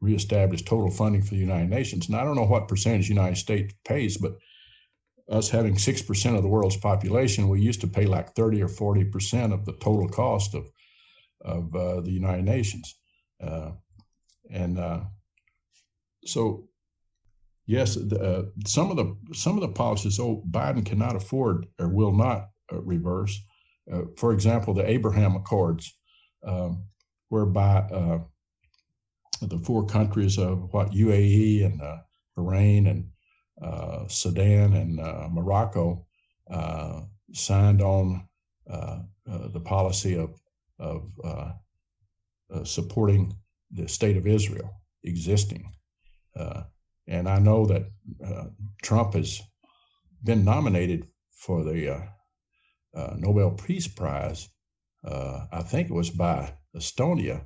reestablish 0.00 0.62
total 0.62 0.90
funding 0.90 1.22
for 1.22 1.30
the 1.30 1.40
United 1.40 1.70
Nations. 1.70 2.08
And 2.08 2.16
I 2.16 2.24
don't 2.24 2.36
know 2.36 2.46
what 2.46 2.68
percentage 2.68 3.08
the 3.08 3.14
United 3.14 3.36
States 3.36 3.74
pays, 3.84 4.16
but 4.16 4.36
us 5.30 5.50
having 5.50 5.74
6% 5.74 6.36
of 6.36 6.42
the 6.42 6.48
world's 6.48 6.76
population, 6.76 7.48
we 7.48 7.60
used 7.60 7.80
to 7.82 7.86
pay 7.86 8.06
like 8.06 8.34
30 8.34 8.62
or 8.62 8.68
40% 8.68 9.52
of 9.52 9.64
the 9.64 9.74
total 9.74 10.08
cost 10.08 10.54
of, 10.54 10.70
of 11.42 11.74
uh, 11.74 12.00
the 12.00 12.10
United 12.10 12.44
Nations. 12.44 12.98
Uh, 13.42 13.72
and 14.50 14.78
uh, 14.78 15.00
so, 16.24 16.68
yes, 17.66 17.94
the, 17.94 18.18
uh, 18.20 18.42
some 18.66 18.90
of 18.90 18.96
the 18.96 19.16
some 19.34 19.56
of 19.56 19.60
the 19.60 19.68
policies, 19.68 20.18
oh, 20.18 20.42
Biden 20.50 20.84
cannot 20.84 21.14
afford 21.14 21.66
or 21.78 21.88
will 21.88 22.12
not 22.12 22.48
uh, 22.72 22.80
reverse. 22.80 23.38
Uh, 23.92 24.02
for 24.16 24.32
example, 24.32 24.72
the 24.72 24.88
Abraham 24.88 25.36
Accords, 25.36 25.94
um, 26.46 26.84
whereby 27.28 28.20
the 29.42 29.58
four 29.58 29.86
countries 29.86 30.38
of 30.38 30.72
what 30.72 30.90
UAE 30.90 31.64
and 31.64 31.80
Bahrain 32.36 32.90
and 32.90 33.08
Sudan 34.08 34.74
and 34.74 35.00
uh, 35.00 35.28
Morocco 35.30 36.06
uh, 36.50 37.02
signed 37.32 37.82
on 37.82 38.26
uh, 38.70 39.00
uh, 39.30 39.48
the 39.48 39.60
policy 39.60 40.16
of 40.16 40.40
of 40.78 41.10
supporting 42.64 43.34
the 43.72 43.88
state 43.88 44.16
of 44.16 44.26
Israel 44.26 44.70
existing. 45.04 45.72
and 47.06 47.28
I 47.28 47.38
know 47.38 47.66
that 47.66 47.84
Trump 48.82 49.14
has 49.14 49.42
been 50.22 50.44
nominated 50.44 51.08
for 51.32 51.64
the 51.64 52.08
Nobel 53.16 53.50
Peace 53.50 53.88
Prize. 53.88 54.48
I 55.04 55.62
think 55.62 55.90
it 55.90 55.94
was 55.94 56.10
by 56.10 56.54
Estonia 56.76 57.44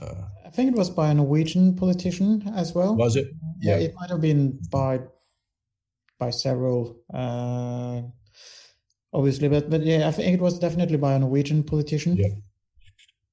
uh, 0.00 0.22
I 0.46 0.50
think 0.50 0.72
it 0.72 0.78
was 0.78 0.90
by 0.90 1.10
a 1.10 1.14
Norwegian 1.14 1.76
politician 1.76 2.50
as 2.54 2.74
well. 2.74 2.96
Was 2.96 3.16
it? 3.16 3.28
Yeah, 3.60 3.76
yeah. 3.76 3.86
it 3.86 3.94
might 3.94 4.10
have 4.10 4.20
been 4.20 4.58
by 4.70 5.00
by 6.22 6.30
several, 6.30 6.78
uh, 7.12 8.00
obviously, 9.12 9.48
but 9.48 9.68
but 9.72 9.82
yeah, 9.82 10.08
I 10.08 10.12
think 10.12 10.34
it 10.34 10.40
was 10.40 10.58
definitely 10.58 10.98
by 10.98 11.14
a 11.14 11.18
Norwegian 11.18 11.62
politician. 11.64 12.16
Yeah, 12.16 12.34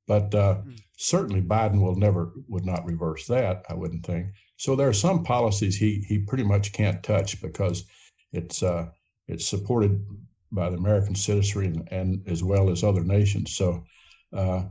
but 0.08 0.34
uh, 0.34 0.56
hmm. 0.56 0.72
certainly 0.98 1.42
Biden 1.42 1.80
will 1.82 1.96
never 1.96 2.34
would 2.48 2.66
not 2.66 2.86
reverse 2.94 3.28
that. 3.28 3.56
I 3.70 3.76
wouldn't 3.76 4.06
think. 4.06 4.28
So 4.58 4.76
there 4.76 4.90
are 4.90 5.04
some 5.08 5.24
policies 5.24 5.76
he 5.78 5.92
he 6.10 6.18
pretty 6.30 6.46
much 6.54 6.74
can't 6.80 7.04
touch 7.04 7.42
because 7.42 7.78
it's 8.40 8.64
uh, 8.64 8.86
it's 9.28 9.48
supported 9.48 9.94
by 10.52 10.70
the 10.70 10.78
American 10.78 11.16
citizenry 11.16 11.68
and, 11.68 11.88
and 11.92 12.10
as 12.28 12.42
well 12.44 12.70
as 12.70 12.84
other 12.84 13.04
nations. 13.04 13.56
So. 13.56 13.84
Uh, 14.42 14.62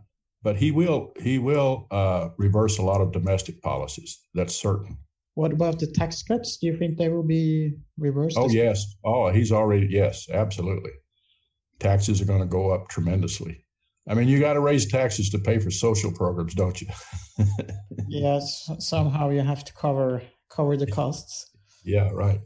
but 0.40 0.56
he 0.56 0.70
will 0.70 1.12
he 1.20 1.36
will 1.40 1.88
uh, 1.90 2.28
reverse 2.38 2.78
a 2.78 2.86
lot 2.90 3.00
of 3.00 3.10
domestic 3.10 3.60
policies. 3.60 4.20
That's 4.34 4.54
certain. 4.54 4.96
What 5.38 5.52
about 5.52 5.78
the 5.78 5.86
tax 5.86 6.20
cuts? 6.24 6.56
Do 6.56 6.66
you 6.66 6.76
think 6.76 6.98
they 6.98 7.10
will 7.10 7.22
be 7.22 7.76
reversed? 7.96 8.36
Oh 8.36 8.50
yes. 8.50 8.84
Oh, 9.04 9.30
he's 9.30 9.52
already 9.52 9.86
yes, 9.88 10.28
absolutely. 10.28 10.90
Taxes 11.78 12.20
are 12.20 12.24
going 12.24 12.40
to 12.40 12.46
go 12.46 12.72
up 12.72 12.88
tremendously. 12.88 13.64
I 14.08 14.14
mean, 14.14 14.26
you 14.26 14.40
got 14.40 14.54
to 14.54 14.60
raise 14.60 14.90
taxes 14.90 15.30
to 15.30 15.38
pay 15.38 15.60
for 15.60 15.70
social 15.70 16.10
programs, 16.10 16.54
don't 16.54 16.80
you? 16.80 16.88
yes, 18.08 18.68
somehow 18.80 19.30
you 19.30 19.42
have 19.42 19.64
to 19.66 19.72
cover 19.74 20.22
cover 20.50 20.76
the 20.76 20.88
costs. 20.88 21.52
Yeah, 21.84 22.10
right. 22.12 22.40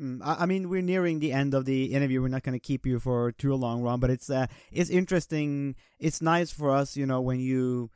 Mm, 0.00 0.22
I, 0.24 0.44
mean, 0.46 0.68
we're 0.68 0.82
nearing 0.82 1.20
the 1.20 1.30
end 1.30 1.54
of 1.54 1.66
the 1.66 1.92
interview. 1.92 2.20
We're 2.20 2.28
not 2.28 2.42
going 2.42 2.58
to 2.58 2.66
keep 2.66 2.84
you 2.84 2.98
for 2.98 3.30
too 3.30 3.54
long, 3.54 3.80
Ron. 3.80 4.00
But 4.00 4.10
it's 4.10 4.28
uh, 4.28 4.48
it's 4.72 4.90
interesting. 4.90 5.76
It's 6.00 6.20
nice 6.20 6.50
for 6.50 6.72
us, 6.72 6.96
you 6.96 7.06
know, 7.06 7.20
when 7.20 7.38
you 7.38 7.92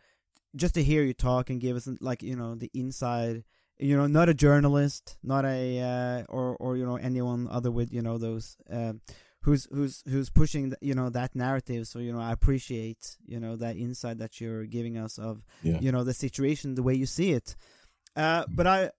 just 0.54 0.74
to 0.74 0.84
hear 0.84 1.02
you 1.02 1.12
talk 1.12 1.50
and 1.50 1.60
give 1.60 1.74
us 1.74 1.88
like 2.00 2.22
you 2.22 2.36
know 2.36 2.54
the 2.54 2.70
inside. 2.72 3.42
You 3.78 3.96
know, 3.96 4.06
not 4.06 4.28
a 4.28 4.34
journalist, 4.34 5.18
not 5.22 5.44
a 5.44 5.80
uh, 5.80 6.24
or 6.28 6.56
or 6.56 6.76
you 6.76 6.86
know 6.86 6.96
anyone 6.96 7.48
other 7.50 7.70
with 7.70 7.92
you 7.92 8.02
know 8.02 8.18
those. 8.18 8.56
Uh, 8.70 8.94
who's 9.42 9.68
who's 9.70 10.02
who's 10.08 10.28
pushing 10.28 10.74
you 10.80 10.92
know 10.92 11.08
that 11.08 11.36
narrative 11.36 11.86
so 11.86 12.00
you 12.00 12.12
know 12.12 12.18
i 12.18 12.32
appreciate 12.32 13.16
you 13.24 13.38
know 13.38 13.54
that 13.54 13.76
insight 13.76 14.18
that 14.18 14.40
you're 14.40 14.66
giving 14.66 14.98
us 14.98 15.18
of 15.18 15.44
yeah. 15.62 15.78
you 15.80 15.92
know 15.92 16.02
the 16.02 16.12
situation 16.12 16.74
the 16.74 16.82
way 16.82 16.92
you 16.92 17.06
see 17.06 17.30
it 17.30 17.54
uh, 18.16 18.44
but 18.48 18.66
i 18.66 18.90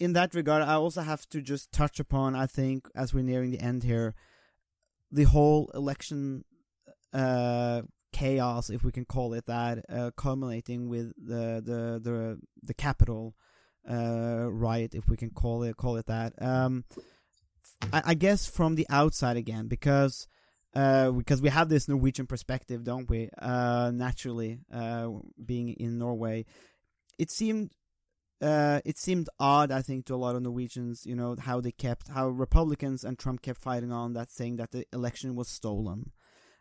in 0.00 0.12
that 0.14 0.34
regard, 0.34 0.62
I 0.62 0.74
also 0.74 1.02
have 1.02 1.28
to 1.30 1.40
just 1.40 1.72
touch 1.72 2.00
upon, 2.00 2.34
I 2.34 2.46
think, 2.46 2.88
as 2.94 3.14
we're 3.14 3.22
nearing 3.22 3.50
the 3.50 3.60
end 3.60 3.84
here, 3.84 4.14
the 5.10 5.24
whole 5.24 5.70
election 5.74 6.44
uh, 7.12 7.82
chaos, 8.12 8.70
if 8.70 8.82
we 8.82 8.92
can 8.92 9.04
call 9.04 9.32
it 9.34 9.46
that, 9.46 9.84
uh, 9.88 10.10
culminating 10.16 10.88
with 10.88 11.12
the 11.16 11.62
the 11.64 12.00
the 12.02 12.40
the 12.62 12.74
Capitol 12.74 13.34
uh, 13.88 14.46
riot, 14.50 14.94
if 14.94 15.08
we 15.08 15.16
can 15.16 15.30
call 15.30 15.62
it 15.62 15.76
call 15.76 15.96
it 15.96 16.06
that. 16.06 16.40
Um, 16.40 16.84
I, 17.92 18.02
I 18.06 18.14
guess 18.14 18.46
from 18.46 18.74
the 18.74 18.86
outside 18.90 19.36
again, 19.36 19.66
because 19.66 20.26
uh, 20.74 21.10
because 21.12 21.40
we 21.40 21.50
have 21.50 21.68
this 21.68 21.88
Norwegian 21.88 22.26
perspective, 22.26 22.84
don't 22.84 23.08
we? 23.08 23.30
Uh, 23.40 23.92
naturally, 23.94 24.60
uh, 24.72 25.08
being 25.44 25.70
in 25.70 25.98
Norway, 25.98 26.46
it 27.18 27.30
seemed 27.30 27.70
uh, 28.44 28.80
it 28.84 28.98
seemed 28.98 29.28
odd, 29.38 29.70
I 29.70 29.80
think, 29.80 30.06
to 30.06 30.14
a 30.14 30.16
lot 30.16 30.36
of 30.36 30.42
Norwegians, 30.42 31.06
you 31.06 31.14
know, 31.14 31.36
how 31.38 31.60
they 31.60 31.70
kept, 31.70 32.08
how 32.08 32.28
Republicans 32.28 33.02
and 33.02 33.18
Trump 33.18 33.40
kept 33.40 33.60
fighting 33.60 33.92
on 33.92 34.12
that, 34.14 34.30
saying 34.30 34.56
that 34.56 34.70
the 34.70 34.84
election 34.92 35.34
was 35.34 35.48
stolen. 35.48 36.12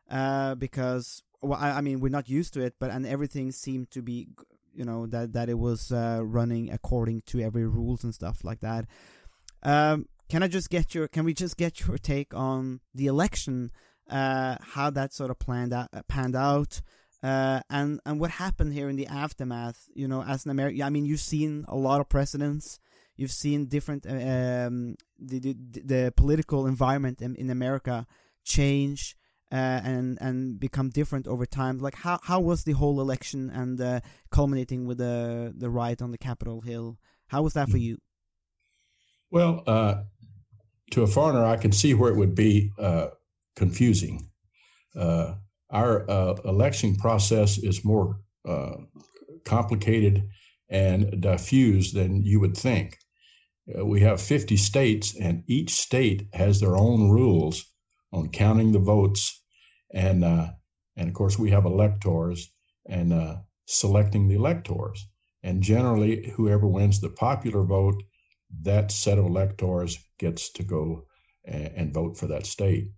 Uh, 0.10 0.56
because, 0.56 1.24
well, 1.42 1.60
I, 1.60 1.72
I, 1.72 1.82
mean, 1.82 2.00
we're 2.00 2.10
not 2.10 2.30
used 2.30 2.54
to 2.54 2.62
it, 2.62 2.76
but, 2.80 2.92
and 2.92 3.06
everything 3.06 3.52
seemed 3.52 3.92
to 3.92 4.02
be, 4.02 4.30
you 4.74 4.86
know, 4.86 5.06
that, 5.08 5.34
that 5.34 5.50
it 5.50 5.58
was 5.58 5.92
uh, 5.92 6.20
running 6.24 6.72
according 6.72 7.22
to 7.28 7.42
every 7.42 7.68
rules 7.68 8.04
and 8.04 8.14
stuff 8.14 8.44
like 8.44 8.60
that. 8.62 8.86
Um, 9.62 10.08
can 10.30 10.44
I 10.44 10.48
just 10.48 10.70
get 10.70 10.96
your, 10.96 11.08
can 11.08 11.26
we 11.26 11.34
just 11.34 11.58
get 11.58 11.86
your 11.86 11.98
take 11.98 12.34
on 12.34 12.80
the 12.94 13.08
election 13.08 13.72
uh, 14.10 14.58
how 14.62 14.90
that 14.90 15.14
sort 15.14 15.32
of 15.32 15.40
planned 15.40 15.74
out, 15.74 15.90
panned 16.08 16.36
out, 16.36 16.82
uh, 17.22 17.62
and 17.70 18.00
and 18.06 18.20
what 18.20 18.32
happened 18.32 18.74
here 18.74 18.90
in 18.90 18.96
the 18.96 19.08
aftermath. 19.08 19.88
You 19.94 20.08
know, 20.08 20.24
as 20.24 20.46
an 20.46 20.52
American, 20.52 20.82
I 20.82 20.90
mean, 20.90 21.06
you've 21.06 21.20
seen 21.20 21.66
a 21.68 21.76
lot 21.76 22.02
of 22.02 22.10
presidents. 22.10 22.80
You've 23.16 23.32
seen 23.32 23.68
different 23.68 24.06
um, 24.08 24.96
the, 25.20 25.40
the 25.40 25.56
the 25.84 26.14
political 26.16 26.68
environment 26.68 27.22
in, 27.22 27.36
in 27.36 27.50
America 27.50 28.06
change 28.44 29.16
uh, 29.54 29.82
and 29.84 30.18
and 30.20 30.60
become 30.60 30.90
different 30.90 31.28
over 31.28 31.46
time. 31.46 31.78
Like 31.78 31.96
how 31.96 32.20
how 32.24 32.40
was 32.40 32.64
the 32.64 32.72
whole 32.72 33.00
election 33.00 33.52
and 33.52 33.80
uh, 33.80 34.00
culminating 34.32 34.88
with 34.88 34.98
the 34.98 35.54
the 35.56 35.70
riot 35.70 36.02
on 36.02 36.10
the 36.10 36.18
Capitol 36.18 36.62
Hill? 36.62 36.98
How 37.28 37.44
was 37.44 37.54
that 37.54 37.70
for 37.70 37.78
you? 37.78 38.00
Well, 39.30 39.64
uh, 39.68 40.04
to 40.92 41.04
a 41.04 41.08
foreigner, 41.08 41.46
I 41.46 41.58
can 41.58 41.72
see 41.72 41.94
where 41.94 42.12
it 42.12 42.18
would 42.18 42.34
be 42.34 42.72
uh, 42.80 43.10
confusing. 43.56 44.30
Uh, 44.96 45.36
our 45.70 46.10
uh, 46.10 46.34
election 46.46 46.96
process 46.96 47.58
is 47.58 47.86
more 47.86 48.20
complicated 49.46 50.28
and 50.70 51.22
diffuse 51.22 51.94
than 51.94 52.24
you 52.24 52.40
would 52.40 52.58
think. 52.58 52.98
we 53.84 54.02
have 54.02 54.22
50 54.22 54.58
states, 54.58 55.16
and 55.16 55.44
each 55.48 55.72
state 55.72 56.28
has 56.34 56.60
their 56.60 56.76
own 56.76 57.10
rules 57.10 57.66
on 58.12 58.30
counting 58.30 58.72
the 58.72 58.80
votes 58.80 59.43
and 59.94 60.24
uh, 60.24 60.48
and 60.96 61.08
of 61.08 61.14
course 61.14 61.40
we 61.40 61.52
have 61.52 61.66
electors 61.66 62.52
and 62.86 63.14
uh, 63.14 63.38
selecting 63.66 64.28
the 64.28 64.36
electors. 64.36 65.08
And 65.44 65.62
generally, 65.62 66.32
whoever 66.36 66.68
wins 66.68 67.00
the 67.00 67.10
popular 67.10 67.64
vote, 67.64 68.02
that 68.62 68.92
set 68.92 69.18
of 69.18 69.26
electors 69.26 70.00
gets 70.18 70.52
to 70.54 70.64
go 70.64 71.06
and, 71.46 71.72
and 71.76 71.94
vote 71.94 72.18
for 72.18 72.28
that 72.28 72.46
state. 72.46 72.92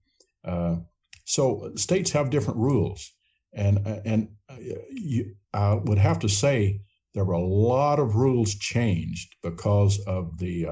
Uh, 0.43 0.78
so 1.26 1.72
states 1.76 2.12
have 2.12 2.30
different 2.30 2.60
rules, 2.60 3.12
and 3.54 3.80
uh, 3.88 4.00
and 4.06 4.30
uh, 4.50 4.58
you, 4.91 5.36
I 5.54 5.74
would 5.74 5.98
have 5.98 6.20
to 6.20 6.30
say 6.30 6.82
there 7.14 7.26
were 7.26 7.34
a 7.34 7.39
lot 7.39 8.00
of 8.00 8.16
rules 8.16 8.56
changed 8.56 9.36
because 9.41 10.00
of 10.06 10.38
the 10.38 10.68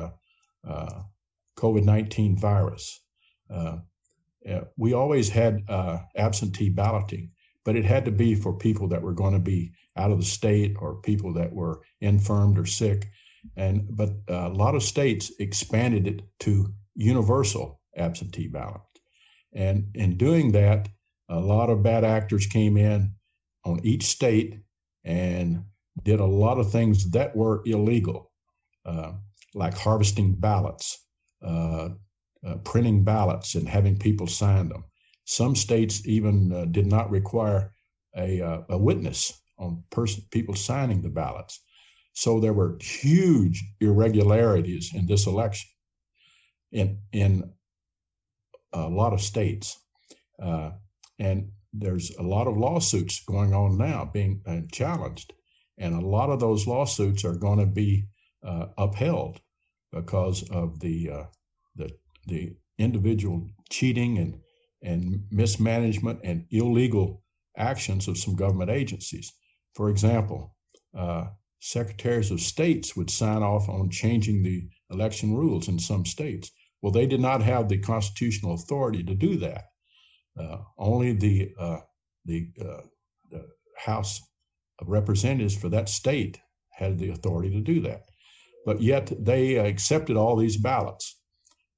uh, 0.64 1.02
COVID 1.58 1.84
nineteen 1.84 2.38
virus. 2.38 3.02
Uh, 4.50 4.62
we 4.78 4.94
always 4.94 5.30
had 5.30 5.64
uh, 5.70 6.00
absentee 6.16 6.70
balloting, 6.70 7.32
but 7.64 7.76
it 7.76 7.86
had 7.86 8.06
to 8.06 8.12
be 8.12 8.36
for 8.36 8.54
people 8.54 8.88
that 8.90 9.02
were 9.02 9.14
going 9.14 9.34
to 9.34 9.40
be 9.40 9.72
out 9.96 10.12
of 10.12 10.20
the 10.20 10.26
state 10.26 10.76
or 10.80 11.02
people 11.02 11.34
that 11.34 11.54
were 11.54 11.82
infirmed 12.02 12.58
or 12.58 12.66
sick. 12.66 13.10
And 13.56 13.88
but 13.90 14.10
uh, 14.30 14.48
a 14.48 14.54
lot 14.54 14.76
of 14.76 14.84
states 14.84 15.32
expanded 15.40 16.08
it 16.08 16.22
to 16.40 16.74
universal 16.96 17.82
absentee 17.98 18.48
ballot. 18.48 18.82
And 19.54 19.90
in 19.94 20.18
doing 20.18 20.52
that, 20.54 20.90
a 21.30 21.40
lot 21.40 21.70
of 21.70 21.84
bad 21.84 22.04
actors 22.04 22.48
came 22.48 22.78
in 22.78 23.14
on 23.66 23.80
each 23.84 24.04
state 24.04 24.60
and 25.04 25.64
did 26.04 26.20
a 26.20 26.26
lot 26.26 26.58
of 26.58 26.72
things 26.72 27.12
that 27.12 27.36
were 27.36 27.62
illegal, 27.66 28.32
uh, 28.86 29.14
like 29.54 29.78
harvesting 29.78 30.36
ballots, 30.36 31.06
uh, 31.46 31.90
uh, 32.46 32.56
printing 32.58 33.04
ballots 33.04 33.56
and 33.56 33.68
having 33.68 33.98
people 33.98 34.28
sign 34.28 34.70
them. 34.70 34.84
Some 35.26 35.56
states 35.56 36.06
even 36.06 36.52
uh, 36.52 36.66
did 36.66 36.86
not 36.88 37.10
require 37.10 37.74
a, 38.18 38.42
uh, 38.42 38.62
a 38.70 38.78
witness 38.78 39.42
on 39.58 39.84
person, 39.90 40.24
people 40.32 40.56
signing 40.56 41.02
the 41.02 41.10
ballots. 41.10 41.62
So 42.14 42.40
there 42.40 42.54
were 42.54 42.78
huge 42.82 43.64
irregularities 43.80 44.92
in 44.94 45.08
this 45.08 45.26
election 45.26 45.70
in, 46.72 47.00
in 47.12 47.52
a 48.74 48.90
lot 48.90 49.14
of 49.14 49.22
states. 49.22 49.80
Uh, 50.42 50.72
and 51.20 51.50
there's 51.72 52.16
a 52.18 52.24
lot 52.24 52.48
of 52.48 52.58
lawsuits 52.58 53.24
going 53.26 53.54
on 53.54 53.78
now 53.78 54.10
being 54.14 54.42
uh, 54.46 54.62
challenged. 54.72 55.34
And 55.78 55.96
a 55.96 56.06
lot 56.06 56.30
of 56.30 56.40
those 56.40 56.68
lawsuits 56.68 57.26
are 57.26 57.36
going 57.36 57.60
to 57.60 57.66
be 57.66 58.06
uh, 58.46 58.68
upheld 58.78 59.40
because 59.92 60.48
of 60.50 60.80
the, 60.80 61.26
the 62.28 62.56
individual 62.78 63.48
cheating 63.70 64.18
and 64.18 64.40
and 64.82 65.24
mismanagement 65.32 66.20
and 66.24 66.46
illegal 66.52 67.24
actions 67.58 68.08
of 68.08 68.18
some 68.18 68.36
government 68.36 68.70
agencies. 68.70 69.32
For 69.76 69.90
example, 69.90 70.56
uh, 70.98 71.28
secretaries 71.60 72.32
of 72.32 72.42
states 72.42 72.96
would 72.96 73.10
sign 73.10 73.42
off 73.42 73.70
on 73.70 73.90
changing 73.90 74.44
the 74.44 74.68
election 74.92 75.34
rules 75.34 75.70
in 75.70 75.80
some 75.80 76.06
states. 76.06 76.52
Well, 76.82 76.92
they 76.92 77.08
did 77.08 77.22
not 77.22 77.42
have 77.42 77.70
the 77.70 77.78
constitutional 77.78 78.56
authority 78.56 79.04
to 79.04 79.16
do 79.16 79.38
that. 79.38 79.64
Uh, 80.38 80.58
only 80.78 81.14
the 81.14 81.54
uh, 81.58 81.80
the, 82.26 82.50
uh, 82.62 82.82
the 83.32 83.48
House 83.78 84.22
of 84.80 84.90
Representatives 84.90 85.56
for 85.56 85.70
that 85.70 85.90
state 85.90 86.40
had 86.72 86.98
the 86.98 87.10
authority 87.10 87.52
to 87.52 87.62
do 87.62 87.82
that. 87.82 88.04
But 88.66 88.82
yet 88.82 89.12
they 89.20 89.56
accepted 89.56 90.18
all 90.18 90.36
these 90.36 90.58
ballots. 90.58 91.20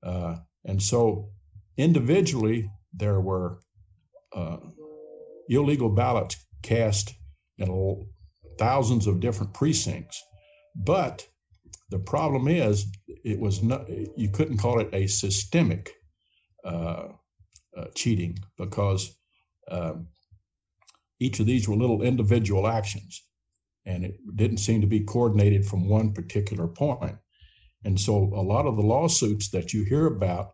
Uh, 0.06 0.36
and 0.66 0.82
so 0.82 1.30
individually, 1.78 2.70
there 2.93 3.20
were 3.20 3.60
uh, 4.34 4.58
illegal 5.49 5.89
ballots 5.89 6.38
cast 6.62 7.14
in 7.58 8.06
thousands 8.58 9.08
of 9.08 9.20
different 9.20 9.53
precincts. 9.53 10.22
But 10.76 11.28
the 11.89 11.99
problem 11.99 12.47
is, 12.47 12.86
it 13.08 13.39
was 13.39 13.64
not, 13.64 13.88
you 14.18 14.30
couldn't 14.30 14.58
call 14.58 14.80
it 14.80 14.89
a 14.93 15.08
systemic 15.08 15.91
uh, 16.64 17.08
uh, 17.78 17.86
cheating 17.95 18.38
because 18.58 19.16
um, 19.70 20.08
each 21.20 21.39
of 21.39 21.45
these 21.45 21.68
were 21.68 21.76
little 21.76 22.01
individual 22.01 22.68
actions 22.68 23.24
and 23.86 24.03
it 24.03 24.18
didn't 24.36 24.58
seem 24.58 24.82
to 24.82 24.88
be 24.88 25.01
coordinated 25.01 25.66
from 25.66 25.88
one 25.88 26.12
particular 26.12 26.68
point. 26.68 27.16
And 27.86 28.01
so 28.01 28.15
a 28.36 28.41
lot 28.41 28.65
of 28.65 28.75
the 28.75 28.81
lawsuits 28.81 29.49
that 29.51 29.71
you 29.71 29.83
hear 29.83 30.07
about 30.07 30.53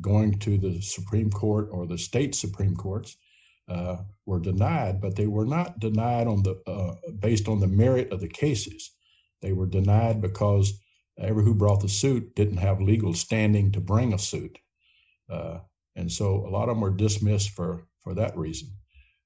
going 0.00 0.38
to 0.40 0.58
the 0.58 0.80
Supreme 0.82 1.30
Court 1.30 1.68
or 1.70 1.86
the 1.86 1.96
state 1.96 2.34
Supreme 2.34 2.74
Courts 2.74 3.16
uh, 3.68 3.98
were 4.26 4.40
denied, 4.40 5.00
but 5.00 5.14
they 5.14 5.28
were 5.28 5.46
not 5.46 5.78
denied 5.78 6.26
on 6.26 6.42
the 6.42 6.60
uh, 6.66 6.94
based 7.20 7.48
on 7.48 7.60
the 7.60 7.68
merit 7.68 8.10
of 8.12 8.20
the 8.20 8.28
cases. 8.28 8.90
They 9.40 9.52
were 9.52 9.66
denied 9.66 10.20
because 10.20 10.80
everyone 11.18 11.44
who 11.44 11.54
brought 11.54 11.80
the 11.80 11.88
suit 11.88 12.34
didn't 12.34 12.56
have 12.56 12.80
legal 12.80 13.14
standing 13.14 13.70
to 13.72 13.80
bring 13.80 14.12
a 14.12 14.18
suit, 14.18 14.58
uh, 15.30 15.60
and 15.94 16.10
so 16.10 16.46
a 16.46 16.50
lot 16.50 16.68
of 16.68 16.74
them 16.74 16.80
were 16.80 16.90
dismissed 16.90 17.50
for 17.50 17.86
for 18.02 18.14
that 18.14 18.36
reason. 18.36 18.70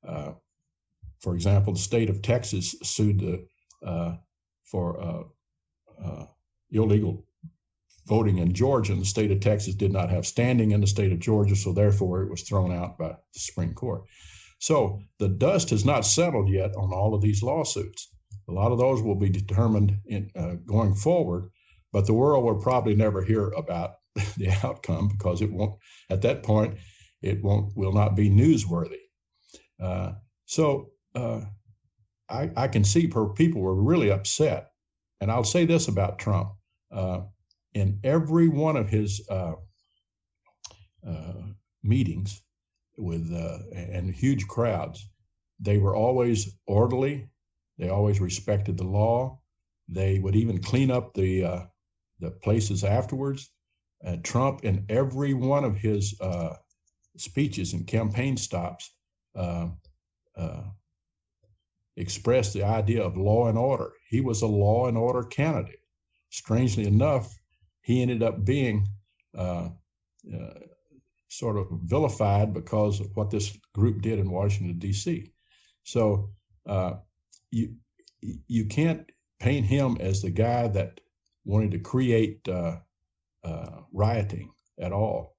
Uh, 0.07 0.33
for 1.21 1.35
example, 1.35 1.73
the 1.73 1.79
state 1.79 2.11
of 2.11 2.21
Texas 2.21 2.75
sued 2.83 3.21
the, 3.21 3.47
uh, 3.87 4.17
for 4.65 5.01
uh, 5.01 6.27
illegal 6.71 7.26
voting 8.07 8.39
in 8.39 8.53
Georgia, 8.53 8.93
and 8.93 9.01
the 9.01 9.07
state 9.07 9.31
of 9.31 9.41
Texas 9.41 9.75
did 9.75 9.93
not 9.93 10.11
have 10.11 10.27
standing 10.27 10.71
in 10.71 10.81
the 10.81 10.87
state 10.87 11.13
of 11.13 11.19
Georgia, 11.19 11.57
so 11.57 11.73
therefore 11.73 12.23
it 12.23 12.31
was 12.31 12.43
thrown 12.43 12.73
out 12.73 12.97
by 12.99 13.09
the 13.09 13.39
Supreme 13.41 13.75
Court. 13.75 14.05
So 14.59 15.03
the 15.19 15.29
dust 15.29 15.71
has 15.71 15.85
not 15.85 16.07
settled 16.07 16.49
yet 16.49 16.75
on 16.77 16.93
all 16.93 17.15
of 17.15 17.21
these 17.21 17.43
lawsuits. 17.43 18.09
A 18.49 18.53
lot 18.53 18.73
of 18.73 18.79
those 18.79 19.03
will 19.03 19.17
be 19.17 19.29
determined 19.29 19.99
in, 20.07 20.31
uh, 20.37 20.55
going 20.67 20.95
forward, 20.95 21.51
but 21.93 22.07
the 22.07 22.15
world 22.15 22.45
will 22.45 22.61
probably 22.61 22.95
never 22.95 23.23
hear 23.23 23.49
about 23.51 23.97
the 24.37 24.51
outcome 24.65 25.09
because 25.09 25.43
it 25.43 25.53
won't. 25.53 25.79
At 26.09 26.23
that 26.23 26.43
point, 26.43 26.79
it 27.23 27.43
won't 27.43 27.77
will 27.77 27.93
not 27.93 28.15
be 28.15 28.31
newsworthy. 28.31 29.01
Uh, 29.83 30.13
so 30.47 30.91
uh, 31.15 31.41
I, 32.31 32.51
I, 32.57 32.69
can 32.69 32.85
see 32.85 33.11
people 33.35 33.61
were 33.61 33.75
really 33.75 34.11
upset, 34.11 34.71
and 35.21 35.31
I'll 35.31 35.45
say 35.45 35.67
this 35.67 35.89
about 35.89 36.19
Trump. 36.19 36.53
Uh, 37.77 37.81
in 37.81 38.01
every 38.05 38.49
one 38.49 38.77
of 38.77 38.89
his 38.89 39.27
uh, 39.31 39.55
uh, 41.07 41.43
meetings 41.83 42.43
with 42.97 43.31
uh, 43.33 43.59
and 43.75 44.15
huge 44.15 44.47
crowds, 44.49 45.09
they 45.61 45.79
were 45.79 45.97
always 45.97 46.59
orderly. 46.67 47.29
They 47.79 47.89
always 47.89 48.21
respected 48.21 48.77
the 48.77 48.85
law. 48.85 49.41
They 49.89 50.19
would 50.19 50.37
even 50.37 50.63
clean 50.63 50.91
up 50.91 51.15
the 51.15 51.45
uh, 51.45 51.67
the 52.21 52.31
places 52.31 52.85
afterwards. 52.85 53.51
And 54.03 54.25
Trump, 54.25 54.65
in 54.65 54.85
every 54.89 55.35
one 55.35 55.65
of 55.65 55.77
his 55.77 56.19
uh, 56.21 56.57
speeches 57.17 57.73
and 57.73 57.87
campaign 57.87 58.37
stops, 58.37 58.91
uh, 59.35 59.69
expressed 61.97 62.53
the 62.53 62.63
idea 62.63 63.03
of 63.03 63.17
law 63.17 63.49
and 63.49 63.59
order. 63.59 63.93
He 64.09 64.21
was 64.21 64.43
a 64.43 64.47
law 64.47 64.87
and 64.87 64.99
order 64.99 65.23
candidate. 65.23 65.81
Strangely 66.31 66.87
enough, 66.87 67.39
he 67.87 68.03
ended 68.03 68.21
up 68.21 68.45
being 68.45 68.85
uh, 69.39 69.69
uh, 70.35 70.59
sort 71.29 71.57
of 71.57 71.69
vilified 71.85 72.53
because 72.53 72.99
of 72.99 73.07
what 73.15 73.31
this 73.31 73.57
group 73.75 74.03
did 74.03 74.19
in 74.19 74.29
Washington 74.29 74.77
D.C. 74.77 75.31
So 75.85 76.31
uh, 76.69 76.95
you 77.53 77.77
you 78.21 78.65
can't 78.65 79.09
paint 79.39 79.67
him 79.67 79.99
as 80.01 80.21
the 80.21 80.31
guy 80.31 80.67
that 80.67 81.01
wanted 81.45 81.71
to 81.71 81.79
create 81.79 82.49
uh, 82.49 82.79
uh, 83.45 83.83
rioting 83.93 84.51
at 84.81 84.93
all. 84.93 85.37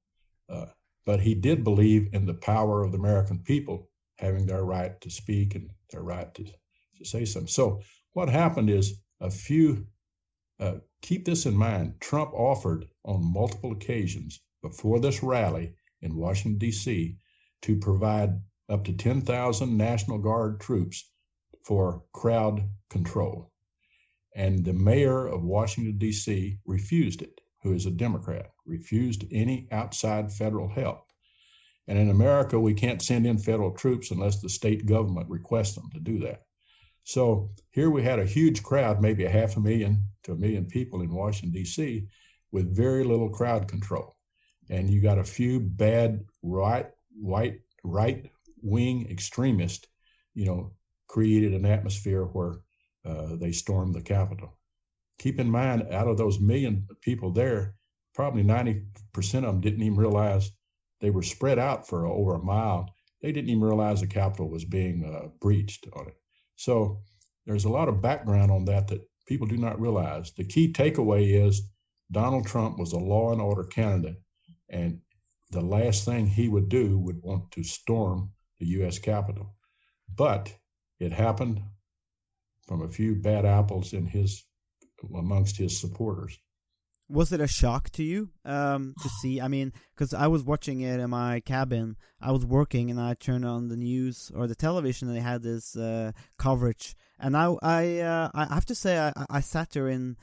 Uh, 0.48 0.68
but 1.06 1.20
he 1.20 1.36
did 1.36 1.66
believe 1.66 2.08
in 2.14 2.26
the 2.26 2.34
power 2.34 2.82
of 2.82 2.94
the 2.94 2.98
American 2.98 3.40
people 3.40 3.90
having 4.20 4.46
their 4.46 4.64
right 4.64 5.02
to 5.02 5.10
speak 5.10 5.54
and 5.56 5.70
their 5.90 6.02
right 6.02 6.34
to, 6.36 6.46
to 6.46 7.04
say 7.04 7.26
something. 7.26 7.50
So 7.50 7.82
what 8.14 8.30
happened 8.30 8.70
is 8.70 9.02
a 9.20 9.30
few, 9.30 9.86
uh, 10.60 10.76
keep 11.02 11.26
this 11.26 11.46
in 11.46 11.56
mind, 11.56 11.96
Trump 12.00 12.34
offered 12.34 12.88
on 13.06 13.34
multiple 13.34 13.72
occasions 13.72 14.42
before 14.62 15.00
this 15.00 15.22
rally 15.22 15.74
in 16.02 16.16
Washington, 16.16 16.58
D.C., 16.58 17.18
to 17.62 17.76
provide 17.78 18.40
up 18.70 18.84
to 18.86 18.94
10,000 18.94 19.78
National 19.78 20.18
Guard 20.18 20.60
troops 20.60 21.12
for 21.64 22.04
crowd 22.14 22.70
control. 22.90 23.52
And 24.36 24.64
the 24.64 24.74
mayor 24.74 25.28
of 25.28 25.44
Washington, 25.44 25.98
D.C. 25.98 26.60
refused 26.66 27.22
it, 27.22 27.42
who 27.64 27.74
is 27.74 27.86
a 27.86 27.92
Democrat, 27.92 28.52
refused 28.66 29.26
any 29.32 29.68
outside 29.72 30.32
federal 30.32 30.70
help. 30.70 31.08
And 31.88 31.98
in 31.98 32.10
America, 32.10 32.60
we 32.60 32.74
can't 32.74 33.02
send 33.02 33.26
in 33.26 33.38
federal 33.38 33.72
troops 33.72 34.12
unless 34.12 34.42
the 34.42 34.50
state 34.50 34.86
government 34.86 35.30
requests 35.30 35.76
them 35.76 35.90
to 35.94 36.00
do 36.00 36.20
that. 36.20 36.47
So 37.08 37.52
here 37.72 37.90
we 37.90 38.04
had 38.04 38.20
a 38.20 38.26
huge 38.26 38.64
crowd, 38.64 39.02
maybe 39.02 39.24
a 39.24 39.30
half 39.30 39.56
a 39.56 39.62
million 39.62 40.04
to 40.24 40.34
a 40.34 40.36
million 40.36 40.66
people 40.66 41.02
in 41.02 41.14
Washington, 41.14 41.54
D.C., 41.54 42.06
with 42.52 42.76
very 42.76 43.06
little 43.06 43.30
crowd 43.30 43.70
control. 43.70 44.18
And 44.70 44.90
you 44.90 45.00
got 45.00 45.18
a 45.18 45.24
few 45.24 45.62
bad 45.62 46.26
right, 46.44 46.88
white, 47.18 47.62
right 47.86 48.30
wing 48.62 49.10
extremists, 49.10 49.88
you 50.34 50.48
know, 50.48 50.74
created 51.08 51.54
an 51.54 51.66
atmosphere 51.66 52.26
where 52.26 52.56
uh, 53.06 53.38
they 53.38 53.54
stormed 53.54 53.96
the 53.96 54.02
Capitol. 54.02 54.58
Keep 55.18 55.40
in 55.40 55.50
mind, 55.50 55.88
out 55.92 56.10
of 56.10 56.18
those 56.18 56.42
million 56.42 56.86
people 57.00 57.32
there, 57.32 57.76
probably 58.16 58.44
90% 58.44 58.84
of 59.16 59.44
them 59.44 59.62
didn't 59.62 59.82
even 59.82 59.96
realize 59.96 60.52
they 61.00 61.10
were 61.10 61.24
spread 61.24 61.58
out 61.58 61.88
for 61.88 62.06
over 62.06 62.34
a 62.34 62.44
mile. 62.44 62.94
They 63.22 63.32
didn't 63.32 63.50
even 63.50 63.64
realize 63.64 64.02
the 64.02 64.08
Capitol 64.08 64.50
was 64.50 64.66
being 64.66 65.06
uh, 65.06 65.30
breached 65.40 65.88
on 65.94 66.10
it. 66.10 66.18
So 66.58 67.02
there's 67.46 67.66
a 67.66 67.70
lot 67.70 67.88
of 67.88 68.02
background 68.02 68.52
on 68.52 68.66
that 68.66 68.88
that 68.90 69.08
people 69.26 69.48
do 69.48 69.58
not 69.58 69.80
realize. 69.80 70.34
The 70.34 70.44
key 70.44 70.74
takeaway 70.74 71.46
is 71.46 71.62
Donald 72.12 72.46
Trump 72.46 72.78
was 72.78 72.94
a 72.94 73.00
law 73.00 73.32
and 73.32 73.42
order 73.42 73.64
candidate, 73.64 74.22
and 74.70 75.00
the 75.52 75.62
last 75.62 76.04
thing 76.04 76.28
he 76.28 76.50
would 76.50 76.68
do 76.68 76.98
would 77.00 77.22
want 77.22 77.52
to 77.52 77.64
storm 77.64 78.32
the 78.60 78.66
U.S. 78.68 79.00
Capitol. 79.00 79.56
But 80.16 80.54
it 81.00 81.12
happened 81.12 81.62
from 82.68 82.82
a 82.82 82.90
few 82.90 83.16
bad 83.16 83.46
apples 83.46 83.94
in 83.94 84.06
his 84.06 84.44
amongst 85.16 85.58
his 85.58 85.80
supporters 85.80 86.38
was 87.10 87.32
it 87.32 87.42
a 87.42 87.48
shock 87.48 87.90
to 87.92 88.04
you 88.04 88.30
um, 88.46 88.94
to 89.02 89.10
see? 89.22 89.40
I 89.42 89.48
mean, 89.48 89.74
because 89.96 90.14
I 90.14 90.28
was 90.28 90.44
watching 90.44 90.82
it 90.82 91.00
in 91.00 91.10
my 91.10 91.40
cabin. 91.42 91.98
I 92.22 92.32
was 92.32 92.46
working, 92.46 92.92
and 92.92 93.00
I 93.00 93.14
turned 93.14 93.46
on 93.46 93.70
the 93.70 93.78
news 93.78 94.32
or 94.36 94.48
the 94.48 94.56
television, 94.56 95.08
and 95.08 95.18
they 95.18 95.22
had 95.22 95.44
this 95.44 95.76
uh, 95.76 96.12
coverage. 96.38 96.96
And 97.20 97.36
I, 97.36 97.56
I, 97.62 98.00
uh, 98.00 98.30
I 98.34 98.54
have 98.54 98.66
to 98.68 98.76
say, 98.76 99.00
I, 99.00 99.14
I 99.30 99.42
sat 99.42 99.72
there 99.72 99.88
in 99.88 100.18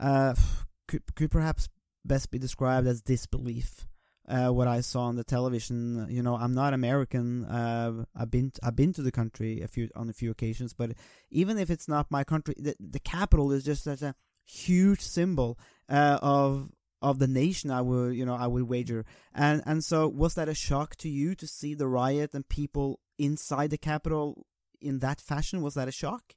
uh, 0.00 0.34
could, 0.88 1.14
could 1.14 1.30
perhaps 1.30 1.68
best 2.04 2.30
be 2.30 2.38
described 2.38 2.86
as 2.86 3.02
disbelief. 3.02 3.86
Uh, 4.28 4.50
what 4.50 4.68
I 4.68 4.82
saw 4.82 5.04
on 5.04 5.16
the 5.16 5.24
television, 5.24 6.06
you 6.10 6.22
know, 6.22 6.36
I'm 6.36 6.52
not 6.52 6.74
American. 6.74 7.46
Uh, 7.46 8.04
I've 8.14 8.30
been 8.30 8.52
I've 8.62 8.76
been 8.76 8.92
to 8.92 9.02
the 9.02 9.10
country 9.10 9.62
a 9.62 9.68
few 9.68 9.88
on 9.96 10.10
a 10.10 10.12
few 10.12 10.30
occasions, 10.30 10.74
but 10.74 10.90
even 11.30 11.56
if 11.56 11.70
it's 11.70 11.88
not 11.88 12.10
my 12.10 12.24
country, 12.24 12.54
the, 12.58 12.76
the 12.78 13.00
capital 13.00 13.52
is 13.52 13.64
just 13.64 13.84
such 13.84 14.02
a 14.02 14.14
huge 14.44 15.00
symbol 15.00 15.58
uh, 15.88 16.18
of 16.22 16.70
of 17.00 17.18
the 17.18 17.28
nation. 17.28 17.70
I 17.70 17.80
would 17.80 18.14
you 18.14 18.24
know 18.24 18.34
I 18.34 18.46
would 18.46 18.64
wager. 18.64 19.04
And 19.34 19.62
and 19.66 19.84
so 19.84 20.08
was 20.08 20.34
that 20.34 20.48
a 20.48 20.54
shock 20.54 20.96
to 20.96 21.08
you 21.08 21.34
to 21.36 21.46
see 21.46 21.74
the 21.74 21.88
riot 21.88 22.30
and 22.34 22.48
people 22.48 23.00
inside 23.18 23.70
the 23.70 23.78
Capitol 23.78 24.46
in 24.80 25.00
that 25.00 25.20
fashion? 25.20 25.62
Was 25.62 25.74
that 25.74 25.88
a 25.88 25.92
shock? 25.92 26.34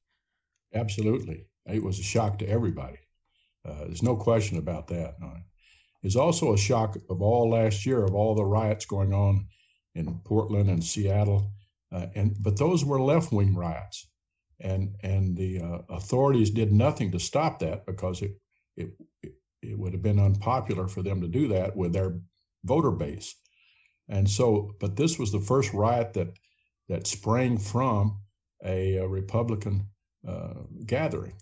Absolutely, 0.74 1.48
it 1.66 1.84
was 1.84 2.00
a 2.00 2.04
shock 2.04 2.40
to 2.40 2.48
everybody. 2.48 3.00
Uh, 3.64 3.86
there's 3.86 4.04
no 4.04 4.16
question 4.16 4.58
about 4.58 4.88
that. 4.88 5.16
No. 5.20 5.34
It's 6.04 6.16
also 6.16 6.54
a 6.54 6.58
shock 6.58 6.98
of 7.12 7.22
all 7.22 7.52
last 7.52 7.86
year 7.86 8.04
of 8.04 8.16
all 8.16 8.34
the 8.34 8.46
riots 8.46 8.86
going 8.86 9.14
on 9.14 9.46
in 9.94 10.20
Portland 10.26 10.68
and 10.68 10.84
Seattle, 10.84 11.52
uh, 11.92 12.08
and 12.16 12.36
but 12.42 12.58
those 12.58 12.84
were 12.84 13.00
left 13.00 13.32
wing 13.32 13.56
riots 13.56 14.08
and 14.62 14.96
and 15.04 15.36
the 15.36 15.60
uh, 15.60 15.80
authorities 15.90 16.52
did 16.52 16.72
nothing 16.72 17.12
to 17.12 17.20
stop 17.20 17.60
that 17.60 17.86
because 17.86 18.22
it, 18.22 18.32
it 18.78 18.92
it 19.22 19.34
would 19.64 19.94
have 19.94 20.02
been 20.02 20.20
unpopular 20.20 20.88
for 20.88 21.02
them 21.02 21.22
to 21.22 21.28
do 21.28 21.48
that 21.48 21.76
with 21.76 21.94
their 21.94 22.20
voter 22.64 22.92
base 22.92 23.36
and 24.10 24.30
so 24.30 24.72
but 24.80 24.96
this 24.96 25.18
was 25.18 25.32
the 25.32 25.40
first 25.40 25.74
riot 25.74 26.14
that 26.14 26.30
that 26.90 27.08
sprang 27.08 27.58
from 27.58 28.18
a, 28.66 28.96
a 28.98 29.08
republican 29.08 29.86
uh, 30.28 30.54
gathering 30.86 31.34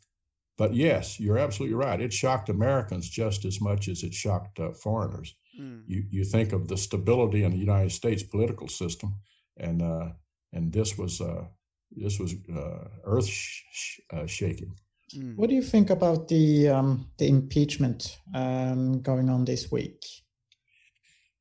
but 0.57 0.74
yes 0.74 1.20
you're 1.20 1.38
absolutely 1.38 1.76
right 1.76 2.01
it 2.01 2.13
shocked 2.13 2.49
americans 2.49 3.09
just 3.09 3.45
as 3.45 3.59
much 3.59 3.88
as 3.88 4.03
it 4.03 4.13
shocked 4.13 4.59
uh, 4.59 4.72
foreigners 4.72 5.36
mm. 5.59 5.82
you 5.88 6.03
you 6.09 6.24
think 6.24 6.53
of 6.53 6.67
the 6.67 6.78
stability 6.78 7.43
in 7.43 7.51
the 7.51 7.57
united 7.57 7.91
states 7.91 8.24
political 8.24 8.67
system 8.67 9.13
and 9.57 9.82
uh, 9.82 10.09
and 10.53 10.72
this 10.72 10.97
was 10.97 11.22
uh, 11.22 11.45
this 11.91 12.20
was 12.20 12.36
uh, 12.55 12.88
earth 13.03 13.28
sh- 13.28 13.99
uh, 14.11 14.26
shaking. 14.26 14.76
Mm. 15.16 15.36
What 15.38 15.49
do 15.49 15.55
you 15.55 15.62
think 15.62 15.89
about 15.89 16.28
the 16.28 16.70
um, 16.70 17.10
the 17.18 17.28
impeachment 17.28 18.18
um, 18.34 19.01
going 19.01 19.30
on 19.30 19.45
this 19.45 19.72
week? 19.72 20.05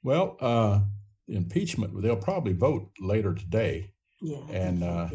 Well, 0.03 0.37
uh, 0.41 0.81
impeachment 1.29 2.01
they'll 2.03 2.17
probably 2.17 2.55
vote 2.55 2.91
later 3.01 3.35
today, 3.35 3.93
yeah, 4.23 4.41
and 4.51 4.83
uh, 4.83 5.09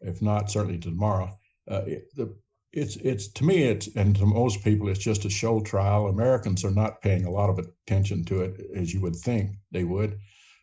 if 0.00 0.20
not, 0.22 0.50
certainly 0.50 0.78
tomorrow. 0.78 1.38
Uh, 1.70 1.82
it, 1.86 2.08
the, 2.16 2.34
it's 2.72 2.96
it's 2.96 3.28
to 3.28 3.44
me 3.44 3.64
it's 3.64 3.88
and 3.96 4.16
to 4.16 4.26
most 4.26 4.62
people 4.62 4.88
it's 4.88 5.00
just 5.00 5.24
a 5.24 5.30
show 5.30 5.60
trial. 5.60 6.08
Americans 6.08 6.64
are 6.64 6.70
not 6.70 7.02
paying 7.02 7.24
a 7.24 7.30
lot 7.30 7.50
of 7.50 7.58
attention 7.58 8.24
to 8.24 8.42
it 8.42 8.60
as 8.76 8.94
you 8.94 9.00
would 9.00 9.16
think 9.16 9.50
they 9.72 9.84
would, 9.84 10.18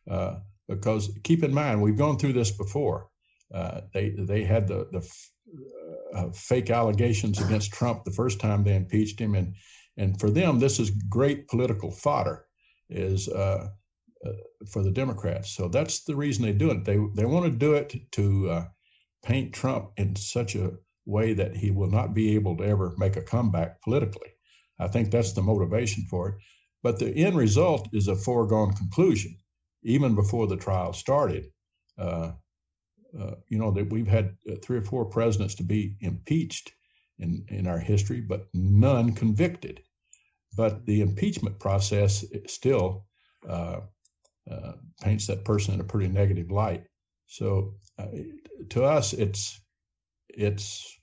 uh, 0.10 0.36
because 0.68 1.18
keep 1.24 1.44
in 1.44 1.54
mind 1.54 1.82
we've 1.82 1.98
gone 1.98 2.18
through 2.18 2.34
this 2.34 2.52
before. 2.52 3.10
Uh, 3.54 3.82
they 3.94 4.10
they 4.10 4.44
had 4.44 4.68
the 4.68 4.88
the 4.92 5.08
uh, 6.14 6.30
fake 6.32 6.70
allegations 6.70 7.40
against 7.40 7.74
Trump 7.74 8.04
the 8.04 8.12
first 8.12 8.40
time 8.40 8.64
they 8.64 8.76
impeached 8.76 9.20
him, 9.20 9.36
and 9.36 9.56
and 9.98 10.20
for 10.20 10.30
them 10.30 10.60
this 10.60 10.80
is 10.80 10.92
great 11.10 11.48
political 11.48 11.92
fodder, 11.92 12.46
is 12.90 13.28
uh, 13.30 13.70
uh 14.26 14.32
for 14.70 14.84
the 14.84 14.92
Democrats. 14.92 15.56
So 15.56 15.68
that's 15.68 16.04
the 16.04 16.16
reason 16.16 16.44
they 16.44 16.54
do 16.54 16.72
it. 16.72 16.86
They 16.86 17.00
they 17.16 17.26
want 17.26 17.46
to 17.46 17.52
do 17.52 17.74
it 17.74 17.96
to 18.12 18.50
uh, 18.50 18.66
paint 19.24 19.54
Trump 19.54 19.92
in 19.98 20.16
such 20.16 20.56
a 20.56 20.72
way 21.06 21.34
that 21.34 21.56
he 21.56 21.72
will 21.72 21.90
not 21.90 22.14
be 22.14 22.36
able 22.36 22.58
to 22.58 22.64
ever 22.64 22.94
make 22.98 23.16
a 23.16 23.22
comeback 23.22 23.82
politically. 23.82 24.30
I 24.80 24.88
think 24.88 25.10
that's 25.10 25.34
the 25.34 25.42
motivation 25.42 26.04
for 26.10 26.30
it. 26.30 26.36
But 26.84 27.00
the 27.00 27.12
end 27.16 27.38
result 27.38 27.90
is 27.94 28.08
a 28.08 28.16
foregone 28.16 28.74
conclusion, 28.74 29.36
even 29.84 30.16
before 30.16 30.48
the 30.48 30.58
trial 30.58 30.94
started. 30.94 31.48
Uh, 31.98 32.34
uh, 33.20 33.36
you 33.50 33.58
know, 33.58 33.72
that 33.72 33.92
we've 33.92 34.08
had 34.08 34.36
uh, 34.50 34.56
three 34.64 34.78
or 34.78 34.84
four 34.84 35.06
presidents 35.06 35.56
to 35.56 35.64
be 35.64 35.96
impeached 36.02 36.72
in, 37.20 37.44
in 37.50 37.68
our 37.68 37.80
history, 37.80 38.22
but 38.22 38.48
none 38.54 39.14
convicted. 39.14 39.82
But 40.56 40.86
the 40.86 41.02
impeachment 41.02 41.60
process 41.60 42.26
still 42.48 43.06
uh, 43.48 43.82
uh, 44.50 44.74
paints 45.02 45.28
that 45.28 45.46
person 45.46 45.74
in 45.74 45.82
a 45.82 45.84
pretty 45.84 46.08
negative 46.08 46.52
light. 46.52 46.84
So 47.28 47.76
uh, 48.00 48.08
to 48.70 48.84
us, 48.84 49.14
it's 49.14 49.60
it's 50.30 50.98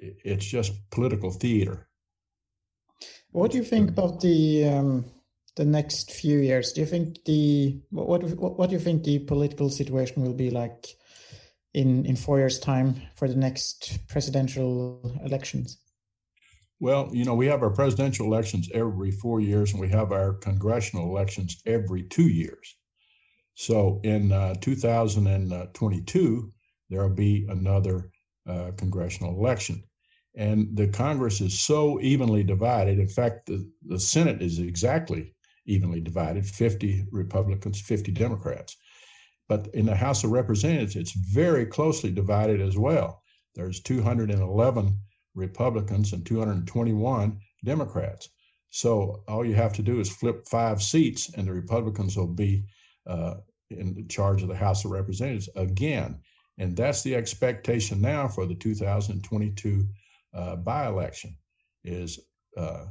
it's 0.00 0.46
just 0.46 0.72
political 0.90 1.30
theater. 1.30 1.88
What 3.32 3.50
do 3.50 3.58
you 3.58 3.64
think 3.64 3.90
about 3.90 4.20
the 4.20 4.64
um, 4.64 5.04
the 5.58 5.64
next 5.64 6.12
few 6.12 6.38
years? 6.38 6.72
Do 6.72 6.80
you 6.80 6.86
think 6.86 7.24
the 7.24 7.78
what 7.90 8.22
what, 8.22 8.58
what 8.58 8.70
do 8.70 8.76
you 8.76 8.80
think 8.80 9.02
the 9.02 9.18
political 9.18 9.68
situation 9.68 10.22
will 10.22 10.32
be 10.32 10.50
like 10.50 10.86
in 11.74 12.06
in 12.06 12.16
four 12.16 12.38
years' 12.38 12.58
time 12.58 12.94
for 13.16 13.28
the 13.28 13.36
next 13.36 13.98
presidential 14.08 15.18
elections? 15.24 15.78
Well, 16.80 17.10
you 17.12 17.24
know, 17.24 17.34
we 17.34 17.46
have 17.48 17.62
our 17.62 17.70
presidential 17.70 18.26
elections 18.26 18.70
every 18.72 19.10
four 19.10 19.40
years, 19.40 19.72
and 19.72 19.80
we 19.80 19.88
have 19.88 20.12
our 20.12 20.34
congressional 20.34 21.10
elections 21.10 21.60
every 21.66 22.04
two 22.04 22.28
years. 22.28 22.76
So 23.54 24.00
in 24.04 24.30
uh, 24.30 24.54
2022, 24.60 26.52
there 26.88 27.02
will 27.02 27.16
be 27.16 27.46
another 27.50 28.10
uh, 28.48 28.70
congressional 28.76 29.34
election. 29.34 29.82
And 30.36 30.76
the 30.76 30.86
Congress 30.86 31.40
is 31.40 31.60
so 31.60 32.00
evenly 32.00 32.44
divided. 32.44 33.00
In 33.00 33.08
fact, 33.08 33.46
the, 33.46 33.68
the 33.82 33.98
Senate 33.98 34.40
is 34.40 34.60
exactly 34.60 35.34
evenly 35.68 36.00
divided 36.00 36.46
50 36.46 37.06
Republicans, 37.12 37.80
50 37.80 38.12
Democrats. 38.12 38.76
But 39.48 39.68
in 39.74 39.86
the 39.86 39.94
House 39.94 40.24
of 40.24 40.30
Representatives, 40.30 40.96
it's 40.96 41.12
very 41.12 41.64
closely 41.64 42.10
divided 42.10 42.60
as 42.60 42.76
well. 42.76 43.22
There's 43.54 43.80
211 43.80 44.98
Republicans 45.34 46.12
and 46.12 46.24
221 46.26 47.40
Democrats. 47.64 48.28
So 48.70 49.22
all 49.26 49.44
you 49.44 49.54
have 49.54 49.72
to 49.74 49.82
do 49.82 50.00
is 50.00 50.10
flip 50.10 50.46
five 50.48 50.82
seats, 50.82 51.32
and 51.34 51.48
the 51.48 51.52
Republicans 51.52 52.16
will 52.16 52.26
be 52.26 52.64
uh, 53.06 53.36
in 53.70 54.06
charge 54.08 54.42
of 54.42 54.48
the 54.48 54.56
House 54.56 54.84
of 54.84 54.90
Representatives 54.90 55.48
again. 55.56 56.20
And 56.58 56.76
that's 56.76 57.02
the 57.02 57.14
expectation 57.14 58.00
now 58.00 58.28
for 58.28 58.44
the 58.44 58.54
2022 58.54 59.88
uh, 60.34 60.56
by-election 60.56 61.36
is 61.84 62.20
uh, 62.56 62.86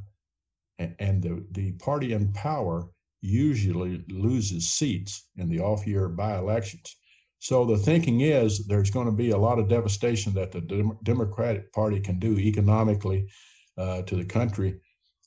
and, 0.79 1.21
the, 1.21 1.45
the 1.51 1.71
party 1.73 2.13
in 2.13 2.31
power 2.33 2.87
usually 3.21 4.03
loses 4.09 4.69
seats 4.69 5.29
in 5.37 5.49
the 5.49 5.59
off-year 5.59 6.07
by-elections. 6.09 6.95
So 7.39 7.65
the 7.65 7.77
thinking 7.77 8.21
is 8.21 8.65
there's 8.65 8.89
going 8.89 9.05
to 9.05 9.11
be 9.11 9.31
a 9.31 9.37
lot 9.37 9.59
of 9.59 9.67
devastation 9.67 10.33
that 10.33 10.51
the 10.51 10.61
Dem- 10.61 10.97
Democratic 11.03 11.71
Party 11.71 11.99
can 11.99 12.19
do 12.19 12.37
economically 12.37 13.27
uh, 13.77 14.01
to 14.03 14.15
the 14.15 14.25
country, 14.25 14.79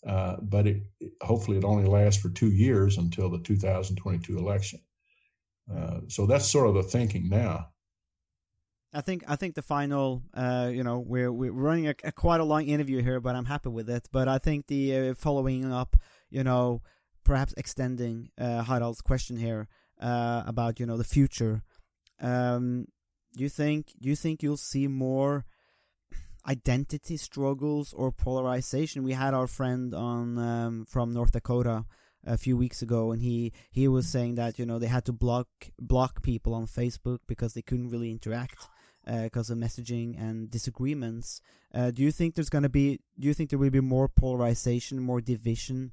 uh, 0.07 0.37
but 0.43 0.67
it, 0.67 0.83
hopefully 1.23 1.57
it 1.57 1.65
only 1.65 1.89
lasts 1.89 2.21
for 2.21 2.31
two 2.31 2.51
years 2.51 2.99
until 2.99 3.31
the 3.31 3.39
2022 3.39 4.39
election. 4.39 4.81
Uh, 5.73 6.01
so 6.09 6.27
that's 6.27 6.47
sort 6.47 6.67
of 6.67 6.75
the 6.75 6.83
thinking 6.83 7.29
now. 7.29 7.69
I 8.93 9.03
think 9.03 9.23
I 9.29 9.37
think 9.37 9.55
the 9.55 9.63
final, 9.63 10.23
uh, 10.35 10.69
you 10.73 10.83
know, 10.83 10.99
we're 10.99 11.31
we're 11.31 11.53
running 11.53 11.87
a, 11.87 11.95
a, 12.03 12.11
quite 12.11 12.41
a 12.41 12.45
long 12.45 12.67
interview 12.67 13.03
here, 13.03 13.21
but 13.21 13.37
I'm 13.37 13.45
happy 13.45 13.69
with 13.69 13.89
it. 13.89 14.09
But 14.11 14.27
I 14.27 14.39
think 14.39 14.67
the 14.67 15.11
uh, 15.11 15.15
following 15.15 15.73
up, 15.73 15.97
you 16.29 16.43
know, 16.43 16.83
perhaps 17.25 17.55
extending 17.57 18.31
uh, 18.37 18.65
Harald's 18.65 19.01
question 19.01 19.37
here 19.37 19.69
uh, 20.01 20.43
about 20.45 20.81
you 20.81 20.87
know 20.87 20.97
the 20.97 21.05
future. 21.05 21.63
Um, 22.21 22.87
do 23.37 23.45
you 23.45 23.49
think 23.49 23.93
do 24.01 24.09
you 24.09 24.17
think 24.17 24.43
you'll 24.43 24.57
see 24.57 24.89
more 24.89 25.45
identity 26.49 27.17
struggles 27.17 27.93
or 27.93 28.11
polarization? 28.11 29.05
We 29.05 29.13
had 29.13 29.35
our 29.35 29.47
friend 29.47 29.95
on 29.95 30.37
um, 30.37 30.87
from 30.87 31.13
North 31.13 31.31
Dakota 31.31 31.85
a 32.25 32.37
few 32.37 32.57
weeks 32.57 32.83
ago, 32.83 33.13
and 33.13 33.23
he 33.23 33.53
he 33.71 33.87
was 33.87 34.09
saying 34.09 34.35
that 34.35 34.59
you 34.59 34.67
know 34.67 34.81
they 34.81 34.89
had 34.89 35.05
to 35.05 35.13
block 35.13 35.47
block 35.79 36.25
people 36.25 36.55
on 36.55 36.67
Facebook 36.67 37.19
because 37.29 37.55
they 37.55 37.63
couldn't 37.63 37.91
really 37.91 38.11
interact 38.11 38.67
because 39.05 39.51
uh, 39.51 39.55
of 39.55 39.59
messaging 39.59 40.21
and 40.21 40.51
disagreements. 40.51 41.41
Uh, 41.75 41.91
do 41.91 42.03
you 42.03 42.11
think 42.11 42.35
there's 42.35 42.51
going 42.51 42.63
to 42.63 42.69
be? 42.69 43.01
Do 43.19 43.29
you 43.29 43.35
think 43.35 43.51
there 43.51 43.59
will 43.59 43.71
be 43.71 43.81
more 43.81 44.09
polarization, 44.09 45.01
more 45.01 45.21
division 45.21 45.93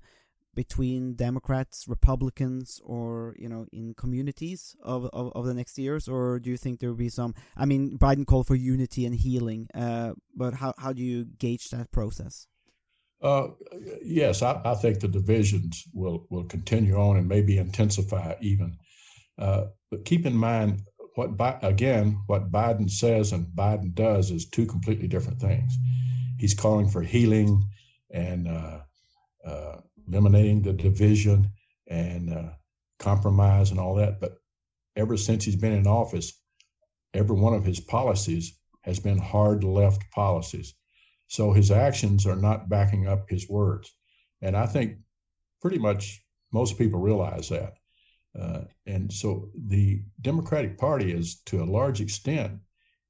between 0.58 1.14
Democrats, 1.14 1.86
Republicans, 1.88 2.82
or 2.84 3.36
you 3.38 3.48
know, 3.48 3.68
in 3.72 3.94
communities 3.94 4.76
of, 4.82 5.06
of, 5.14 5.32
of 5.36 5.46
the 5.46 5.54
next 5.54 5.78
years, 5.78 6.08
or 6.08 6.40
do 6.40 6.50
you 6.50 6.58
think 6.58 6.80
there 6.80 6.90
will 6.90 6.98
be 6.98 7.10
some? 7.10 7.36
I 7.56 7.66
mean, 7.66 7.98
Biden 8.00 8.26
called 8.26 8.48
for 8.48 8.56
unity 8.56 9.06
and 9.06 9.14
healing, 9.14 9.68
uh, 9.76 10.14
but 10.36 10.56
how 10.56 10.74
how 10.80 10.94
do 10.94 11.04
you 11.04 11.26
gauge 11.38 11.70
that 11.70 11.92
process? 11.92 12.48
Uh, 13.22 13.48
yes, 14.04 14.42
I, 14.42 14.62
I, 14.64 14.76
think 14.76 15.00
the 15.00 15.08
divisions 15.08 15.84
will 15.94 16.28
will 16.30 16.44
continue 16.46 16.96
on 16.96 17.18
and 17.18 17.28
maybe 17.28 17.58
intensify 17.58 18.36
even. 18.42 18.78
Uh, 19.40 19.66
but 19.92 20.06
keep 20.06 20.26
in 20.26 20.36
mind, 20.36 20.82
what 21.18 21.60
again, 21.64 22.22
what 22.28 22.52
Biden 22.52 22.88
says 22.88 23.32
and 23.32 23.48
Biden 23.48 23.96
does 23.96 24.30
is 24.30 24.46
two 24.46 24.68
completely 24.68 25.08
different 25.08 25.42
things. 25.42 25.76
He's 26.38 26.54
calling 26.54 26.88
for 26.88 27.02
healing 27.02 27.64
and 28.12 28.48
uh, 28.48 28.82
uh, 29.44 29.78
eliminating 30.08 30.62
the 30.62 30.74
division 30.74 31.52
and 31.88 32.32
uh, 32.32 32.50
compromise 33.00 33.72
and 33.72 33.80
all 33.80 33.96
that. 33.96 34.20
But 34.22 34.38
ever 34.96 35.18
since 35.18 35.44
he's 35.44 35.56
been 35.56 35.74
in 35.74 35.88
office, 35.88 36.40
every 37.16 37.36
one 37.36 37.56
of 37.56 37.66
his 37.66 37.80
policies 37.80 38.56
has 38.82 39.00
been 39.00 39.18
hard 39.18 39.64
left 39.64 40.04
policies. 40.12 40.76
So 41.26 41.52
his 41.52 41.72
actions 41.72 42.28
are 42.28 42.36
not 42.36 42.70
backing 42.70 43.08
up 43.08 43.28
his 43.28 43.50
words. 43.50 43.92
And 44.44 44.56
I 44.56 44.68
think 44.68 44.98
pretty 45.64 45.80
much 45.80 46.24
most 46.54 46.78
people 46.78 47.00
realize 47.00 47.50
that. 47.50 47.74
Uh, 48.40 48.62
and 48.86 49.12
so 49.12 49.50
the 49.68 50.02
Democratic 50.22 50.78
Party 50.78 51.12
is, 51.12 51.42
to 51.46 51.64
a 51.64 51.66
large 51.66 52.02
extent, 52.02 52.60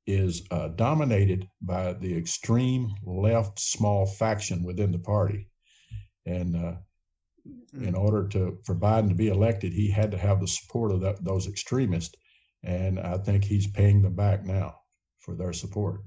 is 0.06 0.48
uh, 0.52 0.70
dominated 0.70 1.48
by 1.62 1.94
the 1.94 2.16
extreme 2.18 2.90
left 3.04 3.60
small 3.60 4.06
faction 4.06 4.64
within 4.64 4.92
the 4.92 5.00
party. 5.00 5.50
And 6.26 6.56
uh, 6.56 6.76
in 7.74 7.94
hmm. 7.94 7.98
order 7.98 8.28
to 8.30 8.58
for 8.66 8.76
Biden 8.76 9.10
to 9.10 9.16
be 9.16 9.28
elected, 9.28 9.74
he 9.74 9.90
had 9.90 10.12
to 10.12 10.18
have 10.18 10.40
the 10.40 10.48
support 10.48 10.92
of 10.92 11.02
that, 11.02 11.24
those 11.24 11.48
extremists. 11.48 12.16
And 12.64 13.00
I 13.00 13.18
think 13.18 13.44
he's 13.44 13.68
paying 13.68 14.02
them 14.02 14.16
back 14.16 14.46
now 14.46 14.76
for 15.20 15.36
their 15.36 15.54
support. 15.54 16.02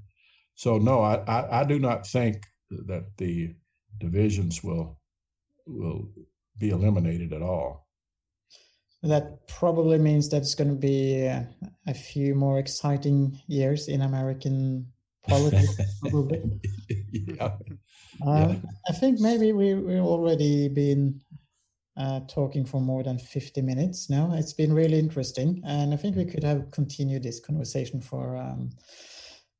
So 0.55 0.77
no, 0.77 1.01
I, 1.01 1.15
I, 1.27 1.61
I 1.61 1.63
do 1.63 1.79
not 1.79 2.07
think 2.07 2.43
that 2.69 3.05
the 3.17 3.55
divisions 3.99 4.63
will 4.63 4.99
will 5.67 6.09
be 6.57 6.69
eliminated 6.69 7.33
at 7.33 7.41
all. 7.41 7.87
That 9.03 9.47
probably 9.47 9.97
means 9.97 10.29
that 10.29 10.37
it's 10.37 10.53
going 10.53 10.69
to 10.69 10.75
be 10.75 11.27
uh, 11.27 11.43
a 11.87 11.93
few 11.93 12.35
more 12.35 12.59
exciting 12.59 13.39
years 13.47 13.87
in 13.87 14.01
American 14.01 14.85
politics, 15.27 15.75
probably. 16.01 16.59
yeah. 17.11 17.53
Uh, 18.25 18.49
yeah. 18.49 18.55
I 18.89 18.93
think 18.93 19.19
maybe 19.19 19.53
we, 19.53 19.73
we've 19.73 20.03
already 20.03 20.67
been 20.67 21.19
uh, 21.97 22.21
talking 22.27 22.65
for 22.65 22.79
more 22.79 23.03
than 23.03 23.17
50 23.17 23.61
minutes 23.61 24.09
now. 24.09 24.33
It's 24.33 24.53
been 24.53 24.73
really 24.73 24.99
interesting, 24.99 25.61
and 25.65 25.93
I 25.93 25.97
think 25.97 26.15
we 26.15 26.25
could 26.25 26.43
have 26.43 26.71
continued 26.71 27.23
this 27.23 27.39
conversation 27.39 28.01
for 28.01 28.37
um, 28.37 28.69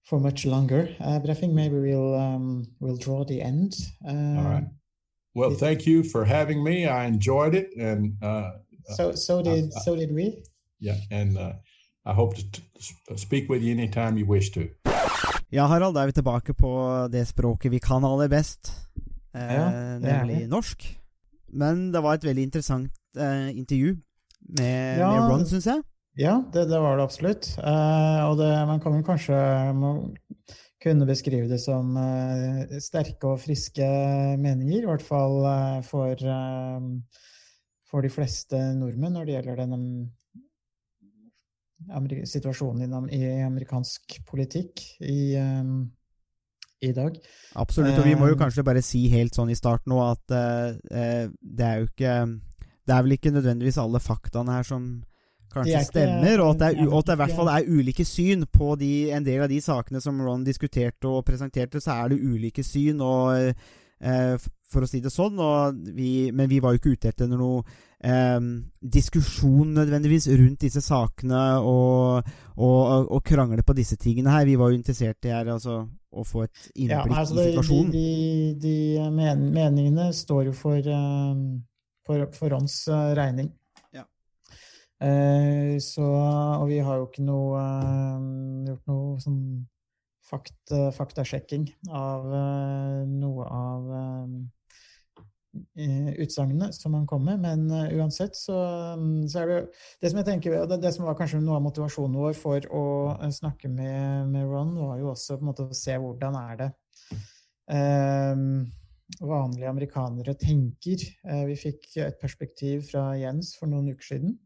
for 0.04 0.20
much 0.20 0.46
longer. 0.46 0.94
Uh, 1.00 1.20
but 1.20 1.30
I 1.30 1.34
think 1.34 1.54
maybe 1.54 1.78
we'll 1.80 2.16
um, 2.16 2.68
we'll 2.80 2.98
draw 2.98 3.24
the 3.24 3.42
end. 3.42 3.74
All 4.08 4.44
right. 4.44 4.66
Well, 5.34 5.52
thank 5.52 5.86
you 5.86 6.04
for 6.04 6.26
having 6.26 6.64
me. 6.64 6.86
I 6.86 7.06
enjoyed 7.06 7.56
it, 7.56 7.70
and 7.78 8.16
uh, 8.22 8.52
so 8.98 9.12
so 9.16 9.42
did 9.42 9.74
so 9.86 9.96
did 9.96 10.12
we. 10.12 10.44
Yeah, 10.80 10.98
and 11.12 11.38
uh, 11.38 11.54
I 12.06 12.14
hope 12.14 12.36
to 12.36 13.18
speak 13.18 13.50
with 13.50 13.62
you 13.62 13.72
anytime 13.72 14.18
you 14.18 14.26
wish 14.26 14.52
to. 14.52 14.62
Ja, 15.52 15.68
Harald, 15.68 15.96
da 15.96 16.02
er 16.02 16.10
vi 16.10 16.16
tilbake 16.16 16.54
på 16.54 16.72
det 17.12 17.26
språket 17.28 17.72
vi 17.72 17.80
kan 17.80 18.06
aller 18.08 18.30
best, 18.32 18.72
eh, 19.36 19.54
ja, 19.54 19.66
nemlig 20.00 20.48
norsk. 20.50 20.86
Men 21.52 21.92
det 21.92 22.02
var 22.02 22.16
et 22.16 22.24
veldig 22.24 22.44
interessant 22.48 22.92
eh, 23.20 23.50
intervju 23.58 23.98
med, 24.58 25.00
ja, 25.00 25.12
med 25.12 25.28
Ron, 25.30 25.46
syns 25.46 25.68
jeg. 25.68 25.84
Ja, 26.20 26.38
det, 26.54 26.70
det, 26.70 26.80
var 26.80 26.98
det 26.98 27.04
absolutt. 27.04 27.52
Eh, 27.60 28.22
og 28.30 28.38
det, 28.40 28.50
man 28.68 28.80
kan 28.80 28.96
vel 28.96 29.04
kanskje 29.04 29.38
kunne 30.82 31.06
beskrive 31.06 31.50
det 31.52 31.60
som 31.62 31.94
eh, 32.00 32.80
sterke 32.82 33.36
og 33.36 33.44
friske 33.44 33.88
meninger, 34.42 34.82
i 34.82 34.90
hvert 34.90 35.06
fall 35.06 35.44
eh, 35.46 35.78
for 35.88 36.16
eh, 36.16 36.88
for 37.92 38.06
de 38.06 38.12
fleste 38.12 38.58
nordmenn 38.80 39.18
når 39.18 39.28
det 39.28 39.38
gjelder 39.38 39.64
den 39.66 39.88
situasjonen 42.30 43.10
i, 43.12 43.24
amerikansk 43.44 44.20
politikk 44.30 44.84
i, 45.02 45.36
um, 45.36 45.90
i 46.82 46.92
dag. 46.96 47.18
Absolutt, 47.60 47.98
og 47.98 48.06
vi 48.06 48.16
må 48.16 48.30
jo 48.30 48.38
um, 48.38 48.42
kanskje 48.44 48.66
bare 48.66 48.84
si 48.86 49.08
helt 49.12 49.36
sånn 49.36 49.52
i 49.52 49.58
starten 49.58 49.92
nå 49.92 50.02
at 50.06 50.36
uh, 50.36 50.78
det 51.42 51.68
er 51.68 51.82
jo 51.82 51.90
ikke 51.90 52.16
Det 52.82 52.94
er 52.96 53.04
vel 53.06 53.16
ikke 53.18 53.34
nødvendigvis 53.34 53.80
alle 53.82 54.00
faktaene 54.02 54.60
her 54.60 54.68
som 54.68 54.86
kanskje 55.52 55.82
stemmer, 55.84 56.40
og 56.40 56.54
at, 56.54 56.60
det 56.62 56.68
er, 56.70 56.88
og 56.88 57.02
at 57.02 57.10
det 57.10 57.16
i 57.18 57.20
hvert 57.20 57.36
fall 57.36 57.50
er 57.52 57.68
ulike 57.68 58.06
syn 58.08 58.46
på 58.48 58.72
de, 58.80 59.12
en 59.12 59.26
del 59.26 59.44
av 59.44 59.52
de 59.52 59.60
sakene 59.62 60.00
som 60.02 60.22
Ron 60.24 60.46
diskuterte 60.48 61.10
og 61.10 61.26
presenterte, 61.28 61.82
så 61.84 61.98
er 61.98 62.14
det 62.14 62.22
ulike 62.24 62.64
syn. 62.64 63.02
og 63.04 63.36
uh, 63.36 63.80
for 64.02 64.86
å 64.86 64.88
si 64.90 65.02
det 65.04 65.12
sånn. 65.14 65.40
Vi, 65.94 66.32
men 66.34 66.50
vi 66.50 66.60
var 66.64 66.74
jo 66.74 66.82
ikke 66.82 66.96
ute 66.96 67.12
etter 67.12 67.30
noe 67.30 67.62
eh, 68.02 68.40
diskusjon 68.82 69.74
nødvendigvis 69.78 70.28
rundt 70.34 70.66
disse 70.66 70.82
sakene 70.84 71.44
og, 71.60 72.30
og, 72.58 73.08
og, 73.12 73.20
krangle 73.26 73.66
på 73.66 73.76
disse 73.78 73.98
tingene 74.02 74.34
her. 74.34 74.48
Vi 74.50 74.58
var 74.60 74.72
jo 74.72 74.80
interessert 74.80 75.28
i 75.28 75.34
her, 75.34 75.52
altså, 75.54 75.84
å 76.12 76.26
få 76.28 76.46
et 76.48 76.70
innblikk 76.76 77.14
ja, 77.14 77.24
altså, 77.24 77.40
i 77.40 77.50
situasjonen. 77.52 77.92
De, 77.94 78.06
de, 78.62 78.78
de 79.00 79.10
men, 79.16 79.50
meningene 79.56 80.12
står 80.16 80.50
jo 80.50 80.56
for, 80.58 80.80
uh, 80.80 81.36
for, 82.08 82.26
for 82.38 82.56
Rons 82.56 82.82
uh, 82.92 83.12
regning. 83.18 83.52
Ja. 83.96 84.08
Uh, 85.02 85.78
så, 85.84 86.08
og 86.62 86.68
vi 86.72 86.82
har 86.84 87.02
jo 87.02 87.10
ikke 87.10 87.28
noe 87.28 87.68
gjort 88.68 88.90
noe 88.92 89.22
sånn 89.24 89.44
fakt, 90.32 90.74
faktasjekking 90.96 91.68
av 91.92 92.26
noe 93.12 93.46
av 93.52 93.94
utsagnene 95.52 96.72
som 96.74 96.94
han 96.96 97.08
kom 97.08 97.26
med. 97.26 97.42
Men 97.44 97.72
uansett 97.98 98.36
så, 98.36 98.56
mm, 98.98 99.28
så, 99.30 99.42
er 99.42 99.48
det 99.48 99.60
det 100.02 100.12
som 100.12 100.22
jeg 100.22 100.30
tenker, 100.30 100.60
det, 100.68 100.80
det, 100.84 100.94
som 100.96 101.08
var 101.08 101.18
kanskje 101.20 101.42
noe 101.44 101.60
av 101.60 101.66
motivasjonen 101.66 102.20
vår 102.22 102.38
for 102.40 102.68
å 102.72 102.84
snakke 103.36 103.72
med, 103.72 104.30
med, 104.32 104.46
Ron, 104.48 104.76
var 104.80 105.00
jo 105.02 105.12
også 105.12 105.38
på 105.38 105.46
en 105.46 105.52
måte 105.52 105.68
å 105.68 105.82
se 105.82 105.98
hvordan 106.00 106.38
er 106.40 106.62
det 106.62 106.70
uh, 107.72 108.46
vanlige 109.20 109.70
amerikanere 109.70 110.38
tenker. 110.40 111.04
vi 111.48 111.58
fikk 111.60 111.98
et 112.00 112.20
perspektiv 112.22 112.88
fra 112.94 113.12
Jens 113.20 113.56
for 113.60 113.68
noen 113.68 113.92
uker 113.92 114.14
siden. 114.14 114.38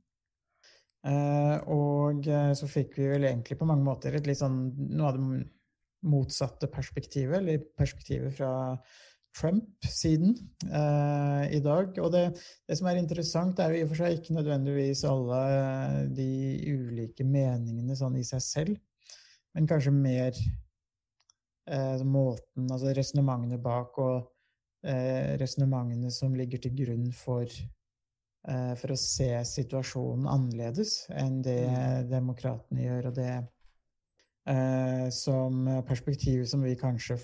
og 1.69 2.25
så 2.57 2.67
fikk 2.67 2.95
vi 2.97 3.11
vel 3.11 3.27
egentlig 3.29 3.59
på 3.59 3.67
mange 3.69 3.85
måter 3.85 4.15
et 4.17 4.25
litt 4.25 4.39
sånn 4.39 4.57
noe 4.97 5.11
av 5.11 5.19
det 5.19 5.43
motsatte 6.05 6.67
perspektivet, 6.71 7.39
eller 7.39 7.63
perspektivet 7.77 8.35
fra 8.37 8.53
Trump-siden 9.35 10.35
eh, 10.71 11.55
i 11.57 11.61
dag. 11.63 11.97
Og 11.99 12.11
det, 12.13 12.23
det, 12.67 12.77
som 12.79 12.89
er 12.89 12.99
interessant, 12.99 13.59
er 13.59 13.73
jo 13.73 13.81
i 13.81 13.85
og 13.85 13.91
for 13.91 14.01
seg 14.03 14.19
ikke 14.19 14.35
nødvendigvis 14.37 15.03
alle 15.09 15.39
de 16.15 16.29
ulike 16.71 17.27
meningene 17.27 17.97
sånn 17.99 18.17
i 18.19 18.25
seg 18.27 18.43
selv, 18.45 18.77
men 19.55 19.67
kanskje 19.69 19.93
mer 19.95 20.31
eh, 20.31 22.05
måten, 22.07 22.69
altså 22.69 22.95
resonnementene 22.95 23.59
bak 23.63 23.99
og 24.03 24.17
eh, 24.87 25.35
resonnementene 25.41 26.11
som 26.13 26.35
ligger 26.35 26.63
til 26.63 26.77
grunn 26.83 27.09
for 27.15 27.49
for 28.45 28.93
å 28.93 28.95
se 29.01 29.25
situasjonen 29.49 30.27
annerledes 30.29 31.07
enn 31.17 31.39
det 31.41 31.63
mm. 31.65 32.11
demokratene 32.11 32.83
gjør, 32.83 33.07
og 33.09 33.15
det 33.17 33.31
eh, 34.47 35.09
som 35.13 35.65
perspektiv 35.87 36.45
som 36.49 36.63
vi 36.65 36.75
kanskje 36.79 37.19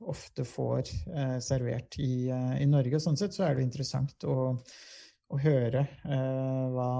ofte 0.00 0.44
får 0.48 0.88
eh, 1.14 1.36
servert 1.44 1.98
i, 2.00 2.28
eh, 2.32 2.62
i, 2.62 2.68
Norge. 2.68 2.96
Og 2.96 3.04
sånn 3.04 3.18
sett 3.20 3.36
så 3.36 3.46
er 3.46 3.56
det 3.56 3.66
interessant 3.66 4.24
å, 4.28 4.54
å 5.30 5.40
høre 5.40 5.82
eh, 5.84 6.62
hva, 6.74 6.92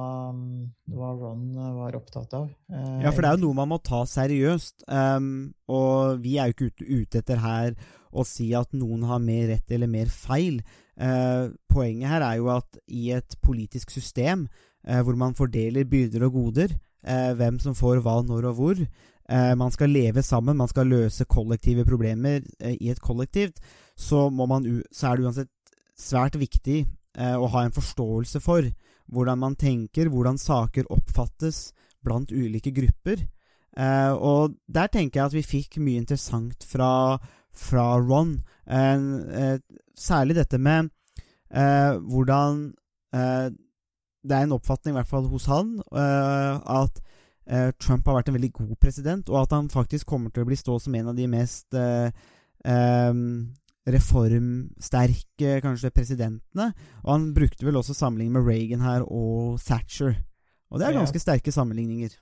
hva, 0.92 1.12
Ron 1.22 1.46
var 1.78 1.96
opptatt 1.98 2.36
av. 2.36 2.50
Eh, 2.72 2.98
ja, 3.06 3.12
for 3.14 3.24
det 3.24 3.30
er 3.30 3.38
jo 3.38 3.46
noe 3.46 3.60
man 3.62 3.72
må 3.72 3.80
ta 3.84 4.02
seriøst. 4.08 4.84
Um, 4.88 5.50
og 5.72 6.20
vi 6.24 6.36
er 6.38 6.50
jo 6.50 6.58
ikke 6.58 6.70
ute, 6.70 6.90
ute 6.90 7.24
etter 7.24 7.42
her 7.42 7.74
å 8.10 8.26
si 8.26 8.50
at 8.58 8.72
noen 8.74 9.06
har 9.06 9.22
mer 9.22 9.48
rett 9.52 9.72
eller 9.72 9.90
mer 9.90 10.10
feil. 10.12 10.60
Uh, 11.00 11.54
poenget 11.72 12.12
her 12.12 12.26
er 12.26 12.40
jo 12.42 12.50
at 12.52 12.80
i 12.92 13.08
et 13.16 13.38
politisk 13.40 13.92
system 13.94 14.44
uh, 14.84 15.00
hvor 15.00 15.16
man 15.16 15.36
fordeler 15.38 15.88
byrder 15.88 16.26
og 16.26 16.36
goder, 16.36 16.74
uh, 17.06 17.32
hvem 17.38 17.60
som 17.62 17.76
får 17.78 18.02
hva, 18.04 18.18
når 18.26 18.50
og 18.50 18.58
hvor, 18.58 18.82
eh, 18.82 19.19
man 19.30 19.70
skal 19.70 19.92
leve 19.94 20.22
sammen, 20.26 20.58
man 20.58 20.70
skal 20.70 20.88
løse 20.90 21.26
kollektive 21.30 21.84
problemer 21.86 22.40
eh, 22.58 22.76
i 22.80 22.90
et 22.90 23.00
kollektivt, 23.00 23.60
så, 23.94 24.28
man, 24.30 24.66
så, 24.90 25.10
er 25.10 25.16
det 25.16 25.26
uansett 25.26 25.50
svært 25.98 26.38
viktig 26.40 26.80
eh, 26.82 27.36
å 27.36 27.50
ha 27.52 27.64
en 27.64 27.74
forståelse 27.74 28.40
for 28.42 28.66
hvordan 29.10 29.42
man 29.42 29.58
tenker, 29.58 30.10
hvordan 30.10 30.38
saker 30.38 30.88
oppfattes 30.90 31.70
blant 32.02 32.32
ulike 32.32 32.72
grupper. 32.74 33.26
Uh, 33.78 34.14
og 34.18 34.56
der 34.66 34.88
tenker 34.90 35.20
jeg 35.20 35.28
at 35.28 35.34
vi 35.36 35.46
fikk 35.46 35.78
mye 35.82 36.00
interessant 36.02 36.64
fra, 36.66 37.18
fra 37.54 37.84
Ron. 38.02 38.40
Eh, 38.66 39.58
særlig 39.98 40.38
dette 40.38 40.58
med 40.58 40.90
eh, 41.50 41.94
hvordan 41.98 42.70
det 43.10 44.36
er 44.36 44.44
en 44.44 44.54
oppfatning, 44.54 44.92
i 44.92 44.98
hvert 45.00 45.10
fall 45.10 45.26
hos 45.32 45.48
han, 45.50 45.78
at 45.90 47.00
eh, 47.00 47.09
Trump 47.82 48.06
har 48.06 48.20
vært 48.20 48.28
en 48.30 48.36
veldig 48.36 48.52
god 48.54 48.74
president, 48.78 49.30
og 49.32 49.40
at 49.42 49.56
han 49.56 49.70
faktisk 49.72 50.06
kommer 50.06 50.30
til 50.30 50.44
å 50.44 50.48
bli 50.50 50.58
stå 50.58 50.76
som 50.78 50.94
en 50.94 51.10
av 51.10 51.16
de 51.18 51.26
mest 51.30 51.74
eh, 51.74 52.12
eh, 52.62 53.12
reformsterke 53.90 55.60
kanskje 55.64 55.92
presidentene. 55.94 56.70
Og 57.04 57.12
han 57.14 57.30
brukte 57.36 57.66
vel 57.66 57.80
også 57.80 57.96
sammenligning 57.96 58.36
med 58.38 58.46
Reagan 58.46 58.84
her 58.84 59.06
og 59.06 59.60
Thatcher. 59.64 60.18
Og 60.70 60.78
det 60.78 60.86
er 60.86 60.98
ganske 61.00 61.22
sterke 61.22 61.52
sammenligninger. 61.54 62.14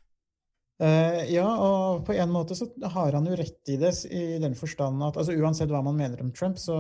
Uh, 0.79 1.25
ja, 1.27 1.43
og 1.45 2.05
på 2.07 2.15
en 2.15 2.31
måte 2.31 2.55
så 2.55 2.69
har 2.95 3.17
han 3.17 3.27
jo 3.27 3.35
rett 3.37 3.73
i 3.73 3.77
det, 3.81 3.91
i 4.15 4.39
den 4.39 4.55
forstand 4.55 5.03
at 5.03 5.17
altså, 5.19 5.35
uansett 5.35 5.73
hva 5.75 5.81
man 5.83 5.99
mener 5.99 6.23
om 6.23 6.31
Trump, 6.31 6.61
så, 6.63 6.77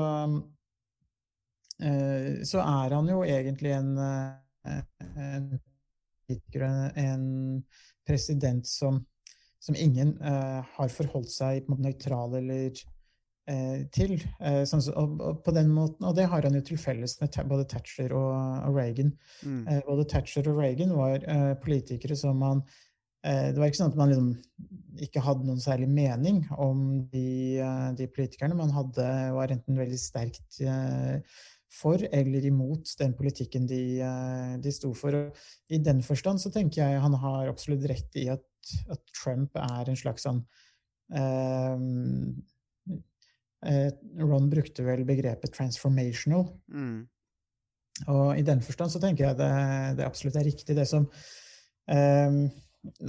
uh, 1.83 2.29
så 2.47 2.63
er 2.63 2.95
han 2.95 3.11
jo 3.11 3.25
egentlig 3.27 3.75
en, 3.75 3.91
en, 5.19 5.51
en 6.95 7.27
president 8.09 8.67
som, 8.69 9.03
som 9.63 9.77
ingen 9.77 10.15
uh, 10.23 10.65
har 10.77 10.95
forholdt 10.95 11.33
seg 11.33 11.65
på 11.65 11.73
en 11.73 11.77
måte 11.77 11.87
nøytral 11.87 12.39
eller 12.41 12.73
uh, 12.73 13.79
til. 13.95 14.17
Uh, 14.41 14.65
sånn, 14.69 14.85
og, 14.95 15.21
og, 15.21 15.41
på 15.47 15.55
den 15.57 15.71
måten, 15.75 16.09
og 16.09 16.17
det 16.19 16.29
har 16.33 16.49
han 16.49 16.59
jo 16.59 16.65
til 16.65 16.81
felles 16.81 17.19
med 17.21 17.39
både 17.51 17.69
Thatcher 17.71 18.15
og, 18.17 18.35
og 18.69 18.79
Reagan. 18.79 19.15
Mm. 19.45 19.65
både 19.87 20.09
Thatcher 20.11 20.51
og 20.51 20.61
Reagan 20.61 20.95
var 20.97 21.25
politikere 21.65 22.19
som 22.19 22.39
man 22.43 22.67
det 23.29 23.59
var 23.59 23.67
ikke 23.67 23.81
sånn 23.81 23.91
at 23.91 23.97
man 23.99 24.13
liksom 24.13 24.29
ikke 25.05 25.21
hadde 25.21 25.45
noen 25.45 25.59
særlig 25.61 25.89
mening 25.91 26.37
om 26.55 26.79
de, 27.11 27.59
de 27.99 28.07
politikerne. 28.15 28.57
Man 28.57 28.71
hadde, 28.73 29.05
var 29.35 29.51
enten 29.53 29.77
veldig 29.77 29.99
sterkt 30.01 30.61
for 31.73 32.01
eller 32.01 32.47
imot 32.49 32.95
den 33.01 33.15
politikken 33.17 33.67
de, 33.69 33.83
eh, 34.05 34.55
de 34.63 34.73
sto 34.73 34.93
for. 34.97 35.15
Og 35.15 35.75
I 35.75 35.81
den 35.85 36.03
forstand 36.03 36.41
så 36.43 36.53
tenker 36.55 36.83
jeg 36.83 37.03
han 37.03 37.17
har 37.25 37.51
absolutt 37.51 37.85
rett 37.91 38.21
i 38.21 38.29
at, 38.33 38.45
at 38.91 39.03
Trump 39.17 39.57
er 39.61 39.91
en 39.91 39.99
slags 39.99 40.25
sånn 40.27 40.41
eh, 41.13 41.85
eh, 43.69 43.91
Ron 44.23 44.49
brukte 44.51 44.87
vel 44.87 45.05
begrepet 45.09 45.55
'transformational'. 45.55 46.49
Mm. 46.73 46.99
Og 48.15 48.39
i 48.39 48.47
den 48.47 48.61
forstand 48.63 48.95
så 48.95 49.01
tenker 49.03 49.27
jeg 49.27 49.39
det, 49.41 49.53
det 49.99 50.07
absolutt 50.07 50.39
er 50.39 50.47
riktig. 50.47 50.77
Det 50.77 50.87
som 50.87 51.09
eh, 51.91 52.49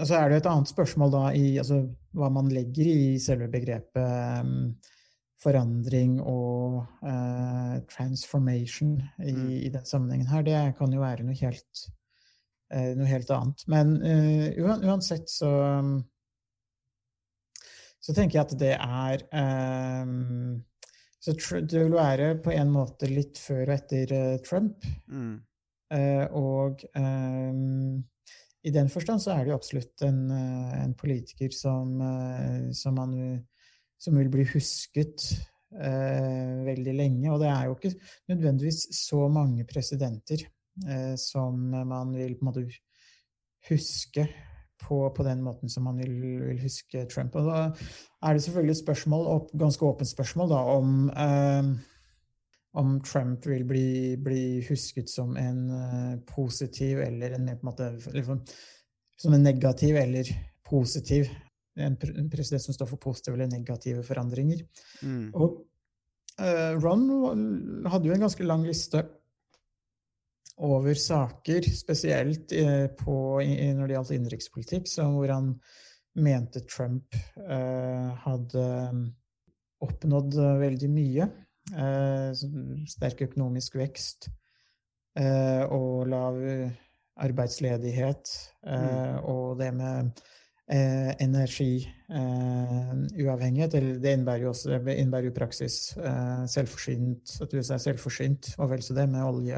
så 0.04 0.16
er 0.18 0.30
det 0.30 0.40
et 0.42 0.50
annet 0.50 0.72
spørsmål 0.72 1.12
da 1.14 1.26
i 1.38 1.58
altså, 1.62 1.84
hva 2.18 2.30
man 2.34 2.50
legger 2.52 2.90
i 2.90 3.20
selve 3.22 3.48
begrepet 3.52 4.42
um, 4.44 4.74
forandring 5.40 6.20
og 6.20 6.82
uh, 7.06 7.80
transformation 7.92 8.98
i, 9.24 9.32
mm. 9.32 9.50
i, 9.56 9.72
den 9.72 9.88
sammenhengen 9.88 10.28
her, 10.28 10.44
det 10.44 10.60
kan 10.80 10.94
jo 10.94 11.04
være 11.04 11.26
noe 11.28 11.38
helt, 11.40 11.84
uh, 12.74 12.92
noe 13.00 13.08
helt 13.08 13.32
annet. 13.36 13.64
Men 13.72 13.94
uh, 14.04 14.80
uansett 14.90 15.32
så 15.32 15.52
så 18.00 18.14
tenker 18.16 18.38
jeg 18.38 18.46
at 18.46 18.60
det 18.62 18.76
er 18.80 19.24
um, 20.08 20.62
Så 21.20 21.34
det 21.68 21.82
vil 21.82 21.98
være 21.98 22.30
på 22.40 22.54
en 22.56 22.70
måte 22.72 23.10
litt 23.12 23.38
før 23.38 23.66
og 23.68 23.74
etter 23.76 24.14
Trump. 24.48 24.86
Mm. 25.12 25.42
og 26.38 26.84
um, 26.96 27.98
i 28.64 28.72
den 28.72 28.90
forstand 28.94 29.20
så 29.24 29.34
er 29.34 29.44
det 29.44 29.52
jo 29.52 29.58
absolutt 29.58 30.04
en, 30.06 30.32
en 30.32 30.94
politiker 30.96 31.52
som, 31.56 31.96
som 32.76 32.96
man 33.00 33.14
som 34.00 34.18
vil 34.18 34.30
bli 34.32 34.46
husket 34.54 35.26
eh, 35.76 36.66
veldig 36.68 36.96
lenge. 36.96 37.32
Og 37.34 37.42
det 37.44 37.50
er 37.52 37.68
jo 37.68 37.78
ikke 37.78 37.96
nødvendigvis 38.32 38.86
så 38.96 39.28
mange 39.32 39.66
presidenter 39.70 40.46
eh, 40.88 41.16
som 41.20 41.60
man 41.70 42.16
vil 42.16 42.38
på 42.38 42.46
en 42.46 42.52
måte 42.52 42.68
huske 43.70 44.28
på, 44.80 45.14
på 45.16 45.24
den 45.24 45.42
måten 45.44 45.70
som 45.70 45.84
man 45.90 46.00
vil, 46.00 46.16
vil, 46.22 46.62
huske 46.64 47.06
Trump. 47.12 47.36
Og 47.36 47.50
da 47.50 47.60
er 48.24 48.34
det 48.34 48.44
selvfølgelig 48.44 48.78
et 48.78 48.84
spørsmål, 48.84 49.28
ganske 49.60 49.86
åpent 49.86 50.10
spørsmål 50.10 50.54
da, 50.54 50.62
om, 50.78 51.10
eh, 51.10 51.72
om 52.80 52.96
Trump 53.04 53.48
vil 53.48 53.66
bli, 53.68 54.16
bli, 54.24 54.44
husket 54.70 55.10
som 55.10 55.36
en 55.38 55.62
uh, 55.74 56.16
positiv 56.30 57.00
eller 57.02 57.34
en, 57.36 57.50
en 57.50 57.64
måte, 57.66 57.90
som 59.20 59.34
en 59.34 59.44
negativ 59.44 59.98
eller 59.98 60.30
positiv 60.70 61.26
en, 61.78 61.98
president 62.30 62.62
som 62.64 62.76
står 62.76 62.90
for 62.92 63.02
positive 63.02 63.36
eller 63.36 63.50
negative 63.52 64.04
forandringer. 64.04 64.64
Mm. 65.04 65.30
Og 65.36 65.62
uh, 66.42 66.74
Ron 66.80 67.06
hadde 67.90 68.10
jo 68.10 68.16
en 68.16 68.26
ganske 68.26 68.48
lang 68.48 68.66
liste 68.68 69.04
over 70.60 70.98
saker, 71.00 71.70
spesielt 71.72 72.56
uh, 72.56 72.88
på, 73.00 73.18
i, 73.46 73.72
når 73.76 73.88
det 73.88 73.98
gjaldt 73.98 74.16
innenrikspolitikk, 74.18 74.90
hvor 74.98 75.36
han 75.36 75.54
mente 76.20 76.66
Trump 76.68 77.16
uh, 77.38 78.10
hadde 78.26 78.66
oppnådd 79.80 80.36
veldig 80.60 80.90
mye. 80.92 81.30
sterk 82.90 83.20
økonomisk 83.22 83.76
vekst 83.78 84.26
og 85.70 86.08
lav 86.10 86.40
arbeidsledighet, 87.22 88.32
mm. 88.66 89.22
og 89.30 89.60
det 89.62 89.70
med 89.78 90.10
eh, 90.72 91.16
energiuavhengighet. 91.24 93.74
Eh, 93.74 93.80
det 94.02 94.14
innebærer 94.14 94.44
jo 94.46 94.50
også 94.54 94.70
det 94.70 94.98
innebærer 94.98 95.26
jo 95.30 95.34
praksis 95.36 95.76
eh, 95.98 96.46
selvforsynt, 96.50 97.26
at 97.42 97.54
USA 97.54 97.74
er 97.78 97.86
selvforsynt, 97.88 98.44
og 98.58 98.70
vel 98.74 98.82
så 98.86 98.94
det, 98.98 99.08
med 99.10 99.24
olje, 99.26 99.58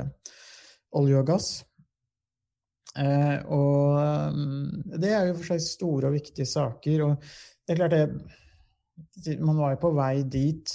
olje 1.01 1.17
og 1.19 1.27
gass. 1.27 1.47
Eh, 2.99 3.37
og 3.47 3.95
mm, 4.35 4.99
det 4.99 5.11
er 5.15 5.23
jo 5.29 5.37
for 5.39 5.47
seg 5.53 5.61
store 5.63 6.09
og 6.09 6.15
viktige 6.17 6.49
saker. 6.49 6.95
Og 7.07 7.13
det 7.21 7.71
er 7.73 7.79
klart 7.79 7.95
det 7.95 8.07
Man 9.39 9.57
var 9.57 9.71
jo 9.73 9.79
på 9.81 9.95
vei 9.95 10.23
dit 10.29 10.69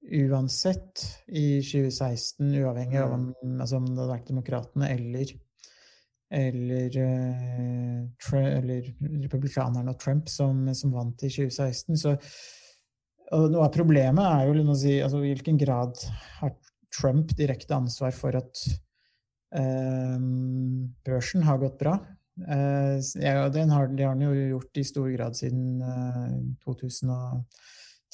uansett 0.00 1.04
i 1.28 1.60
2016, 1.62 2.54
uavhengig 2.62 2.98
av 3.00 3.12
om, 3.14 3.34
altså 3.60 3.78
om 3.78 3.86
det 3.86 4.00
hadde 4.00 4.14
vært 4.14 4.30
demokratene 4.32 4.86
eller 4.94 5.26
eller, 6.30 6.96
uh, 6.96 8.34
eller 8.38 8.86
republikanerne 9.24 9.92
og 9.92 9.98
Trump 10.02 10.30
som, 10.30 10.62
som, 10.74 10.92
vant 10.94 11.24
i 11.26 11.30
2016. 11.30 11.98
Så, 11.98 12.14
noe 13.30 13.64
av 13.66 13.74
problemet 13.74 14.24
er 14.26 14.48
jo 14.50 14.76
si, 14.78 14.96
altså, 15.02 15.22
i 15.22 15.34
hvilken 15.34 15.58
grad 15.58 15.98
har 16.40 16.54
Trump 16.94 17.34
direkte 17.38 17.76
ansvar 17.76 18.14
for 18.14 18.38
at 18.38 18.64
uh, 19.58 20.16
børsen 21.06 21.46
har 21.46 21.60
gått 21.62 21.78
bra. 21.82 21.98
Uh, 22.40 22.96
ja, 23.20 23.48
den 23.52 23.74
har, 23.74 23.90
det 23.92 24.06
har 24.06 24.16
den 24.16 24.30
jo 24.30 24.48
gjort 24.56 24.80
i 24.80 24.86
stor 24.86 25.10
grad 25.12 25.38
siden 25.38 25.82
2000 26.64 27.14
og 27.14 27.44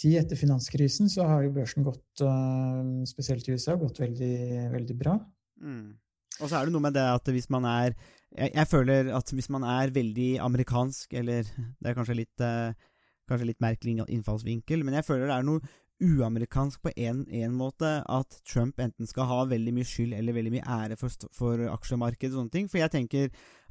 tid 0.01 0.19
etter 0.21 0.39
finanskrisen 0.39 1.11
så 1.13 1.27
har 1.29 1.45
jo 1.45 1.55
børsen 1.57 1.87
gått, 1.87 2.21
eh, 2.21 3.05
spesielt 3.09 3.49
i 3.49 3.57
USA, 3.57 3.77
gått 3.81 4.01
veldig, 4.01 4.37
veldig 4.73 4.97
bra. 4.99 5.17
Mm. 5.63 5.97
Og 6.41 6.51
så 6.51 6.59
er 6.59 6.67
det 6.67 6.75
noe 6.75 6.85
med 6.85 6.97
det 6.97 7.07
at 7.17 7.33
hvis 7.33 7.49
man 7.53 7.65
er 7.69 7.95
jeg, 8.37 8.51
jeg, 8.53 8.67
føler 8.69 9.11
at 9.17 9.31
hvis 9.33 9.49
man 9.53 9.65
er 9.65 9.95
veldig 9.95 10.31
amerikansk, 10.45 11.15
eller 11.17 11.47
det 11.47 11.89
er 11.89 11.97
kanskje 11.97 12.19
litt, 12.19 12.45
eh, 12.45 12.75
kanskje 13.31 13.49
litt 13.53 13.63
merkelig 13.65 14.05
innfallsvinkel, 14.05 14.85
men 14.85 14.99
jeg 14.99 15.07
føler 15.07 15.31
det 15.31 15.37
er 15.39 15.47
noe 15.47 15.63
uamerikansk 16.03 16.83
på 16.85 16.93
en, 16.97 17.25
måte 17.57 17.89
at 18.05 18.41
Trump 18.45 18.81
enten 18.81 19.09
skal 19.09 19.29
ha 19.31 19.39
veldig 19.49 19.73
mye 19.73 19.89
skyld 19.89 20.13
eller 20.13 20.37
veldig 20.37 20.53
mye 20.53 20.67
ære 20.83 20.99
for, 21.01 21.29
for 21.33 21.63
aksjemarkedet 21.73 22.35
og 22.35 22.43
sånne 22.43 22.53
ting. 22.53 22.69
For 22.69 22.83
jeg 22.83 22.93
tenker 22.93 23.31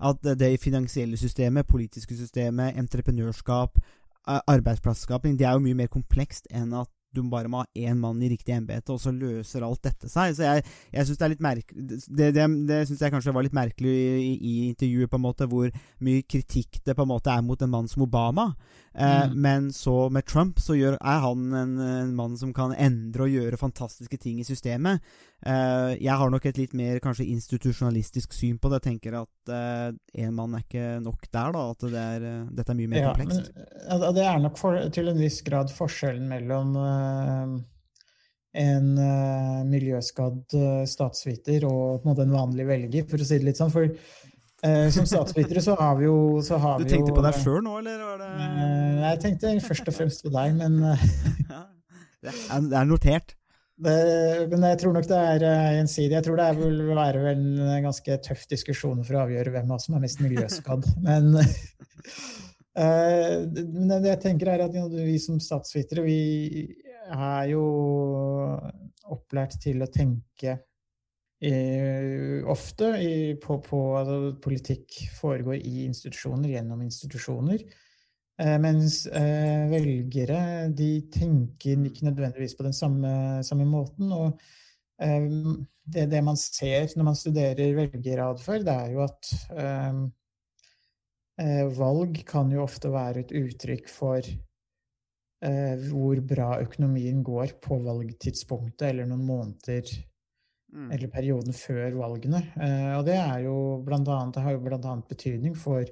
at 0.09 0.25
det 0.39 0.55
finansielle 0.63 1.19
systemet, 1.21 1.69
politiske 1.69 2.17
systemet, 2.17 2.79
entreprenørskap, 2.81 3.77
arbeidsplassskaping, 4.25 5.37
det 5.37 5.45
er 5.45 5.53
jo 5.53 5.65
mye 5.67 5.77
mer 5.83 5.91
komplekst 5.93 6.49
enn 6.49 6.73
at 6.73 6.89
du 7.15 7.23
bare 7.31 7.51
må 7.51 7.63
ha 7.63 7.67
én 7.87 7.99
mann 8.01 8.21
i 8.23 8.29
riktig 8.31 8.55
embete, 8.55 8.93
og 8.93 9.01
så 9.01 9.13
løser 9.15 9.65
alt 9.65 9.83
dette 9.87 10.11
seg. 10.11 10.35
Så 10.37 10.45
jeg, 10.45 10.65
jeg 10.93 11.07
syns 11.07 11.21
det 11.21 11.27
er 11.27 11.33
litt 11.33 11.45
merkelig 11.45 11.85
Det, 11.89 12.31
det, 12.35 12.47
det 12.69 12.79
syns 12.89 13.03
jeg 13.05 13.15
kanskje 13.15 13.35
var 13.35 13.47
litt 13.47 13.57
merkelig 13.57 13.95
i, 13.95 14.33
i, 14.35 14.55
intervjuet, 14.69 15.11
på 15.11 15.19
en 15.19 15.25
måte, 15.25 15.49
hvor 15.51 15.69
mye 16.05 16.25
kritikk 16.27 16.81
det 16.85 16.97
på 16.97 17.05
en 17.05 17.13
måte 17.13 17.33
er 17.33 17.45
mot 17.45 17.61
en 17.61 17.73
mann 17.73 17.91
som 17.91 18.05
Obama. 18.05 18.51
Eh, 18.97 19.25
mm. 19.25 19.41
Men 19.41 19.73
så 19.73 20.09
med 20.09 20.25
Trump 20.25 20.59
så 20.59 20.75
gjør, 20.77 20.95
er 20.95 21.19
han 21.23 21.45
en, 21.51 21.73
en, 21.83 22.13
mann 22.15 22.37
som 22.39 22.53
kan 22.55 22.71
endre 22.71 23.27
og 23.27 23.33
gjøre 23.33 23.59
fantastiske 23.59 24.17
ting 24.21 24.39
i 24.39 24.47
systemet. 24.47 25.03
Eh, 25.45 25.97
jeg 25.99 26.15
har 26.15 26.31
nok 26.31 26.47
et 26.47 26.59
litt 26.61 26.75
mer 26.77 27.01
kanskje 27.03 27.27
institusjonalistisk 27.33 28.33
syn 28.33 28.57
på 28.61 28.71
det. 28.71 28.79
Jeg 28.79 28.87
tenker 28.93 29.19
at 29.19 29.53
én 29.53 30.29
eh, 30.29 30.33
mann 30.33 30.55
er 30.55 30.63
ikke 30.63 30.87
nok 31.03 31.27
der, 31.27 31.55
da. 31.57 31.67
At 31.75 31.85
det 31.85 32.03
er, 32.05 32.27
eh, 32.31 32.41
dette 32.55 32.71
er 32.71 32.79
mye 32.79 32.93
mer 32.93 33.03
ja, 33.03 33.13
komplekst. 33.13 33.51
Men, 33.89 34.09
det 34.15 34.27
er 34.31 34.43
nok 34.45 34.59
for, 34.61 34.79
til 34.95 35.11
en 35.11 35.23
viss 35.25 35.41
grad 35.45 35.73
forskjellen 35.75 36.29
mellom 36.31 36.77
eh, 36.79 37.55
en 38.55 38.85
miljøskadd 39.67 40.53
statsviter 40.87 41.65
og 41.67 41.97
på 41.99 42.05
en, 42.05 42.07
måte, 42.07 42.23
en 42.23 42.37
vanlig 42.37 42.63
velger, 42.69 43.03
for 43.09 43.19
å 43.19 43.27
si 43.27 43.41
det 43.41 43.49
litt 43.49 43.59
sånn. 43.59 43.73
For 43.73 43.91
uh, 44.65 44.89
som 44.93 45.07
statsvitere 45.07 45.63
så 45.63 45.77
har 45.79 45.95
vi 45.99 46.07
jo 46.07 46.17
har 46.41 46.81
Du 46.81 46.89
tenkte 46.89 47.13
jo, 47.13 47.15
på 47.17 47.23
deg 47.25 47.39
sjøl 47.39 47.63
nå, 47.65 47.77
eller? 47.81 48.03
Var 48.09 48.21
det... 48.21 48.29
jeg 49.05 49.21
tenkte 49.23 49.55
først 49.67 49.91
og 49.91 49.97
fremst 49.99 50.25
på 50.25 50.33
deg, 50.33 50.59
men 50.59 50.79
Det 52.25 52.77
er 52.79 52.87
notert. 52.89 53.35
Det, 53.75 53.95
men 54.49 54.63
jeg 54.71 54.79
tror 54.81 54.93
nok 54.95 55.07
det 55.09 55.17
er 55.19 55.43
gjensidig. 55.75 56.13
Jeg 56.15 56.25
tror 56.25 56.39
det 56.39 56.47
vil 56.61 56.77
være 56.95 57.33
en 57.33 57.47
ganske 57.83 58.17
tøff 58.23 58.45
diskusjon 58.49 59.03
for 59.03 59.17
å 59.17 59.25
avgjøre 59.25 59.51
hvem 59.51 59.73
av 59.73 59.77
oss 59.77 59.89
som 59.89 59.97
er 59.97 60.05
mest 60.05 60.23
miljøskadd. 60.23 60.87
men, 61.05 61.35
uh, 62.81 63.35
det 63.45 64.13
jeg 64.13 64.21
tenker 64.23 64.53
er 64.53 64.65
at 64.65 64.79
vi 64.95 65.17
som 65.21 65.41
statsvitere, 65.43 66.05
vi 66.07 66.19
er 67.11 67.51
jo 67.51 67.65
opplært 69.11 69.59
til 69.61 69.83
å 69.83 69.91
tenke 69.91 70.57
uh, 71.43 72.45
ofte 72.51 72.91
i, 73.03 73.15
på, 73.41 73.59
på 73.65 73.81
altså, 73.99 74.35
politikk 74.43 75.01
foregår 75.17 75.59
i 75.59 75.85
institusjoner, 75.89 76.53
gjennom 76.55 76.85
institusjoner. 76.85 77.65
Eh, 78.35 78.57
mens 78.59 79.05
eh, 79.15 79.63
velgere 79.71 80.67
de 80.75 80.89
tenker 81.07 81.85
ikke 81.87 82.09
nødvendigvis 82.09 82.57
på 82.57 82.65
den 82.65 82.73
samme, 82.75 83.11
samme 83.47 83.67
måten. 83.69 84.11
og 84.11 84.41
eh, 84.99 85.29
det, 85.85 86.09
det, 86.11 86.21
man 86.23 86.35
ser 86.39 86.89
når 86.97 87.07
man 87.11 87.15
studerer 87.15 87.77
velgeratferd, 87.77 88.65
det 88.67 88.73
er 88.75 88.91
jo 88.91 89.03
at 89.05 89.31
eh, 89.55 90.01
eh, 91.45 91.63
valg 91.77 92.19
kan 92.27 92.51
jo 92.51 92.65
ofte 92.65 92.91
være 92.91 93.23
et 93.23 93.31
uttrykk 93.39 93.87
for 93.93 94.19
eh, 94.19 95.87
hvor 95.87 96.19
bra 96.27 96.49
økonomien 96.65 97.23
går 97.23 97.55
på 97.63 97.79
valgtidspunktet 97.87 98.89
eller 98.89 99.07
noen 99.13 99.23
måneder 99.29 99.95
mm. 100.75 100.89
eller 100.91 101.13
perioden 101.13 101.55
før 101.55 101.95
valgene. 101.97 102.43
og 102.97 103.05
det 103.07 103.15
jo 103.45 103.55
blant 103.85 104.11
annet, 104.11 104.41
har 104.43 104.57
jo 104.57 104.61
annet 104.85 105.07
betydning 105.09 105.55
for, 105.57 105.87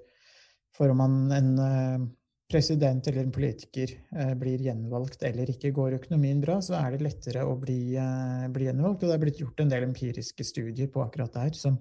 for 0.75 0.91
om 0.93 1.01
man 1.01 1.15
en 1.33 2.11
president 2.53 3.07
eller 3.07 3.25
en 3.25 3.33
politiker 3.33 3.93
eh, 3.93 4.33
blir 4.39 4.61
gjenvalgt 4.61 5.23
eller 5.25 5.49
ikke. 5.53 5.73
Går 5.75 5.97
økonomien 5.97 6.41
bra, 6.43 6.59
så 6.61 6.77
er 6.79 6.93
det 6.93 7.07
lettere 7.07 7.45
å 7.47 7.55
bli, 7.59 7.95
eh, 7.99 8.45
bli 8.53 8.69
gjenvalgt. 8.69 9.03
Og 9.03 9.09
det 9.09 9.15
er 9.15 9.23
blitt 9.23 9.41
gjort 9.41 9.63
en 9.63 9.73
del 9.73 9.87
empiriske 9.87 10.45
studier 10.45 10.91
på 10.93 11.03
akkurat 11.05 11.33
det 11.33 11.47
her, 11.47 11.57
som, 11.57 11.79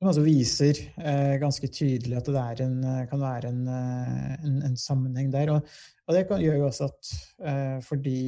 som 0.00 0.10
altså 0.10 0.24
viser 0.26 0.80
eh, 0.98 1.36
ganske 1.42 1.70
tydelig 1.70 2.18
at 2.18 2.30
det 2.32 2.66
en, 2.66 2.80
eh, 2.92 3.04
kan 3.12 3.22
være 3.22 3.52
en, 3.52 3.62
eh, 3.76 4.34
en, 4.40 4.58
en, 4.70 4.76
sammenheng 4.80 5.30
der. 5.34 5.54
Og, 5.54 5.78
og 6.06 6.18
det 6.18 6.26
kan, 6.30 6.42
gjør 6.42 6.60
jo 6.62 6.68
også 6.70 6.90
at 6.90 7.14
eh, 7.52 7.78
fordi 7.86 8.18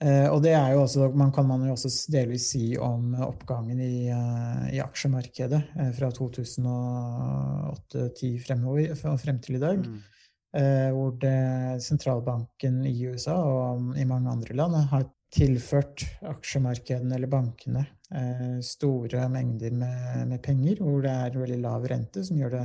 Og 0.00 0.40
det 0.40 0.54
er 0.56 0.72
jo 0.72 0.80
også, 0.86 1.10
man 1.12 1.28
kan 1.32 1.44
man 1.44 1.66
jo 1.66 1.72
også 1.74 2.12
delvis 2.12 2.50
si 2.54 2.76
om 2.80 3.14
oppgangen 3.20 3.80
i, 3.84 4.08
i 4.08 4.80
aksjemarkedet 4.80 5.60
fra 5.98 6.08
2008-2010 6.16 8.40
fremover 8.46 8.94
frem 9.20 9.36
til 9.44 9.58
i 9.58 9.60
dag. 9.60 9.76
Mm. 9.84 10.00
Eh, 10.50 10.88
hvor 10.90 11.12
det, 11.22 11.78
sentralbanken 11.84 12.80
i 12.88 12.96
USA 13.06 13.36
og 13.38 13.92
i 13.94 14.06
mange 14.08 14.32
andre 14.32 14.56
land 14.58 14.80
har 14.90 15.04
tilført 15.30 16.02
aksjemarkedene 16.26 17.14
eller 17.14 17.30
bankene 17.30 17.84
eh, 18.10 18.56
store 18.66 19.28
mengder 19.30 19.76
med, 19.78 20.24
med, 20.32 20.40
penger, 20.42 20.82
hvor 20.82 21.04
det 21.04 21.12
er 21.12 21.38
veldig 21.38 21.60
lav 21.62 21.86
rente, 21.92 22.24
som 22.26 22.40
gjør 22.40 22.56
det 22.56 22.64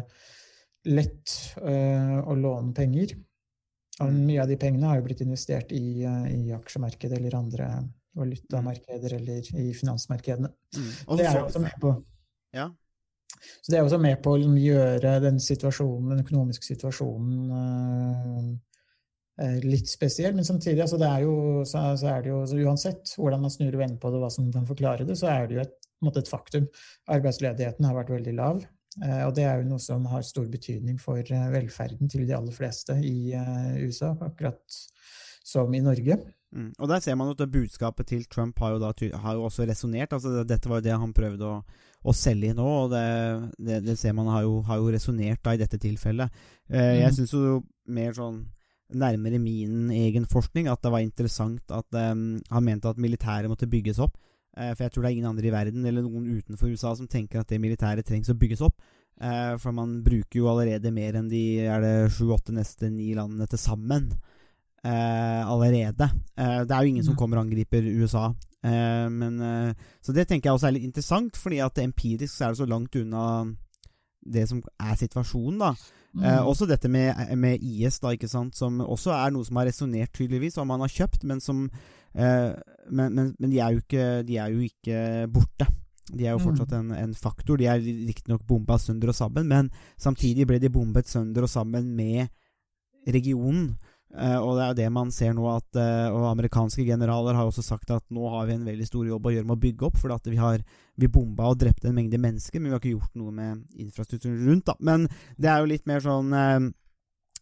lett 0.90 1.36
eh, 1.62 2.18
å 2.26 2.34
låne 2.40 2.74
penger. 2.74 3.14
Og 4.04 4.12
mm. 4.12 4.24
mye 4.28 4.42
av 4.44 4.50
de 4.52 4.58
pengene 4.60 4.90
har 4.90 5.00
jo 5.00 5.06
blitt 5.08 5.24
investert 5.24 5.72
i, 5.76 6.04
i 6.04 6.42
aksjemarkedet 6.56 7.20
eller 7.20 7.38
andre 7.38 7.70
valutamarkeder 8.16 9.18
eller 9.18 9.48
i 9.60 9.70
finansmarkedene. 9.76 10.52
Mm. 10.76 10.92
Det 11.16 11.28
er 11.28 11.40
jo 11.40 11.46
også 11.46 11.64
med 11.64 11.80
på 11.82 11.96
ja. 12.56 12.70
Så 13.62 13.72
det 13.72 13.78
er 13.78 13.86
også 13.86 14.00
med 14.02 14.22
på 14.24 14.36
å 14.36 14.40
gjøre 14.40 15.18
den, 15.22 15.38
den 15.38 16.24
økonomiske 16.24 16.66
situasjonen 16.66 17.52
uh, 17.52 19.58
litt 19.66 19.92
spesiell. 19.92 20.34
Men 20.38 20.48
samtidig, 20.48 20.80
altså 20.86 21.00
er 21.04 21.26
jo, 21.26 21.36
så, 21.68 21.84
så 22.00 22.14
er 22.14 22.24
det 22.24 22.32
jo 22.32 22.40
uansett 22.66 23.12
hvordan 23.20 23.44
man 23.44 23.54
snur 23.54 23.76
og 23.76 23.84
vender 23.84 24.00
på 24.02 24.14
det, 24.14 24.22
hva 24.24 24.32
som 24.34 24.48
kan 24.54 24.70
forklare 24.70 25.08
det, 25.08 25.20
så 25.20 25.30
er 25.34 25.50
det 25.50 25.60
jo 25.60 25.66
et, 25.66 25.76
et 26.16 26.32
faktum. 26.32 26.70
Arbeidsledigheten 27.12 27.90
har 27.90 28.00
vært 28.00 28.16
veldig 28.16 28.38
lav. 28.40 28.64
Uh, 29.04 29.26
og 29.28 29.34
det 29.36 29.44
er 29.44 29.60
jo 29.60 29.70
noe 29.74 29.82
som 29.84 30.06
har 30.08 30.24
stor 30.24 30.46
betydning 30.52 31.00
for 31.02 31.20
velferden 31.52 32.08
til 32.12 32.24
de 32.28 32.36
aller 32.38 32.56
fleste 32.56 32.96
i 33.04 33.34
uh, 33.36 33.76
USA, 33.84 34.14
akkurat 34.24 34.78
som 35.46 35.74
i 35.76 35.82
Norge. 35.84 36.18
Mm. 36.56 36.72
Og 36.80 36.88
der 36.88 37.02
ser 37.04 37.18
man 37.20 37.34
at 37.34 37.42
budskapet 37.52 38.08
til 38.08 38.24
Trump 38.32 38.60
har 38.64 38.72
jo, 38.76 38.80
da, 38.80 38.94
har 39.20 39.36
jo 39.36 39.44
også 39.44 39.66
resonnert. 39.68 40.14
Altså, 40.16 40.44
dette 40.48 40.70
var 40.72 40.80
jo 40.80 40.86
det 40.88 40.96
han 41.02 41.14
prøvde 41.14 41.50
å, 41.50 41.58
å 42.06 42.14
selge 42.16 42.54
nå, 42.56 42.66
og 42.86 42.94
det, 42.94 43.04
det, 43.60 43.82
det 43.84 43.98
ser 44.00 44.16
man 44.16 44.30
har 44.32 44.46
jo, 44.48 44.62
har 44.64 44.80
jo 44.80 44.94
resonnert 44.96 45.52
i 45.52 45.58
dette 45.60 45.78
tilfellet. 45.82 46.32
Eh, 46.70 47.02
Jeg 47.02 47.12
Mm. 47.12 47.18
syns 47.20 47.34
jo 47.36 47.58
mer 47.92 48.16
sånn 48.16 48.46
nærmere 48.96 49.40
min 49.42 49.90
egen 49.92 50.26
forskning 50.30 50.68
at 50.70 50.82
det 50.86 50.92
var 50.94 51.02
interessant 51.02 51.72
at 51.74 51.98
um, 51.98 52.40
han 52.52 52.64
mente 52.64 52.88
at 52.88 53.02
militæret 53.02 53.50
måtte 53.50 53.68
bygges 53.68 54.00
opp. 54.00 54.16
Eh, 54.58 54.74
for 54.74 54.84
jeg 54.86 54.92
tror 54.94 55.04
det 55.04 55.10
er 55.12 55.16
ingen 55.18 55.30
andre 55.32 55.48
i 55.50 55.52
verden 55.52 55.86
eller 55.86 56.02
noen 56.06 56.28
utenfor 56.40 56.72
USA 56.72 56.94
som 56.96 57.08
tenker 57.08 57.40
at 57.42 57.48
det 57.52 57.60
militæret 57.62 58.06
trengs 58.08 58.30
å 58.32 58.38
bygges 58.40 58.62
opp. 58.62 58.78
Eh, 59.22 59.58
for 59.58 59.72
man 59.72 60.02
bruker 60.04 60.40
jo 60.42 60.48
allerede 60.52 60.92
mer 60.94 61.14
enn 61.20 61.30
de 61.30 61.60
er 61.68 61.82
det 61.84 62.12
sju, 62.16 62.28
åtte, 62.36 62.52
neste 62.56 62.90
ni 62.92 63.14
landene 63.16 63.48
til 63.48 63.60
sammen. 63.60 64.12
Eh, 64.84 65.42
allerede. 65.50 66.12
Eh, 66.38 66.64
det 66.64 66.72
er 66.72 66.84
jo 66.84 66.90
ingen 66.94 67.04
som 67.04 67.16
Mm. 67.16 67.18
kommer 67.18 67.38
og 67.38 67.46
angriper 67.48 67.82
USA. 68.04 68.34
Eh, 68.64 69.10
men, 69.10 69.42
eh, 69.42 69.74
så 70.02 70.14
det 70.14 70.28
tenker 70.28 70.50
jeg 70.50 70.54
også 70.60 70.68
er 70.68 70.72
litt 70.74 70.84
interessant, 70.84 71.34
fordi 71.36 71.60
at 71.64 71.74
empirisk 71.76 72.34
så 72.36 72.46
er 72.46 72.50
det 72.54 72.58
så 72.58 72.68
langt 72.70 72.96
unna 72.96 73.56
det 74.28 74.48
som 74.50 74.62
er 74.80 74.96
situasjonen, 74.96 75.60
da. 75.60 75.70
Eh, 76.18 76.40
Mm. 76.40 76.46
også 76.48 76.68
dette 76.68 76.88
med, 76.90 77.38
med 77.38 77.60
IS, 77.62 78.00
da, 78.00 78.10
ikke 78.10 78.30
sant, 78.30 78.56
som 78.56 78.80
også 78.80 79.12
er 79.12 79.32
noe 79.32 79.44
som 79.44 79.56
har 79.58 79.66
resonnert, 79.66 80.14
tydeligvis, 80.14 80.58
om 80.58 80.68
man 80.68 80.80
har 80.80 80.88
kjøpt, 80.88 81.24
men 81.26 81.40
som 81.42 81.70
eh, 81.70 81.78
men, 82.16 83.14
men, 83.14 83.34
men 83.40 83.50
de 83.52 83.60
er 83.60 83.76
ikke, 83.76 84.06
de 84.28 84.38
er 84.40 84.54
jo 84.54 84.60
ikke 84.66 85.00
borte. 85.34 85.68
De 86.14 86.24
er 86.28 86.36
jo 86.36 86.40
Mm. 86.40 86.46
fortsatt 86.46 86.72
en, 86.78 86.92
en 86.94 87.14
faktor. 87.18 87.58
De 87.58 87.66
er 87.68 87.82
riktignok 87.82 88.46
bomba 88.48 88.78
sønder 88.78 89.10
og 89.10 89.16
sammen, 89.18 89.48
men 89.50 89.72
samtidig 89.98 90.46
ble 90.48 90.60
de 90.62 90.70
bombet 90.70 91.10
sønder 91.10 91.44
og 91.44 91.50
sammen 91.50 91.90
med 91.98 92.30
regionen. 93.08 93.76
Uh, 94.16 94.38
og 94.40 94.56
det 94.56 94.64
er 94.64 94.70
jo 94.70 94.78
det 94.80 94.92
man 94.96 95.10
ser 95.12 95.34
nå, 95.36 95.44
at 95.50 95.76
uh, 95.76 96.14
Og 96.16 96.30
amerikanske 96.30 96.86
generaler 96.88 97.36
har 97.36 97.50
også 97.50 97.64
sagt 97.66 97.90
at 97.92 98.04
nå 98.14 98.30
har 98.32 98.46
vi 98.48 98.54
en 98.54 98.64
veldig 98.64 98.86
stor 98.88 99.04
jobb 99.10 99.26
å 99.28 99.34
gjøre 99.34 99.48
med 99.50 99.58
å 99.58 99.64
bygge 99.66 99.88
opp, 99.90 99.98
for 100.00 100.14
at 100.16 100.30
vi 100.30 100.38
har 100.40 100.62
vi 100.96 101.10
bomba 101.12 101.50
og 101.52 101.58
drepte 101.60 101.90
en 101.90 101.98
mengde 101.98 102.22
mennesker, 102.22 102.62
men 102.62 102.70
vi 102.70 102.76
har 102.78 102.80
ikke 102.80 102.94
gjort 102.94 103.18
noe 103.20 103.34
med 103.36 103.66
infrastrukturen 103.76 104.46
rundt. 104.48 104.70
da 104.70 104.78
Men 104.80 105.10
det 105.36 105.50
er 105.52 105.60
jo 105.60 105.72
litt 105.74 105.86
mer 105.90 106.00
sånn 106.06 106.32
eh, 106.32 106.70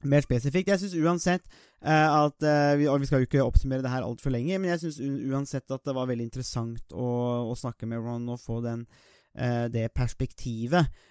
mer 0.10 0.26
spesifikt. 0.26 0.72
Jeg 0.72 0.82
syns 0.82 0.98
uansett 1.00 1.48
uh, 1.86 2.26
at 2.26 2.46
uh, 2.46 2.74
vi, 2.80 2.90
Og 2.92 3.02
vi 3.02 3.10
skal 3.10 3.24
jo 3.24 3.30
ikke 3.30 3.46
oppsummere 3.46 3.86
det 3.86 3.94
her 3.94 4.06
altfor 4.06 4.34
lenge, 4.34 4.60
men 4.60 4.74
jeg 4.74 4.86
syns 4.86 5.02
uansett 5.32 5.72
at 5.72 5.84
det 5.86 5.96
var 5.96 6.10
veldig 6.10 6.30
interessant 6.30 6.94
å, 6.94 7.10
å 7.52 7.58
snakke 7.60 7.90
med 7.90 8.04
Ron 8.04 8.30
og 8.34 8.42
få 8.42 8.62
den, 8.66 8.86
uh, 9.40 9.66
det 9.74 9.92
perspektivet 9.96 11.10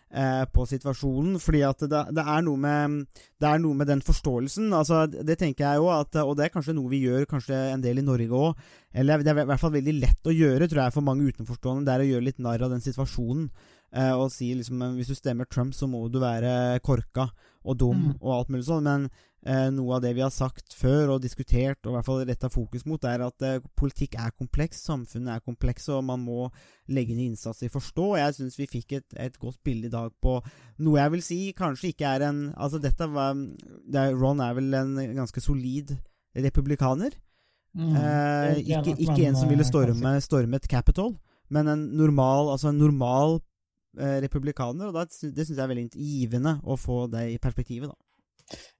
på 0.53 0.67
situasjonen. 0.69 1.39
Fordi 1.41 1.63
at 1.65 1.87
det, 1.89 2.01
det, 2.13 2.23
er 2.29 2.43
noe 2.45 2.61
med, 2.61 2.97
det 3.41 3.47
er 3.49 3.61
noe 3.65 3.79
med 3.81 3.89
den 3.89 4.03
forståelsen. 4.05 4.67
Altså, 4.77 5.07
det 5.09 5.39
tenker 5.41 5.65
jeg 5.65 5.81
jo, 5.81 5.87
at, 5.89 6.19
og 6.21 6.35
det 6.37 6.45
er 6.45 6.53
kanskje 6.53 6.75
noe 6.77 6.93
vi 6.93 7.01
gjør 7.07 7.25
kanskje 7.31 7.57
en 7.71 7.81
del 7.81 8.03
i 8.03 8.05
Norge 8.05 8.29
òg. 8.37 8.61
Eller 8.93 9.25
det 9.25 9.33
er 9.33 9.41
i 9.41 9.47
hvert 9.49 9.63
fall 9.63 9.73
veldig 9.73 9.95
lett 10.03 10.29
å 10.29 10.35
gjøre, 10.37 10.69
tror 10.69 10.83
jeg, 10.83 10.95
for 10.99 11.07
mange 11.07 11.31
utenforstående. 11.33 11.87
Det 11.89 11.95
er 11.95 12.05
å 12.05 12.11
gjøre 12.11 12.27
litt 12.29 12.45
narr 12.45 12.67
av 12.69 12.75
den 12.75 12.85
situasjonen. 12.85 13.49
Eh, 13.95 14.13
og 14.17 14.31
si 14.33 14.55
liksom 14.57 14.81
hvis 14.97 15.11
du 15.13 15.15
stemmer 15.15 15.45
Trump, 15.51 15.75
så 15.77 15.87
må 15.87 16.07
du 16.11 16.19
være 16.23 16.81
korka 16.81 17.29
og 17.65 17.77
dum 17.79 17.99
Mm. 18.03 18.15
og 18.23 18.33
alt 18.39 18.49
mulig 18.49 18.65
sånn. 18.65 18.83
Men 18.89 19.11
eh, 19.45 19.69
noe 19.71 19.97
av 19.97 20.03
det 20.03 20.15
vi 20.15 20.23
har 20.23 20.31
sagt 20.31 20.73
før 20.73 21.15
og 21.17 21.23
diskutert, 21.23 21.79
og 21.85 21.93
i 21.93 21.95
hvert 21.97 22.07
fall 22.07 22.25
retta 22.25 22.49
fokus 22.49 22.87
mot, 22.87 23.05
er 23.05 23.21
at 23.27 23.43
eh, 23.43 23.61
politikk 23.77 24.15
er 24.19 24.31
kompleks, 24.39 24.81
samfunnet 24.87 25.35
er 25.37 25.41
kompleks, 25.45 25.89
og 25.93 26.05
man 26.05 26.21
må 26.25 26.49
legge 26.89 27.15
ned 27.15 27.33
innsats 27.35 27.63
i 27.63 27.69
å 27.69 27.75
forstå. 27.77 28.07
Og 28.15 28.19
jeg 28.19 28.35
syns 28.39 28.57
vi 28.59 28.67
fikk 28.67 28.93
et, 29.01 29.07
et 29.19 29.39
godt 29.39 29.59
bilde 29.63 29.91
i 29.91 29.93
dag 29.93 30.11
på 30.23 30.39
noe 30.79 30.99
jeg 30.99 31.11
vil 31.13 31.23
si 31.23 31.41
kanskje 31.53 31.93
ikke 31.93 32.15
er 32.17 32.27
en 32.31 32.41
Altså, 32.57 32.81
dette 32.81 33.07
var 33.13 33.35
det 33.35 33.99
er, 34.01 34.17
Ron 34.17 34.41
er 34.41 34.55
vel 34.55 34.73
en 34.75 34.97
ganske 35.21 35.41
solid 35.43 35.93
republikaner. 36.35 37.13
Mm. 37.77 37.95
Eh, 37.97 38.59
ikke, 38.65 38.97
ikke 39.01 39.27
en 39.29 39.37
som 39.37 39.49
ville 39.49 39.65
storme, 39.65 40.17
stormet 40.25 40.65
et 40.65 40.71
Capitol, 40.71 41.15
men 41.53 41.69
en 41.69 41.87
normal, 41.97 42.51
altså 42.53 42.69
en 42.73 42.79
normal 42.81 43.41
republikaner. 43.95 44.89
Og 44.89 44.97
det 44.97 45.13
syns 45.47 45.57
jeg 45.57 45.65
er 45.65 45.73
veldig 45.75 45.89
givende 45.93 46.57
å 46.65 46.79
få 46.81 47.05
det 47.13 47.29
i 47.35 47.41
perspektivet, 47.43 47.93
da. 47.93 47.99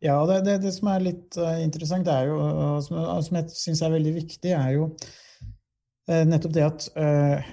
Ja, 0.03 0.19
det, 0.29 0.43
det, 0.45 0.59
det 0.67 0.73
som 0.75 0.91
er 0.93 1.05
litt 1.05 1.37
eh, 1.41 1.63
interessant, 1.65 2.09
er 2.11 2.27
jo, 2.29 2.39
og 2.43 2.83
som, 2.85 3.39
jeg 3.39 3.53
syns 3.57 3.81
er 3.81 3.95
veldig 3.95 4.15
viktig, 4.19 4.51
er 4.53 4.75
jo 4.75 4.89
eh, 6.11 6.25
nettopp 6.29 6.53
det 6.53 6.65
at 6.67 6.89
uh, 6.99 7.53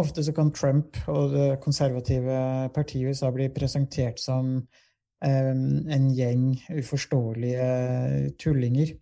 ofte 0.00 0.24
så 0.24 0.32
kan 0.32 0.54
Trump 0.56 0.96
og 1.12 1.34
det 1.34 1.48
konservative 1.64 2.38
partiet 2.72 3.02
i 3.02 3.12
USA 3.12 3.28
bli 3.34 3.50
presentert 3.52 4.22
som 4.22 4.54
um, 4.62 5.66
en 5.92 6.08
gjeng 6.16 6.54
uforståelige 6.78 7.68
tullinger. 8.40 8.94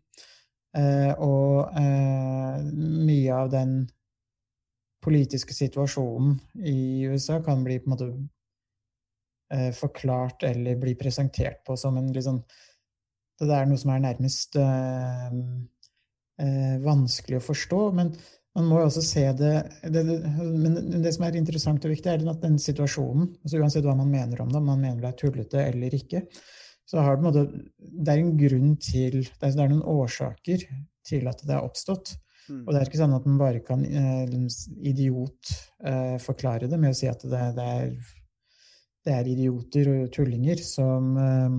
Eh, 0.76 1.12
og 1.24 1.72
eh, 1.80 2.56
mye 2.76 3.36
av 3.36 3.48
den 3.52 3.76
politiske 5.06 5.54
situasjonen 5.54 6.34
i 6.66 7.06
USA 7.06 7.38
kan 7.44 7.62
bli 7.64 7.78
på 7.80 7.88
en 7.88 7.94
måte 7.94 8.08
eh, 9.54 9.70
forklart 9.76 10.46
eller 10.48 10.80
bli 10.82 10.96
presentert 10.98 11.62
på 11.66 11.76
som 11.78 11.98
en 12.00 12.10
sånn 12.22 12.42
Det 13.36 13.52
er 13.52 13.68
noe 13.68 13.78
som 13.78 13.92
er 13.92 14.02
nærmest 14.02 14.56
eh, 14.56 15.38
eh, 16.42 16.76
vanskelig 16.82 17.38
å 17.38 17.46
forstå. 17.50 17.80
Men 17.98 18.14
man 18.56 18.70
må 18.70 18.80
jo 18.80 18.88
også 18.88 19.02
se 19.04 19.24
det, 19.36 19.54
det, 19.84 20.02
det 20.08 20.18
Men 20.64 21.02
det 21.04 21.12
som 21.14 21.26
er 21.26 21.36
interessant 21.36 21.84
og 21.84 21.92
viktig, 21.92 22.12
er 22.12 22.30
at 22.32 22.42
den 22.42 22.56
situasjonen, 22.58 23.34
altså 23.44 23.60
uansett 23.60 23.84
hva 23.84 23.96
man 23.98 24.08
mener 24.12 24.40
om 24.40 24.52
det, 24.52 24.62
om 24.62 24.70
man 24.72 24.80
mener 24.80 25.02
det 25.04 25.12
er 25.12 25.18
tullete 25.20 25.66
eller 25.66 25.98
ikke, 26.00 26.24
så 26.86 27.02
har 27.02 27.16
det, 27.16 27.22
på 27.22 27.26
en 27.26 27.28
måte, 27.28 27.64
det 27.76 28.14
er 28.14 28.22
en 28.22 28.36
grunn 28.40 28.76
til 28.80 29.18
Det 29.26 29.42
er, 29.42 29.52
det 29.52 29.64
er 29.64 29.74
noen 29.74 29.84
årsaker 29.90 30.64
til 31.06 31.28
at 31.28 31.42
det 31.44 31.54
har 31.54 31.66
oppstått. 31.66 32.16
Og 32.50 32.68
det 32.72 32.80
er 32.80 32.88
ikke 32.88 33.00
sånn 33.00 33.16
at 33.16 33.26
man 33.28 33.38
bare 33.40 33.62
kan 33.66 33.82
eh, 33.84 34.34
idiot 34.86 35.52
eh, 35.84 36.16
forklare 36.22 36.68
det 36.70 36.78
med 36.80 36.94
å 36.94 36.98
si 36.98 37.08
at 37.10 37.24
det, 37.26 37.42
det, 37.56 37.66
er, 37.80 37.94
det 39.06 39.14
er 39.16 39.30
idioter 39.32 39.90
og 39.94 40.12
tullinger 40.14 40.62
som 40.62 41.12
eh, 41.22 41.56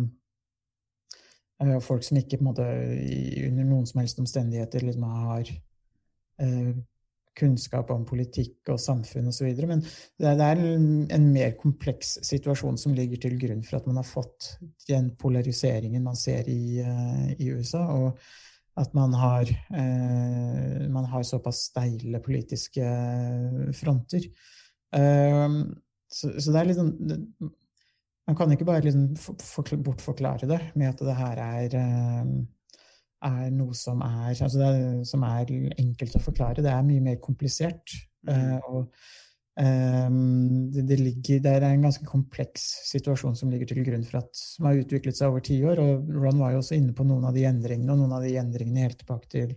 eh, 1.65 1.79
Folk 1.83 2.05
som 2.07 2.19
ikke 2.21 2.39
måte 2.45 2.65
under 2.67 3.65
noen 3.67 3.88
som 3.89 4.03
helst 4.03 4.21
omstendigheter 4.23 4.85
liksom 4.88 5.09
har 5.09 5.55
kunnskap 7.38 7.89
om 7.93 8.03
politikk 8.05 8.69
og 8.73 8.79
samfunn 8.81 9.29
osv. 9.31 9.47
Men 9.69 9.81
det, 9.81 10.27
er- 10.27 10.41
er 10.45 10.61
en, 11.13 11.27
mer 11.33 11.55
kompleks 11.57 12.17
situasjon 12.25 12.77
som 12.81 12.93
ligger 12.97 13.21
til 13.23 13.38
grunn 13.41 13.63
for 13.65 13.79
at 13.79 13.88
man 13.89 13.97
har 14.01 14.05
fått 14.05 14.51
den 14.89 15.11
polariseringen 15.17 16.05
man 16.05 16.17
ser 16.17 16.49
i, 16.49 16.77
i 17.38 17.49
USA. 17.53 17.88
og 17.93 18.21
at 18.78 18.93
man 18.93 19.13
har, 19.17 19.49
eh, 19.73 20.88
man 20.93 21.05
har 21.09 21.23
såpass 21.25 21.67
steile 21.71 22.21
politiske 22.23 22.86
fronter. 23.73 24.28
Eh, 24.95 25.47
så, 26.07 26.30
så 26.39 26.53
det 26.53 26.59
er 26.59 26.69
litt 26.69 26.78
sånn 26.80 26.93
Man 28.28 28.36
kan 28.39 28.51
ikke 28.53 28.67
bare 28.67 28.84
liksom 28.84 29.09
for, 29.19 29.36
for, 29.43 29.80
bortforklare 29.84 30.47
det 30.47 30.59
med 30.80 30.89
at 30.89 31.01
det 31.03 31.15
her 31.15 31.39
er, 31.43 31.75
eh, 31.80 32.32
er 33.28 33.53
noe 33.55 33.75
som 33.75 34.01
er, 34.03 34.34
altså 34.34 34.59
det 34.59 34.67
er, 34.67 34.97
som 35.07 35.23
er 35.23 35.53
enkelt 35.80 36.17
å 36.19 36.23
forklare. 36.25 36.63
Det 36.63 36.73
er 36.73 36.84
mye 36.89 37.05
mer 37.05 37.21
komplisert. 37.23 37.95
Eh, 38.28 38.58
og 38.67 38.91
det, 39.58 40.84
det, 40.86 41.00
ligger, 41.01 41.39
det 41.42 41.50
er 41.50 41.63
en 41.66 41.82
ganske 41.88 42.05
kompleks 42.05 42.62
situasjon 42.92 43.34
som 43.38 43.50
ligger 43.50 43.67
til 43.71 43.86
grunn 43.88 44.04
for 44.05 44.20
at 44.20 44.29
som 44.38 44.66
har 44.70 44.78
utviklet 44.84 45.17
seg 45.17 45.29
over 45.32 45.42
tiår. 45.46 45.78
og 45.82 45.92
Ron 46.13 46.42
var 46.43 46.50
jo 46.54 46.59
også 46.62 46.78
inne 46.78 46.93
på 46.93 47.04
noen 47.08 47.25
av 47.25 47.34
de 47.34 47.43
endringene, 47.50 47.92
og 47.93 48.00
noen 48.04 48.16
av 48.20 48.24
de 48.25 48.38
endringene 48.38 48.86
helt 48.86 49.00
tilbake 49.01 49.28
til 49.34 49.50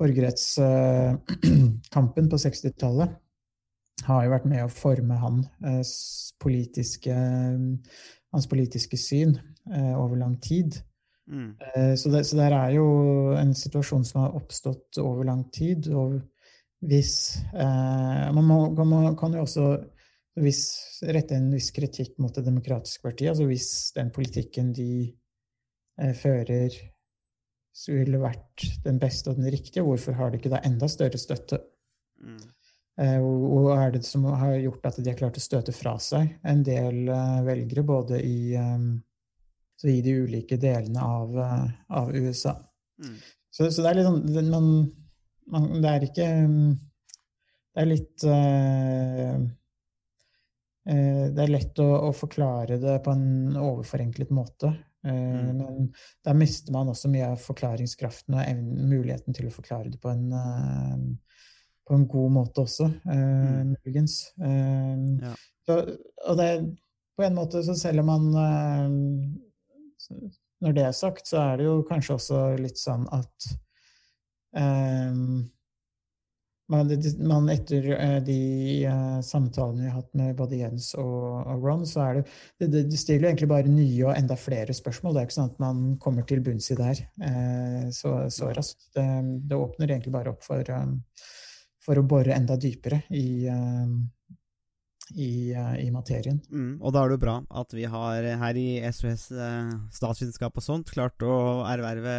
borgerrettskampen 0.00 2.24
uh, 2.28 2.32
på 2.32 2.36
60-tallet 2.46 3.08
har 4.06 4.20
jo 4.24 4.32
vært 4.32 4.48
med 4.48 4.64
å 4.64 4.72
forme 4.72 5.14
han, 5.20 5.36
uh, 5.66 5.84
politiske, 6.40 7.14
hans 8.32 8.46
politiske 8.48 8.96
syn 8.96 9.36
over 9.70 10.16
lang 10.16 10.40
tid. 10.40 10.80
Mm. 11.30 11.54
Så, 12.00 12.08
det, 12.10 12.24
så 12.26 12.36
der 12.40 12.50
er 12.56 12.70
jo 12.74 12.86
en 13.38 13.54
situasjon 13.54 14.04
som 14.08 14.20
har 14.24 14.34
oppstått 14.34 14.98
over 14.98 15.24
lang 15.28 15.44
tid. 15.52 15.86
og 15.92 16.20
hvis 16.80 17.14
eh, 17.52 18.28
man, 18.32 18.44
må, 18.46 18.60
man, 18.78 19.16
kan 19.18 19.34
jo 19.36 19.44
også 19.44 19.64
hvis, 20.40 20.62
rette 21.04 21.36
en 21.36 21.50
viss 21.52 21.70
kritikk 21.76 22.16
mot 22.22 22.32
Det 22.34 22.44
demokratiske 22.46 23.04
partiet. 23.04 23.34
altså 23.34 23.48
Hvis 23.48 23.68
den 23.96 24.12
politikken 24.14 24.72
de 24.76 24.92
eh, 26.00 26.14
fører, 26.16 26.76
skulle 27.80 28.18
vært 28.20 28.64
den 28.84 28.98
beste 29.00 29.30
og 29.30 29.38
den 29.38 29.50
riktige, 29.52 29.84
hvorfor 29.86 30.16
har 30.18 30.30
de 30.30 30.40
ikke 30.40 30.52
da 30.52 30.62
enda 30.66 30.88
større 30.90 31.20
støtte? 31.20 31.60
Mm. 32.20 32.40
Eh, 33.00 33.18
og, 33.20 33.44
og 33.56 33.68
er 33.76 33.94
det 33.94 34.02
som 34.04 34.24
har 34.26 34.56
gjort 34.58 34.88
at 34.90 34.98
de 35.00 35.12
har 35.12 35.18
klart 35.20 35.38
å 35.38 35.44
støte 35.44 35.74
fra 35.76 35.94
seg 36.02 36.34
en 36.48 36.64
del 36.66 37.08
eh, 37.08 37.36
velgere, 37.46 37.84
både 37.86 38.22
i, 38.24 38.56
i 38.56 40.00
de 40.04 40.16
ulike 40.24 40.58
delene 40.60 41.04
av, 41.04 41.36
av 42.00 42.10
USA? 42.16 42.56
Mm. 43.00 43.20
Så, 43.50 43.70
så, 43.70 43.82
det 43.82 43.90
er 43.90 44.00
litt 44.00 44.08
sånn 44.08 44.50
man, 44.52 44.68
man, 45.52 45.70
det 45.82 45.90
er 45.90 46.06
ikke 46.06 46.28
Det 47.70 47.82
er 47.82 47.88
litt 47.88 48.24
uh, 48.26 49.40
uh, 50.90 51.24
Det 51.30 51.42
er 51.44 51.52
lett 51.52 51.82
å, 51.82 51.88
å, 52.08 52.12
forklare 52.16 52.78
det 52.82 53.00
på 53.04 53.14
en 53.14 53.56
overforenklet 53.56 54.32
måte. 54.34 54.72
Uh, 54.74 54.86
Mm. 55.00 55.56
Men 55.56 55.86
da 56.20 56.34
mister 56.36 56.74
man 56.74 56.90
også 56.92 57.08
mye 57.08 57.30
av 57.32 57.38
forklaringskraften 57.40 58.34
og 58.36 58.42
evnen, 58.42 58.82
muligheten 58.90 59.32
til 59.32 59.46
å 59.48 59.52
forklare 59.54 59.88
det 59.88 59.96
på 60.02 60.10
en, 60.12 60.26
på 61.88 61.96
en 61.96 62.04
god 62.04 62.34
måte 62.34 62.66
også, 62.66 62.90
Mm. 63.08 63.70
muligens. 63.70 64.18
Ja. 64.36 65.32
så, 65.64 65.78
og 66.28 66.36
det, 66.36 66.50
på 67.16 67.24
en 67.24 67.38
måte, 67.38 67.64
så 67.64 67.78
selv 67.80 68.04
om 68.04 68.12
man 68.12 68.28
Når 70.60 70.76
det 70.76 70.84
er 70.84 70.92
sagt, 70.92 71.24
så 71.32 71.40
er 71.46 71.56
det 71.56 71.64
jo 71.70 71.80
kanskje 71.88 72.18
også 72.18 72.44
litt 72.60 72.76
sånn 72.76 73.08
at 73.16 73.48
eh, 74.56 75.18
man, 76.70 77.48
etter 77.50 77.90
eh, 77.90 78.16
de 78.22 78.40
eh, 78.84 79.20
samtalene 79.26 79.82
vi 79.82 79.88
har 79.88 79.96
hatt 79.98 80.12
med 80.14 80.36
både 80.38 80.60
Jens 80.60 80.92
og, 80.98 81.24
og 81.42 81.64
Ron, 81.64 81.82
så 81.88 82.04
er 82.04 82.20
det, 82.20 82.24
det, 82.62 82.84
det 82.92 83.00
stiller 83.00 83.30
egentlig 83.30 83.50
bare 83.50 83.70
nye 83.72 84.04
og 84.06 84.14
enda 84.14 84.36
flere 84.38 84.74
spørsmål. 84.76 85.16
Det 85.16 85.22
er 85.22 85.28
ikke 85.28 85.38
sånn 85.38 85.50
at 85.50 85.62
man 85.62 85.82
kommer 86.02 86.26
til 86.28 86.42
bunns 86.46 86.70
i 86.70 86.78
det 86.78 86.90
her 86.92 87.02
eh, 87.26 87.88
så, 87.94 88.14
så 88.30 88.52
raskt. 88.54 88.90
Det, 88.94 89.06
det 89.50 89.58
åpner 89.58 89.90
egentlig 89.90 90.14
bare 90.14 90.34
opp 90.34 90.46
for, 90.46 90.70
for 91.82 92.00
å 92.00 92.06
bore 92.06 92.36
enda 92.36 92.58
dypere 92.60 93.02
i, 93.18 93.48
i, 95.16 95.30
uh, 95.56 95.74
i 95.80 95.88
materien. 95.90 96.38
Mm, 96.52 96.76
og 96.78 96.94
da 96.94 97.02
er 97.02 97.14
det 97.14 97.22
bra 97.24 97.40
at 97.62 97.74
vi 97.74 97.88
har 97.90 98.30
her 98.44 98.60
i 98.60 98.68
SOS 98.92 99.26
uh, 99.34 99.74
statsvitenskap 99.90 100.54
og 100.54 100.66
sånt 100.66 100.94
klart 100.94 101.26
å 101.26 101.64
erverve 101.66 102.14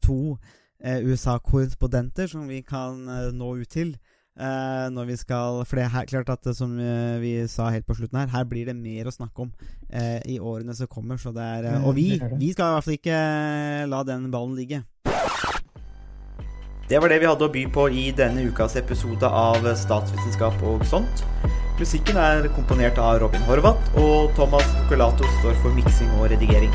to 0.00 0.38
USA-korrespondenter 0.84 2.30
som 2.30 2.46
vi 2.48 2.62
kan 2.62 3.02
eh, 3.08 3.30
nå 3.36 3.54
ut 3.60 3.68
til. 3.68 3.96
eh, 4.40 4.86
når 4.90 5.04
vi 5.10 5.16
skal 5.20 5.64
For 5.68 5.76
det 5.76 5.84
er 5.90 6.06
klart 6.08 6.30
at 6.32 6.56
som 6.56 6.78
eh, 6.78 7.18
vi 7.20 7.46
sa 7.48 7.68
helt 7.70 7.86
på 7.86 7.94
slutten 7.98 8.18
her, 8.18 8.30
her 8.32 8.44
blir 8.48 8.66
det 8.70 8.76
mer 8.76 9.06
å 9.10 9.12
snakke 9.12 9.42
om 9.44 9.50
eh, 9.92 10.20
i 10.24 10.38
årene 10.40 10.74
som 10.74 10.86
kommer. 10.88 11.16
Så 11.20 11.32
det 11.36 11.42
er, 11.42 11.64
eh, 11.74 11.84
og 11.84 11.94
vi, 11.98 12.20
vi 12.38 12.52
skal 12.52 12.70
i 12.70 12.78
hvert 12.78 12.84
fall 12.88 12.96
ikke 12.96 13.18
eh, 13.18 13.86
la 13.90 14.02
den 14.08 14.30
ballen 14.30 14.56
ligge. 14.56 14.82
Det 16.90 16.98
var 16.98 17.08
det 17.12 17.20
vi 17.22 17.28
hadde 17.30 17.46
å 17.46 17.52
by 17.54 17.60
på 17.70 17.84
i 17.94 18.08
denne 18.10 18.42
ukas 18.50 18.74
episode 18.80 19.22
av 19.28 19.62
Statsvitenskap 19.78 20.56
og 20.66 20.82
sånt. 20.90 21.22
Musikken 21.78 22.18
er 22.18 22.48
komponert 22.56 22.98
av 22.98 23.20
Robin 23.22 23.44
Horvath, 23.46 23.92
og 23.96 24.34
Thomas 24.36 24.66
Colato 24.90 25.24
står 25.38 25.54
for 25.62 25.72
miksing 25.78 26.10
og 26.18 26.26
redigering. 26.32 26.74